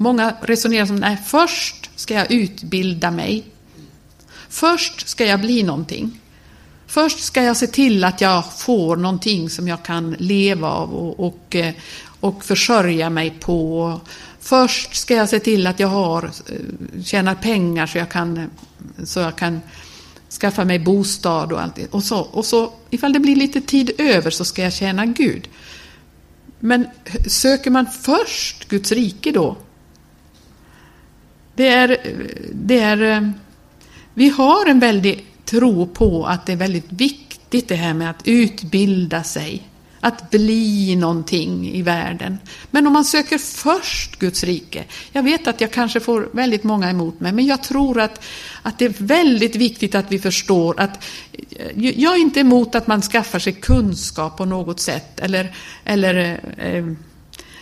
Många 0.00 0.36
resonerar 0.42 0.86
som, 0.86 0.96
nej, 0.96 1.18
först 1.26 1.90
ska 1.96 2.14
jag 2.14 2.32
utbilda 2.32 3.10
mig. 3.10 3.44
Först 4.48 5.08
ska 5.08 5.26
jag 5.26 5.40
bli 5.40 5.62
någonting. 5.62 6.20
Först 6.86 7.20
ska 7.20 7.42
jag 7.42 7.56
se 7.56 7.66
till 7.66 8.04
att 8.04 8.20
jag 8.20 8.52
får 8.52 8.96
någonting 8.96 9.50
som 9.50 9.68
jag 9.68 9.82
kan 9.82 10.16
leva 10.18 10.68
av 10.68 10.94
och, 10.94 11.26
och, 11.26 11.56
eh, 11.56 11.74
och 12.20 12.44
försörja 12.44 13.10
mig 13.10 13.30
på. 13.40 14.00
Först 14.40 14.94
ska 14.94 15.14
jag 15.14 15.28
se 15.28 15.40
till 15.40 15.66
att 15.66 15.80
jag 15.80 15.88
har, 15.88 16.24
eh, 16.24 17.02
tjänar 17.04 17.34
pengar 17.34 17.86
så 17.86 17.98
jag 17.98 18.08
kan, 18.08 18.50
så 19.04 19.20
jag 19.20 19.36
kan 19.36 19.60
skaffa 20.40 20.64
mig 20.64 20.78
bostad 20.78 21.52
och 21.52 21.62
allt 21.62 21.74
det. 21.74 21.86
Och 21.90 22.04
så, 22.04 22.18
och 22.18 22.44
så, 22.44 22.72
ifall 22.90 23.12
det 23.12 23.20
blir 23.20 23.36
lite 23.36 23.60
tid 23.60 23.90
över 23.98 24.30
så 24.30 24.44
ska 24.44 24.62
jag 24.62 24.72
tjäna 24.72 25.06
Gud. 25.06 25.48
Men 26.60 26.86
söker 27.26 27.70
man 27.70 27.86
först 27.86 28.68
Guds 28.68 28.92
rike 28.92 29.32
då, 29.32 29.56
det 31.58 31.68
är, 31.68 31.98
det 32.52 32.78
är, 32.78 33.02
eh, 33.02 33.28
vi 34.14 34.28
har 34.28 34.66
en 34.66 34.78
väldig 34.78 35.26
tro 35.44 35.86
på 35.86 36.26
att 36.26 36.46
det 36.46 36.52
är 36.52 36.56
väldigt 36.56 36.92
viktigt 36.92 37.68
det 37.68 37.74
här 37.74 37.94
med 37.94 38.10
att 38.10 38.28
utbilda 38.28 39.22
sig, 39.22 39.62
att 40.00 40.30
bli 40.30 40.96
någonting 40.96 41.68
i 41.68 41.82
världen. 41.82 42.38
Men 42.70 42.86
om 42.86 42.92
man 42.92 43.04
söker 43.04 43.38
först 43.38 44.18
Guds 44.18 44.44
rike, 44.44 44.84
jag 45.12 45.22
vet 45.22 45.46
att 45.46 45.60
jag 45.60 45.70
kanske 45.70 46.00
får 46.00 46.28
väldigt 46.32 46.64
många 46.64 46.90
emot 46.90 47.20
mig, 47.20 47.32
men 47.32 47.46
jag 47.46 47.62
tror 47.62 48.00
att, 48.00 48.24
att 48.62 48.78
det 48.78 48.84
är 48.84 48.94
väldigt 48.98 49.56
viktigt 49.56 49.94
att 49.94 50.12
vi 50.12 50.18
förstår 50.18 50.80
att 50.80 51.04
eh, 51.32 51.92
jag 52.02 52.14
är 52.14 52.20
inte 52.20 52.40
emot 52.40 52.74
att 52.74 52.86
man 52.86 53.02
skaffar 53.02 53.38
sig 53.38 53.52
kunskap 53.52 54.36
på 54.36 54.44
något 54.44 54.80
sätt, 54.80 55.20
eller, 55.20 55.54
eller 55.84 56.40
eh, 56.58 56.74
eh 56.74 56.84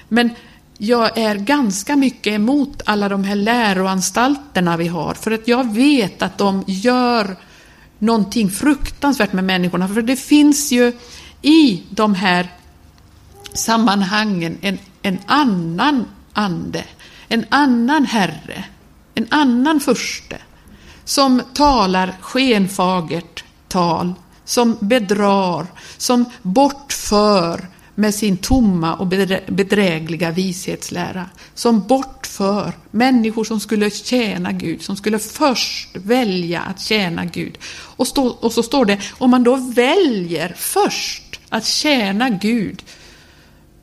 men 0.08 0.30
jag 0.78 1.18
är 1.18 1.34
ganska 1.34 1.96
mycket 1.96 2.32
emot 2.32 2.82
alla 2.84 3.08
de 3.08 3.24
här 3.24 3.34
läroanstalterna 3.34 4.76
vi 4.76 4.88
har, 4.88 5.14
för 5.14 5.30
att 5.30 5.48
jag 5.48 5.74
vet 5.74 6.22
att 6.22 6.38
de 6.38 6.64
gör 6.66 7.36
någonting 7.98 8.50
fruktansvärt 8.50 9.32
med 9.32 9.44
människorna. 9.44 9.88
För 9.88 10.02
det 10.02 10.16
finns 10.16 10.72
ju 10.72 10.92
i 11.42 11.82
de 11.90 12.14
här 12.14 12.52
sammanhangen 13.52 14.58
en, 14.60 14.78
en 15.02 15.18
annan 15.26 16.04
ande, 16.32 16.84
en 17.28 17.44
annan 17.48 18.04
herre, 18.04 18.64
en 19.14 19.26
annan 19.30 19.80
furste, 19.80 20.38
som 21.04 21.42
talar 21.54 22.14
skenfagert 22.20 23.44
tal, 23.68 24.14
som 24.44 24.76
bedrar, 24.80 25.66
som 25.96 26.24
bortför, 26.42 27.68
med 27.98 28.14
sin 28.14 28.36
tomma 28.36 28.94
och 28.94 29.06
bedrägliga 29.46 30.30
vishetslära 30.30 31.26
som 31.54 31.86
bortför 31.86 32.72
människor 32.90 33.44
som 33.44 33.60
skulle 33.60 33.90
tjäna 33.90 34.52
Gud, 34.52 34.82
som 34.82 34.96
skulle 34.96 35.18
först 35.18 35.96
välja 35.96 36.60
att 36.60 36.80
tjäna 36.80 37.24
Gud. 37.24 37.58
Och, 37.72 38.06
stå, 38.06 38.26
och 38.26 38.52
så 38.52 38.62
står 38.62 38.84
det, 38.84 38.98
om 39.18 39.30
man 39.30 39.44
då 39.44 39.56
väljer 39.56 40.54
först 40.56 41.40
att 41.48 41.66
tjäna 41.66 42.30
Gud 42.30 42.82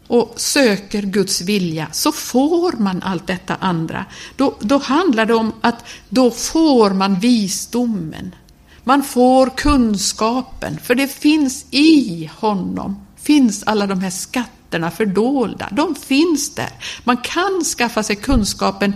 och 0.07 0.33
söker 0.35 1.01
Guds 1.01 1.41
vilja 1.41 1.87
så 1.91 2.11
får 2.11 2.71
man 2.71 3.01
allt 3.03 3.27
detta 3.27 3.55
andra. 3.55 4.05
Då, 4.35 4.55
då 4.59 4.77
handlar 4.77 5.25
det 5.25 5.33
om 5.33 5.53
att 5.61 5.85
då 6.09 6.31
får 6.31 6.89
man 6.89 7.19
visdomen. 7.19 8.35
Man 8.83 9.03
får 9.03 9.49
kunskapen, 9.49 10.77
för 10.83 10.95
det 10.95 11.07
finns 11.07 11.65
i 11.71 12.29
honom 12.35 13.02
finns 13.23 13.63
alla 13.63 13.87
de 13.87 14.01
här 14.01 14.09
skatterna 14.09 14.91
fördolda. 14.91 15.69
De 15.71 15.95
finns 15.95 16.55
där. 16.55 16.69
Man 17.03 17.17
kan 17.17 17.63
skaffa 17.63 18.03
sig 18.03 18.15
kunskapen 18.15 18.93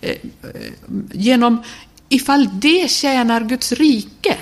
eh, 0.00 0.10
eh, 0.10 0.16
genom, 1.12 1.62
ifall 2.08 2.48
det 2.60 2.90
tjänar 2.90 3.40
Guds 3.40 3.72
rike. 3.72 4.36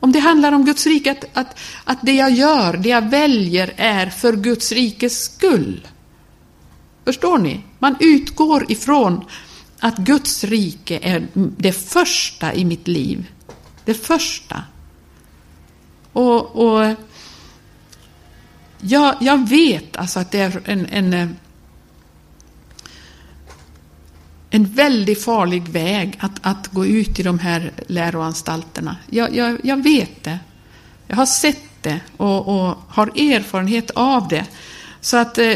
Om 0.00 0.12
det 0.12 0.18
handlar 0.18 0.52
om 0.52 0.64
Guds 0.64 0.86
rike, 0.86 1.10
att, 1.10 1.24
att, 1.32 1.58
att 1.84 1.98
det 2.02 2.12
jag 2.12 2.30
gör, 2.30 2.76
det 2.76 2.88
jag 2.88 3.10
väljer 3.10 3.74
är 3.76 4.06
för 4.06 4.32
Guds 4.32 4.72
rikes 4.72 5.22
skull. 5.24 5.86
Förstår 7.04 7.38
ni? 7.38 7.60
Man 7.78 7.96
utgår 8.00 8.72
ifrån 8.72 9.24
att 9.80 9.96
Guds 9.96 10.44
rike 10.44 10.98
är 11.02 11.26
det 11.56 11.72
första 11.72 12.54
i 12.54 12.64
mitt 12.64 12.88
liv. 12.88 13.26
Det 13.84 13.94
första. 13.94 14.62
Och, 16.12 16.56
och 16.56 16.94
jag, 18.80 19.16
jag 19.20 19.48
vet 19.48 19.96
alltså 19.96 20.20
att 20.20 20.30
det 20.30 20.40
är 20.40 20.62
en, 20.64 20.86
en, 20.86 21.14
eh, 21.14 21.28
en 24.50 24.64
väldigt 24.64 25.24
farlig 25.24 25.68
väg 25.68 26.18
att, 26.20 26.32
att 26.42 26.68
gå 26.68 26.86
ut 26.86 27.20
i 27.20 27.22
de 27.22 27.38
här 27.38 27.72
läroanstalterna. 27.86 28.96
Jag, 29.10 29.36
jag, 29.36 29.58
jag 29.62 29.82
vet 29.82 30.24
det. 30.24 30.38
Jag 31.06 31.16
har 31.16 31.26
sett 31.26 31.82
det 31.82 32.00
och, 32.16 32.48
och 32.48 32.78
har 32.88 33.06
erfarenhet 33.06 33.90
av 33.90 34.28
det. 34.28 34.44
Så 35.00 35.16
att 35.16 35.38
eh, 35.38 35.54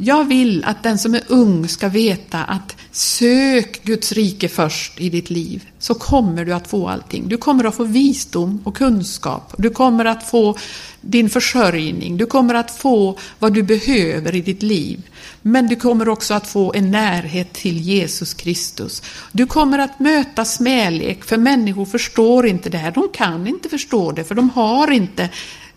jag 0.00 0.24
vill 0.24 0.64
att 0.64 0.82
den 0.82 0.98
som 0.98 1.14
är 1.14 1.22
ung 1.28 1.68
ska 1.68 1.88
veta 1.88 2.44
att 2.44 2.76
sök 2.96 3.84
Guds 3.84 4.12
rike 4.12 4.48
först 4.48 5.00
i 5.00 5.10
ditt 5.10 5.30
liv, 5.30 5.68
så 5.78 5.94
kommer 5.94 6.44
du 6.44 6.52
att 6.52 6.68
få 6.68 6.88
allting. 6.88 7.28
Du 7.28 7.36
kommer 7.36 7.64
att 7.64 7.74
få 7.74 7.84
visdom 7.84 8.60
och 8.64 8.76
kunskap. 8.76 9.54
Du 9.58 9.70
kommer 9.70 10.04
att 10.04 10.30
få 10.30 10.56
din 11.00 11.30
försörjning. 11.30 12.16
Du 12.16 12.26
kommer 12.26 12.54
att 12.54 12.70
få 12.70 13.18
vad 13.38 13.52
du 13.52 13.62
behöver 13.62 14.34
i 14.34 14.40
ditt 14.40 14.62
liv. 14.62 15.02
Men 15.42 15.66
du 15.66 15.76
kommer 15.76 16.08
också 16.08 16.34
att 16.34 16.46
få 16.46 16.72
en 16.74 16.90
närhet 16.90 17.52
till 17.52 17.80
Jesus 17.80 18.34
Kristus. 18.34 19.02
Du 19.32 19.46
kommer 19.46 19.78
att 19.78 20.00
möta 20.00 20.44
smälek, 20.44 21.24
för 21.24 21.36
människor 21.36 21.84
förstår 21.84 22.46
inte 22.46 22.70
det 22.70 22.78
här. 22.78 22.92
De 22.92 23.08
kan 23.12 23.46
inte 23.46 23.68
förstå 23.68 24.12
det, 24.12 24.24
för 24.24 24.34
de 24.34 24.50
har 24.50 24.90
inte 24.90 25.28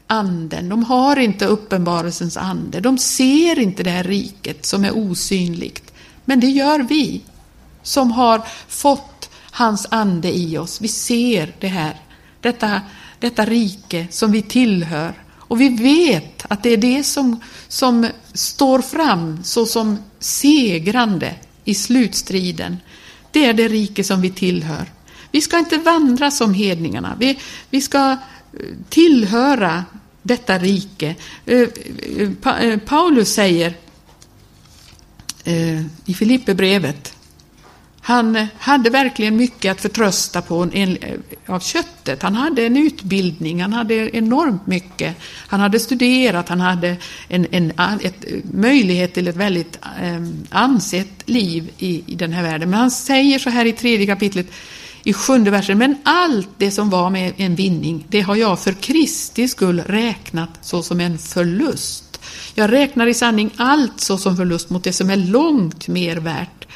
anden, 0.07 0.69
de 0.69 0.83
har 0.83 1.19
inte 1.19 1.45
uppenbarelsens 1.45 2.37
ande, 2.37 2.79
de 2.79 2.97
ser 2.97 3.59
inte 3.59 3.83
det 3.83 3.89
här 3.89 4.03
riket 4.03 4.65
som 4.65 4.85
är 4.85 4.97
osynligt. 4.97 5.86
Men 6.29 6.39
det 6.39 6.47
gör 6.47 6.79
vi, 6.79 7.21
som 7.83 8.11
har 8.11 8.41
fått 8.67 9.29
hans 9.51 9.87
ande 9.89 10.37
i 10.37 10.57
oss. 10.57 10.81
Vi 10.81 10.87
ser 10.87 11.55
det 11.59 11.67
här, 11.67 12.01
detta, 12.41 12.81
detta 13.19 13.45
rike 13.45 14.07
som 14.09 14.31
vi 14.31 14.41
tillhör. 14.41 15.13
Och 15.33 15.61
vi 15.61 15.69
vet 15.69 16.45
att 16.49 16.63
det 16.63 16.69
är 16.69 16.77
det 16.77 17.03
som, 17.03 17.39
som 17.67 18.07
står 18.33 18.81
fram 18.81 19.43
såsom 19.43 19.97
segrande 20.19 21.35
i 21.63 21.73
slutstriden. 21.73 22.77
Det 23.31 23.45
är 23.45 23.53
det 23.53 23.67
rike 23.67 24.03
som 24.03 24.21
vi 24.21 24.29
tillhör. 24.29 24.85
Vi 25.31 25.41
ska 25.41 25.59
inte 25.59 25.77
vandra 25.77 26.31
som 26.31 26.53
hedningarna. 26.53 27.15
Vi, 27.19 27.39
vi 27.69 27.81
ska 27.81 28.11
eh, 28.11 28.17
tillhöra 28.89 29.85
detta 30.21 30.57
rike. 30.57 31.15
Eh, 31.45 31.67
eh, 32.59 32.79
Paulus 32.79 33.33
säger 33.33 33.73
eh, 35.47 35.81
i 36.05 36.13
Filipperbrevet 36.13 37.13
han 38.07 38.47
hade 38.57 38.89
verkligen 38.89 39.35
mycket 39.35 39.71
att 39.71 39.81
förtrösta 39.81 40.41
på 40.41 40.63
eh, 40.73 40.95
av 41.45 41.59
köttet. 41.59 42.23
Han 42.23 42.35
hade 42.35 42.65
en 42.65 42.77
utbildning, 42.77 43.61
han 43.61 43.73
hade 43.73 44.17
enormt 44.17 44.67
mycket. 44.67 45.15
Han 45.47 45.59
hade 45.59 45.79
studerat, 45.79 46.49
han 46.49 46.59
hade 46.59 46.97
en, 47.27 47.47
en 47.51 47.71
ett, 48.03 48.25
eh, 48.27 48.37
möjlighet 48.51 49.13
till 49.13 49.27
ett 49.27 49.35
väldigt 49.35 49.79
ehm, 50.01 50.45
ansett 50.49 51.29
liv 51.29 51.69
i, 51.77 52.03
i 52.07 52.15
den 52.15 52.33
här 52.33 52.43
världen. 52.43 52.69
Men 52.69 52.79
han 52.79 52.91
säger 52.91 53.39
så 53.39 53.49
här 53.49 53.65
i 53.65 53.73
tredje 53.73 54.05
kapitlet 54.05 54.47
i 55.03 55.13
sjunde 55.13 55.51
versen. 55.51 55.77
Men 55.77 55.95
allt 56.03 56.49
det 56.57 56.71
som 56.71 56.89
var 56.89 57.09
med 57.09 57.33
en 57.37 57.55
vinning, 57.55 58.05
det 58.09 58.21
har 58.21 58.35
jag 58.35 58.59
för 58.59 58.73
Kristi 58.73 59.47
skull 59.47 59.79
räknat 59.79 60.49
såsom 60.61 60.99
en 60.99 61.17
förlust. 61.17 62.06
Jag 62.53 62.71
räknar 62.71 63.07
i 63.07 63.13
sanning 63.13 63.51
allt 63.57 64.01
såsom 64.01 64.37
förlust 64.37 64.69
mot 64.69 64.83
det 64.83 64.93
som 64.93 65.09
är 65.09 65.17
långt 65.17 65.87
mer 65.87 66.15
värt. 66.17 66.67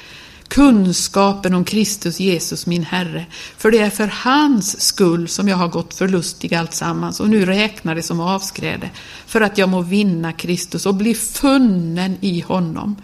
Kunskapen 0.47 1.53
om 1.53 1.65
Kristus 1.65 2.19
Jesus 2.19 2.65
min 2.65 2.83
Herre. 2.83 3.25
För 3.57 3.71
det 3.71 3.79
är 3.79 3.89
för 3.89 4.13
hans 4.23 4.81
skull 4.81 5.27
som 5.27 5.47
jag 5.47 5.57
har 5.57 5.67
gått 5.67 5.93
förlustig 5.93 6.53
alltsammans 6.53 7.19
och 7.19 7.29
nu 7.29 7.45
räknar 7.45 7.95
det 7.95 8.03
som 8.03 8.19
avskräde. 8.19 8.89
För 9.25 9.41
att 9.41 9.57
jag 9.57 9.69
må 9.69 9.81
vinna 9.81 10.33
Kristus 10.33 10.85
och 10.85 10.95
bli 10.95 11.15
funnen 11.15 12.17
i 12.21 12.41
honom 12.41 12.95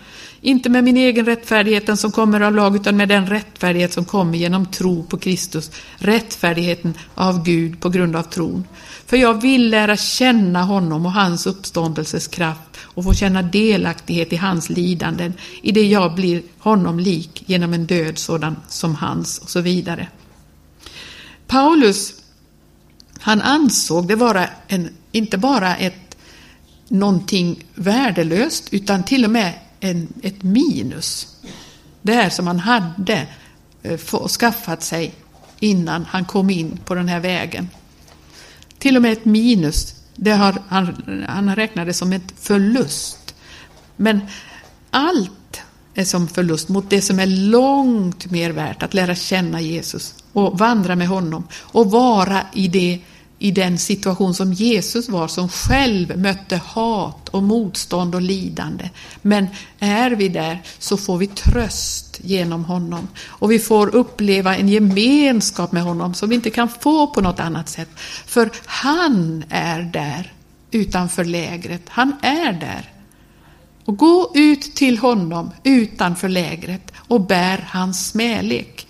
inte 0.42 0.70
med 0.70 0.84
min 0.84 0.98
egen 0.98 1.26
rättfärdighet, 1.26 1.86
den 1.86 1.98
som 1.98 2.12
kommer 2.12 2.42
av 2.42 2.56
lag, 2.56 2.76
utan 2.76 2.98
med 2.98 3.10
den 3.10 3.28
rättfärdighet 3.28 3.94
som 3.94 4.06
kommer 4.06 4.38
genom 4.38 4.66
tro 4.66 5.04
på 5.04 5.18
Kristus. 5.18 5.72
Rättfärdigheten 5.98 6.94
av 7.16 7.44
Gud 7.44 7.80
på 7.80 7.90
grund 7.90 8.16
av 8.16 8.24
tron. 8.24 8.64
För 9.08 9.18
jag 9.18 9.42
vill 9.42 9.70
lära 9.70 9.98
känna 9.98 10.64
honom 10.64 11.06
och 11.06 11.12
hans 11.12 11.48
uppståndelses 11.48 12.28
kraft 12.28 12.78
och 12.80 13.04
få 13.04 13.14
känna 13.14 13.42
delaktighet 13.42 14.34
i 14.34 14.36
hans 14.36 14.70
lidanden, 14.70 15.34
i 15.62 15.72
det 15.72 15.88
jag 15.88 16.16
blir 16.16 16.42
honom 16.60 17.00
lik 17.00 17.44
genom 17.46 17.74
en 17.74 17.86
död 17.86 18.18
sådan 18.18 18.56
som 18.68 18.96
hans, 18.96 19.40
och 19.40 19.50
så 19.50 19.62
vidare. 19.62 20.08
Paulus, 21.48 22.14
han 23.20 23.42
ansåg 23.42 24.08
det 24.08 24.16
vara 24.16 24.50
en, 24.68 24.90
inte 25.12 25.38
bara 25.38 25.76
ett 25.76 26.18
någonting 26.88 27.64
värdelöst, 27.76 28.74
utan 28.74 29.04
till 29.04 29.26
och 29.26 29.32
med 29.32 29.54
en, 29.80 30.08
ett 30.22 30.44
minus. 30.44 31.36
Det 32.02 32.14
här 32.14 32.30
som 32.30 32.48
han 32.48 32.60
hade 32.60 33.28
eh, 33.84 34.28
skaffat 34.28 34.84
sig 34.84 35.14
innan 35.60 36.06
han 36.06 36.26
kom 36.26 36.50
in 36.50 36.80
på 36.86 36.96
den 36.96 37.08
här 37.08 37.20
vägen. 37.20 37.70
Till 38.88 38.96
och 38.96 39.02
med 39.02 39.12
ett 39.12 39.26
minus, 39.26 39.96
det 40.16 40.32
har, 40.32 40.62
han, 40.68 41.26
han 41.28 41.56
räknade 41.56 41.94
som 41.94 42.14
ett 42.14 42.34
förlust. 42.40 43.36
Men 43.96 44.20
allt 44.92 45.62
är 45.94 46.04
som 46.04 46.28
förlust 46.28 46.70
mot 46.70 46.90
det 46.90 47.02
som 47.02 47.20
är 47.20 47.26
långt 47.26 48.32
mer 48.32 48.52
värt, 48.52 48.84
att 48.84 48.94
lära 48.94 49.16
känna 49.16 49.62
Jesus 49.62 50.16
och 50.34 50.60
vandra 50.60 50.96
med 50.96 51.08
honom 51.08 51.48
och 51.54 51.92
vara 51.92 52.42
i 52.54 52.68
det 52.68 53.00
i 53.40 53.52
den 53.52 53.78
situation 53.78 54.34
som 54.34 54.54
Jesus 54.54 55.10
var, 55.10 55.28
som 55.28 55.50
själv 55.50 56.20
mötte 56.20 56.58
hat 56.58 57.30
och 57.30 57.44
motstånd 57.44 58.16
och 58.16 58.22
lidande. 58.22 58.90
Men 59.22 59.48
är 59.80 60.12
vi 60.12 60.30
där 60.30 60.62
så 60.80 60.98
får 60.98 61.18
vi 61.18 61.28
tröst 61.28 62.20
genom 62.24 62.66
honom 62.66 63.08
och 63.26 63.52
vi 63.52 63.60
får 63.60 63.96
uppleva 63.96 64.56
en 64.56 64.70
gemenskap 64.70 65.72
med 65.72 65.84
honom 65.84 66.14
som 66.14 66.30
vi 66.30 66.36
inte 66.36 66.50
kan 66.50 66.70
få 66.70 67.08
på 67.08 67.22
något 67.22 67.40
annat 67.40 67.70
sätt. 67.70 67.90
För 68.26 68.52
han 68.66 69.44
är 69.50 69.82
där 69.82 70.34
utanför 70.72 71.26
lägret. 71.26 71.82
Han 71.88 72.14
är 72.22 72.54
där. 72.54 72.92
Och 73.86 73.98
gå 73.98 74.32
ut 74.36 74.76
till 74.76 74.98
honom 74.98 75.52
utanför 75.64 76.30
lägret 76.30 76.92
och 76.98 77.22
bär 77.22 77.68
hans 77.70 78.10
smälek. 78.10 78.88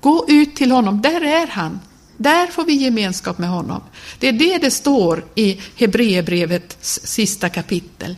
Gå 0.00 0.24
ut 0.28 0.56
till 0.56 0.70
honom, 0.70 1.02
där 1.02 1.20
är 1.20 1.46
han. 1.46 1.80
Där 2.22 2.46
får 2.46 2.64
vi 2.64 2.72
gemenskap 2.72 3.38
med 3.38 3.48
honom. 3.48 3.82
Det 4.18 4.28
är 4.28 4.32
det 4.32 4.58
det 4.58 4.70
står 4.70 5.24
i 5.34 5.60
Hebreerbrevets 5.76 7.00
sista 7.04 7.48
kapitel. 7.48 8.16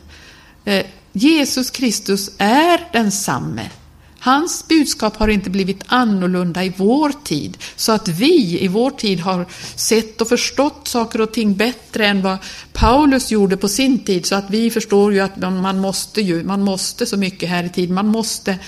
Eh, 0.64 0.86
Jesus 1.12 1.70
Kristus 1.70 2.30
är 2.38 2.88
densamme. 2.92 3.70
Hans 4.18 4.68
budskap 4.68 5.16
har 5.16 5.28
inte 5.28 5.50
blivit 5.50 5.82
annorlunda 5.86 6.64
i 6.64 6.72
vår 6.76 7.12
tid, 7.24 7.58
så 7.76 7.92
att 7.92 8.08
vi 8.08 8.58
i 8.60 8.68
vår 8.68 8.90
tid 8.90 9.20
har 9.20 9.46
sett 9.76 10.20
och 10.20 10.28
förstått 10.28 10.88
saker 10.88 11.20
och 11.20 11.32
ting 11.32 11.54
bättre 11.54 12.06
än 12.06 12.22
vad 12.22 12.38
Paulus 12.72 13.30
gjorde 13.30 13.56
på 13.56 13.68
sin 13.68 13.98
tid, 13.98 14.26
så 14.26 14.34
att 14.34 14.50
vi 14.50 14.70
förstår 14.70 15.12
ju 15.12 15.20
att 15.20 15.36
man 15.36 15.78
måste 15.78 16.20
ju, 16.20 16.44
man 16.44 16.62
måste 16.62 17.06
så 17.06 17.16
mycket 17.16 17.48
här 17.48 17.64
i 17.64 17.68
tiden, 17.68 17.94
man 17.94 18.06
måste. 18.06 18.58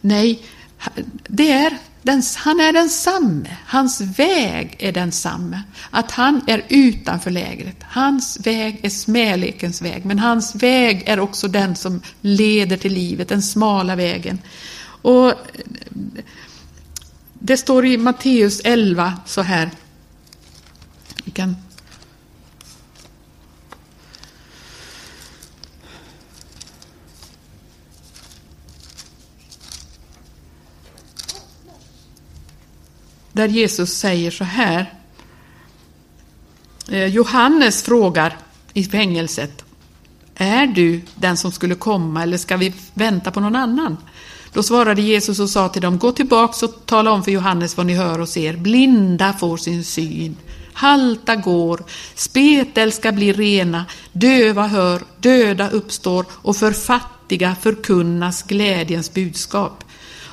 Nej, 0.00 0.42
det 1.28 1.52
är 1.52 1.78
han 2.36 2.60
är 2.60 2.72
densamme, 2.72 3.56
hans 3.66 4.00
väg 4.00 4.76
är 4.78 4.92
densamme. 4.92 5.62
Att 5.90 6.10
han 6.10 6.40
är 6.46 6.64
utanför 6.68 7.30
lägret. 7.30 7.76
Hans 7.82 8.46
väg 8.46 8.80
är 8.82 8.90
smälekens 8.90 9.82
väg, 9.82 10.04
men 10.04 10.18
hans 10.18 10.54
väg 10.54 11.02
är 11.06 11.20
också 11.20 11.48
den 11.48 11.76
som 11.76 12.02
leder 12.20 12.76
till 12.76 12.92
livet, 12.92 13.28
den 13.28 13.42
smala 13.42 13.96
vägen. 13.96 14.38
Och 15.02 15.28
eh, 15.28 15.34
Det 17.32 17.56
står 17.56 17.86
i 17.86 17.96
Matteus 17.96 18.60
11 18.64 19.12
så 19.26 19.42
här. 19.42 19.70
Vi 21.24 21.30
kan 21.30 21.56
där 33.38 33.48
Jesus 33.48 33.98
säger 33.98 34.30
så 34.30 34.44
här. 34.44 34.92
Eh, 36.88 37.06
Johannes 37.06 37.82
frågar 37.82 38.36
i 38.72 38.84
fängelset. 38.84 39.64
Är 40.34 40.66
du 40.66 41.00
den 41.14 41.36
som 41.36 41.52
skulle 41.52 41.74
komma 41.74 42.22
eller 42.22 42.38
ska 42.38 42.56
vi 42.56 42.74
vänta 42.94 43.30
på 43.30 43.40
någon 43.40 43.56
annan? 43.56 43.96
Då 44.52 44.62
svarade 44.62 45.02
Jesus 45.02 45.40
och 45.40 45.50
sa 45.50 45.68
till 45.68 45.82
dem, 45.82 45.98
gå 45.98 46.12
tillbaks 46.12 46.62
och 46.62 46.86
tala 46.86 47.10
om 47.10 47.24
för 47.24 47.30
Johannes 47.30 47.76
vad 47.76 47.86
ni 47.86 47.94
hör 47.94 48.20
och 48.20 48.28
ser. 48.28 48.56
Blinda 48.56 49.32
får 49.32 49.56
sin 49.56 49.84
syn, 49.84 50.36
halta 50.72 51.36
går, 51.36 51.84
spetälska 52.14 53.12
blir 53.12 53.34
rena, 53.34 53.84
döva 54.12 54.66
hör, 54.66 55.02
döda 55.18 55.70
uppstår 55.70 56.26
och 56.30 56.56
för 56.56 56.72
fattiga 56.72 57.56
förkunnas 57.60 58.42
glädjens 58.42 59.14
budskap. 59.14 59.84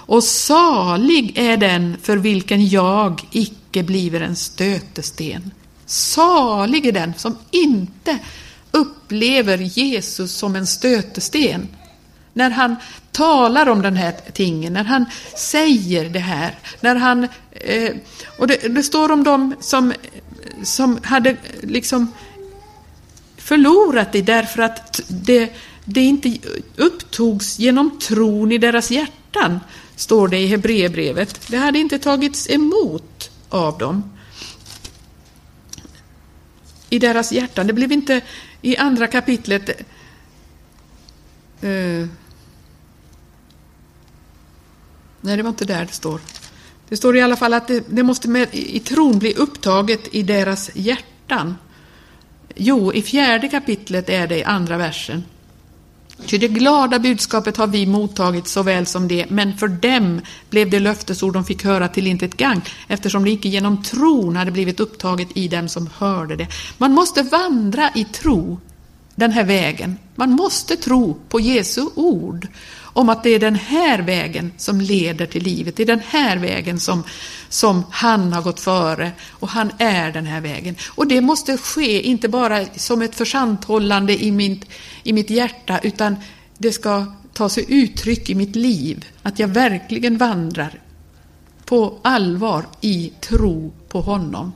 Och 0.06 0.24
salig 0.24 1.38
är 1.38 1.58
den 1.58 1.98
för 2.02 2.18
vilken 2.18 2.68
jag 2.68 3.22
icke 3.32 3.84
bliver 3.84 4.22
en 4.22 4.36
stötesten. 4.36 5.52
Salig 5.86 6.86
är 6.86 6.92
den 6.92 7.14
som 7.18 7.38
inte 7.52 8.20
upplever 8.72 9.58
Jesus 9.58 10.32
som 10.32 10.56
en 10.56 10.68
stötesten. 10.68 11.68
När 12.34 12.50
han 12.50 12.76
talar 13.12 13.70
om 13.70 13.82
den 13.82 13.96
här 13.96 14.14
tingen, 14.34 14.74
när 14.74 14.84
han 14.84 15.06
säger 15.38 16.10
det 16.10 16.20
här, 16.20 16.56
när 16.82 16.96
han... 16.96 17.24
Eh, 17.52 17.96
och 18.40 18.48
det, 18.48 18.76
det, 18.76 18.84
står 18.84 19.12
om 19.12 19.24
dem 19.24 19.56
som, 19.60 19.94
som 20.64 21.00
hade 21.04 21.38
liksom 21.62 22.12
förlorat 23.38 24.12
det 24.12 24.22
därför 24.22 24.62
att 24.62 25.02
det, 25.08 25.54
det 25.86 26.02
inte 26.02 26.38
upptogs 26.76 27.60
genom 27.60 28.00
tron 28.00 28.52
i 28.52 28.58
deras 28.58 28.92
hjärtan, 28.92 29.60
står 29.96 30.28
det 30.28 30.40
i 30.40 30.48
Hebreerbrevet. 30.48 31.48
Det 31.48 31.58
hade 31.58 31.80
inte 31.80 32.00
tagits 32.00 32.50
emot 32.50 33.32
av 33.50 33.78
dem 33.78 34.12
i 36.90 37.00
deras 37.00 37.32
hjärtan. 37.32 37.68
Det 37.68 37.74
blev 37.74 37.92
inte 37.92 38.22
i 38.62 38.78
andra 38.78 39.08
kapitlet 39.08 39.70
eh, 41.62 42.08
Nej, 45.26 45.38
det 45.38 45.44
var 45.44 45.50
inte 45.50 45.66
där 45.66 45.86
det 45.86 45.94
står. 45.94 46.20
Det 46.90 46.98
står 46.98 47.18
i 47.18 47.22
alla 47.22 47.36
fall 47.36 47.54
att 47.54 47.68
det, 47.68 47.84
det 47.90 48.04
måste 48.04 48.28
med, 48.28 48.48
i 48.52 48.80
tron 48.80 49.20
bli 49.20 49.34
upptaget 49.34 50.16
i 50.16 50.24
deras 50.24 50.72
hjärtan. 50.74 51.56
Jo, 52.56 52.94
i 52.94 53.02
fjärde 53.02 53.48
kapitlet 53.48 54.10
är 54.10 54.28
det 54.28 54.38
i 54.38 54.44
andra 54.44 54.78
versen. 54.78 55.24
Ty 56.26 56.38
det 56.38 56.48
glada 56.48 57.00
budskapet 57.00 57.58
har 57.58 57.68
vi 57.68 57.86
mottagit 57.86 58.48
såväl 58.48 58.86
som 58.86 59.08
det, 59.08 59.26
men 59.30 59.58
för 59.58 59.68
dem 59.68 60.22
blev 60.50 60.70
det 60.70 60.80
löftesord 60.80 61.34
de 61.34 61.46
fick 61.46 61.64
höra 61.64 61.88
till 61.88 62.08
intet 62.08 62.38
gang, 62.38 62.62
eftersom 62.88 63.24
det 63.24 63.32
icke 63.32 63.48
genom 63.48 63.84
tron 63.84 64.36
hade 64.36 64.52
blivit 64.52 64.80
upptaget 64.80 65.28
i 65.34 65.48
dem 65.48 65.68
som 65.70 65.90
hörde 65.98 66.36
det. 66.36 66.48
Man 66.78 66.92
måste 66.92 67.24
vandra 67.24 67.90
i 67.96 68.04
tro 68.04 68.60
den 69.16 69.32
här 69.32 69.44
vägen. 69.44 69.98
Man 70.16 70.32
måste 70.32 70.76
tro 70.76 71.18
på 71.30 71.40
Jesu 71.40 71.86
ord 71.96 72.48
om 72.96 73.10
att 73.10 73.24
det 73.24 73.30
är 73.30 73.40
den 73.40 73.56
här 73.56 74.00
vägen 74.00 74.52
som 74.58 74.82
leder 74.82 75.26
till 75.26 75.44
livet. 75.44 75.76
Det 75.76 75.84
är 75.84 75.88
den 75.88 76.02
här 76.08 76.38
vägen 76.38 76.80
som, 76.80 77.04
som 77.50 77.84
han 77.90 78.34
har 78.34 78.42
gått 78.42 78.60
före 78.60 79.12
och 79.30 79.50
han 79.50 79.72
är 79.78 80.12
den 80.12 80.26
här 80.26 80.42
vägen. 80.42 80.76
Och 80.88 81.08
det 81.08 81.22
måste 81.22 81.58
ske 81.58 82.02
inte 82.02 82.30
bara 82.30 82.66
som 82.76 83.02
ett 83.02 83.16
försanthållande 83.16 84.24
i 84.24 84.32
mitt, 84.32 84.66
i 85.04 85.14
mitt 85.14 85.30
hjärta 85.30 85.80
utan 85.84 86.16
det 86.58 86.72
ska 86.72 87.06
ta 87.34 87.50
sig 87.50 87.66
uttryck 87.68 88.30
i 88.30 88.36
mitt 88.36 88.56
liv. 88.56 89.06
Att 89.22 89.40
jag 89.40 89.48
verkligen 89.48 90.18
vandrar 90.18 90.80
på 91.66 92.00
allvar 92.02 92.66
i 92.82 93.14
tro 93.22 93.74
på 93.90 94.02
honom. 94.02 94.52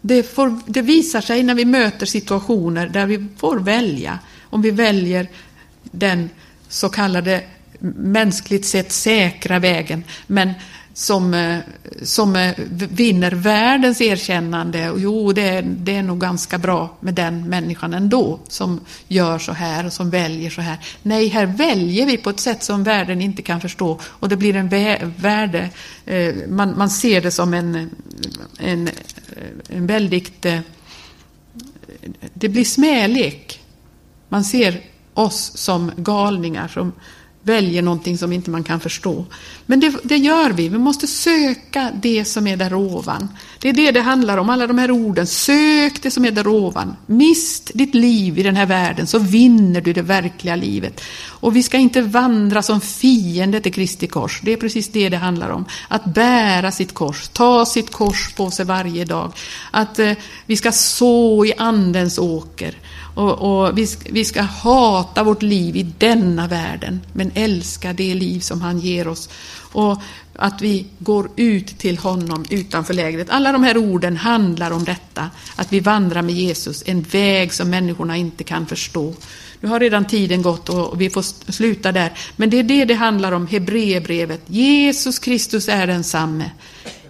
Det, 0.00 0.22
får, 0.22 0.60
det 0.66 0.82
visar 0.82 1.20
sig 1.20 1.42
när 1.42 1.54
vi 1.54 1.64
möter 1.64 2.06
situationer 2.06 2.88
där 2.88 3.06
vi 3.06 3.26
får 3.36 3.58
välja. 3.58 4.18
Om 4.42 4.62
vi 4.62 4.70
väljer 4.70 5.28
den 5.82 6.30
så 6.68 6.88
kallade 6.88 7.42
mänskligt 7.96 8.66
sett 8.66 8.92
säkra 8.92 9.58
vägen, 9.58 10.04
men 10.26 10.54
som, 10.98 11.34
eh, 11.34 11.58
som 12.02 12.36
eh, 12.36 12.54
vinner 12.70 13.32
världens 13.32 14.00
erkännande. 14.00 14.90
Och 14.90 15.00
jo, 15.00 15.32
det 15.32 15.42
är, 15.42 15.62
det 15.62 15.96
är 15.96 16.02
nog 16.02 16.20
ganska 16.20 16.58
bra 16.58 16.96
med 17.00 17.14
den 17.14 17.48
människan 17.48 17.94
ändå, 17.94 18.40
som 18.48 18.80
gör 19.08 19.38
så 19.38 19.52
här 19.52 19.86
och 19.86 19.92
som 19.92 20.10
väljer 20.10 20.50
så 20.50 20.60
här. 20.60 20.78
Nej, 21.02 21.28
här 21.28 21.46
väljer 21.46 22.06
vi 22.06 22.16
på 22.16 22.30
ett 22.30 22.40
sätt 22.40 22.62
som 22.62 22.84
världen 22.84 23.22
inte 23.22 23.42
kan 23.42 23.60
förstå 23.60 24.00
och 24.04 24.28
det 24.28 24.36
blir 24.36 24.56
en 24.56 24.68
värde, 25.16 25.70
eh, 26.06 26.34
man, 26.48 26.78
man 26.78 26.90
ser 26.90 27.20
det 27.20 27.30
som 27.30 27.54
en, 27.54 27.90
en, 28.58 28.90
en 29.68 29.86
väldigt, 29.86 30.46
det 32.34 32.48
blir 32.48 32.64
smälek. 32.64 33.60
Man 34.28 34.44
ser 34.44 34.80
oss 35.18 35.52
som 35.54 35.92
galningar 35.96 36.68
som 36.68 36.92
väljer 37.42 37.82
någonting 37.82 38.18
som 38.18 38.32
inte 38.32 38.50
man 38.50 38.64
kan 38.64 38.80
förstå. 38.80 39.24
Men 39.66 39.80
det, 39.80 39.94
det, 40.02 40.16
gör 40.16 40.50
vi. 40.50 40.68
Vi 40.68 40.78
måste 40.78 41.06
söka 41.06 41.92
det 42.02 42.24
som 42.24 42.46
är 42.46 42.56
där 42.56 42.74
ovan. 42.74 43.28
Det 43.60 43.68
är 43.68 43.72
det 43.72 43.90
det 43.90 44.00
handlar 44.00 44.38
om, 44.38 44.50
alla 44.50 44.66
de 44.66 44.78
här 44.78 44.90
orden. 44.90 45.26
Sök 45.26 46.02
det 46.02 46.10
som 46.10 46.24
är 46.24 46.30
där 46.30 46.48
ovan. 46.48 46.96
Mist 47.06 47.70
ditt 47.74 47.94
liv 47.94 48.38
i 48.38 48.42
den 48.42 48.56
här 48.56 48.66
världen 48.66 49.06
så 49.06 49.18
vinner 49.18 49.80
du 49.80 49.92
det 49.92 50.02
verkliga 50.02 50.56
livet. 50.56 51.00
Och 51.26 51.56
vi 51.56 51.62
ska 51.62 51.76
inte 51.76 52.02
vandra 52.02 52.62
som 52.62 52.80
fiende 52.80 53.60
till 53.60 53.72
Kristi 53.72 54.06
kors. 54.06 54.40
Det 54.44 54.52
är 54.52 54.56
precis 54.56 54.88
det 54.88 55.08
det 55.08 55.16
handlar 55.16 55.50
om. 55.50 55.64
Att 55.88 56.04
bära 56.04 56.72
sitt 56.72 56.94
kors, 56.94 57.28
ta 57.28 57.66
sitt 57.66 57.92
kors 57.92 58.32
på 58.36 58.50
sig 58.50 58.64
varje 58.64 59.04
dag. 59.04 59.32
Att 59.70 59.98
eh, 59.98 60.12
vi 60.46 60.56
ska 60.56 60.72
så 60.72 61.44
i 61.44 61.52
andens 61.58 62.18
åker. 62.18 62.74
Och, 63.14 63.32
och 63.32 63.78
vi, 63.78 63.88
vi, 64.10 64.24
ska 64.24 64.42
hata 64.42 65.22
vårt 65.22 65.42
liv 65.42 65.76
i 65.76 65.82
denna 65.82 66.46
världen, 66.46 67.00
men 67.12 67.32
älska 67.34 67.92
det 67.92 68.14
liv 68.14 68.40
som 68.40 68.60
han 68.60 68.78
ger 68.78 69.08
oss. 69.08 69.28
Och 69.72 70.02
att 70.40 70.62
vi 70.62 70.86
går 70.98 71.30
ut 71.36 71.78
till 71.78 71.98
honom 71.98 72.44
utanför 72.50 72.94
lägret. 72.94 73.30
Alla 73.30 73.52
de 73.52 73.62
här 73.62 73.76
orden 73.76 74.16
handlar 74.16 74.70
om 74.70 74.84
detta, 74.84 75.30
att 75.56 75.72
vi 75.72 75.80
vandrar 75.80 76.22
med 76.22 76.34
Jesus, 76.34 76.82
en 76.86 77.02
väg 77.02 77.52
som 77.52 77.70
människorna 77.70 78.16
inte 78.16 78.44
kan 78.44 78.66
förstå. 78.66 79.14
Nu 79.60 79.68
har 79.68 79.80
redan 79.80 80.04
tiden 80.04 80.42
gått 80.42 80.68
och 80.68 81.00
vi 81.00 81.10
får 81.10 81.52
sluta 81.52 81.92
där. 81.92 82.12
Men 82.36 82.50
det 82.50 82.58
är 82.58 82.62
det 82.62 82.84
det 82.84 82.94
handlar 82.94 83.32
om, 83.32 83.46
Hebreerbrevet. 83.46 84.40
Jesus 84.46 85.18
Kristus 85.18 85.68
är 85.68 85.86
densamme. 85.86 86.50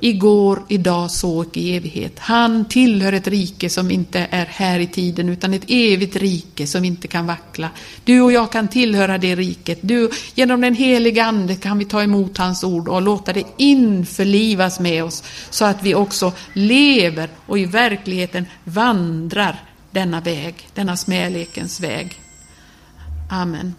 Igår, 0.01 0.62
idag, 0.68 1.11
så 1.11 1.38
och 1.38 1.57
i 1.57 1.76
evighet. 1.76 2.18
Han 2.18 2.64
tillhör 2.64 3.12
ett 3.12 3.28
rike 3.28 3.70
som 3.70 3.90
inte 3.90 4.26
är 4.30 4.44
här 4.44 4.78
i 4.78 4.86
tiden 4.86 5.28
utan 5.28 5.55
ett 5.55 5.64
evigt 5.68 6.16
rike 6.16 6.66
som 6.66 6.84
inte 6.84 7.09
kan 7.09 7.26
vackla. 7.26 7.70
Du 8.05 8.20
och 8.20 8.32
jag 8.32 8.53
kan 8.53 8.68
tillhöra 8.68 9.18
det 9.18 9.34
riket. 9.34 9.78
Du, 9.82 10.11
genom 10.34 10.61
den 10.61 10.74
heliga 10.74 11.24
Ande 11.24 11.57
kan 11.57 11.78
vi 11.78 11.84
ta 11.84 12.03
emot 12.03 12.38
hans 12.38 12.64
ord 12.64 12.88
och 12.88 13.03
låta 13.03 13.32
det 13.32 13.44
införlivas 13.57 14.80
med 14.80 15.05
oss 15.05 15.24
så 15.51 15.64
att 15.64 15.82
vi 15.82 15.94
också 15.94 16.32
lever 16.53 17.28
och 17.46 17.59
i 17.59 17.64
verkligheten 17.64 18.46
vandrar 18.64 19.62
denna 19.90 20.20
väg, 20.20 20.68
denna 20.74 20.96
smälekens 20.96 21.80
väg. 21.80 22.20
Amen. 23.30 23.74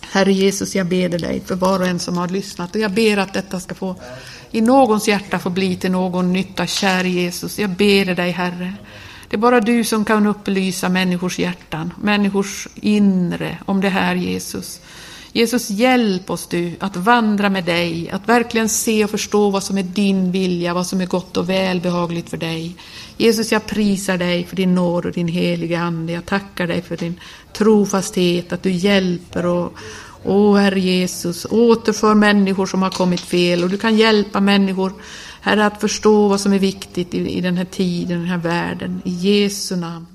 Herre 0.00 0.32
Jesus, 0.32 0.74
jag 0.74 0.86
ber 0.86 1.08
dig 1.08 1.40
för 1.46 1.54
var 1.54 1.80
och 1.80 1.86
en 1.86 1.98
som 1.98 2.16
har 2.16 2.28
lyssnat 2.28 2.74
och 2.74 2.80
jag 2.80 2.90
ber 2.90 3.16
att 3.16 3.32
detta 3.32 3.60
ska 3.60 3.74
få 3.74 3.96
i 4.50 4.60
någons 4.60 5.08
hjärta 5.08 5.38
få 5.38 5.50
bli 5.50 5.76
till 5.76 5.90
någon 5.90 6.32
nytta. 6.32 6.66
Kär 6.66 7.04
Jesus, 7.04 7.58
jag 7.58 7.70
ber 7.70 8.14
dig 8.14 8.30
Herre. 8.30 8.74
Det 9.28 9.36
är 9.36 9.38
bara 9.38 9.60
du 9.60 9.84
som 9.84 10.04
kan 10.04 10.26
upplysa 10.26 10.88
människors 10.88 11.38
hjärtan, 11.38 11.94
människors 12.02 12.68
inre 12.74 13.58
om 13.66 13.80
det 13.80 13.88
här 13.88 14.14
Jesus. 14.14 14.80
Jesus, 15.32 15.70
hjälp 15.70 16.30
oss 16.30 16.46
du 16.46 16.72
att 16.80 16.96
vandra 16.96 17.50
med 17.50 17.64
dig, 17.64 18.10
att 18.10 18.28
verkligen 18.28 18.68
se 18.68 19.04
och 19.04 19.10
förstå 19.10 19.50
vad 19.50 19.62
som 19.62 19.78
är 19.78 19.82
din 19.82 20.32
vilja, 20.32 20.74
vad 20.74 20.86
som 20.86 21.00
är 21.00 21.06
gott 21.06 21.36
och 21.36 21.50
välbehagligt 21.50 22.30
för 22.30 22.36
dig. 22.36 22.76
Jesus, 23.16 23.52
jag 23.52 23.66
prisar 23.66 24.18
dig 24.18 24.44
för 24.44 24.56
din 24.56 24.74
nåd 24.74 25.06
och 25.06 25.12
din 25.12 25.28
heliga 25.28 25.80
Ande. 25.80 26.12
Jag 26.12 26.26
tackar 26.26 26.66
dig 26.66 26.82
för 26.82 26.96
din 26.96 27.20
trofasthet, 27.52 28.52
att 28.52 28.62
du 28.62 28.70
hjälper 28.70 29.46
och, 29.46 29.74
Åh, 30.24 30.56
Herre 30.56 30.80
Jesus, 30.80 31.46
återför 31.50 32.14
människor 32.14 32.66
som 32.66 32.82
har 32.82 32.90
kommit 32.90 33.20
fel 33.20 33.62
och 33.62 33.70
du 33.70 33.78
kan 33.78 33.96
hjälpa 33.96 34.40
människor, 34.40 34.92
Herre, 35.40 35.66
att 35.66 35.80
förstå 35.80 36.28
vad 36.28 36.40
som 36.40 36.52
är 36.52 36.58
viktigt 36.58 37.14
i, 37.14 37.36
i 37.36 37.40
den 37.40 37.56
här 37.56 37.64
tiden, 37.64 38.18
den 38.18 38.28
här 38.28 38.38
världen. 38.38 39.02
I 39.04 39.10
Jesu 39.10 39.76
namn. 39.76 40.06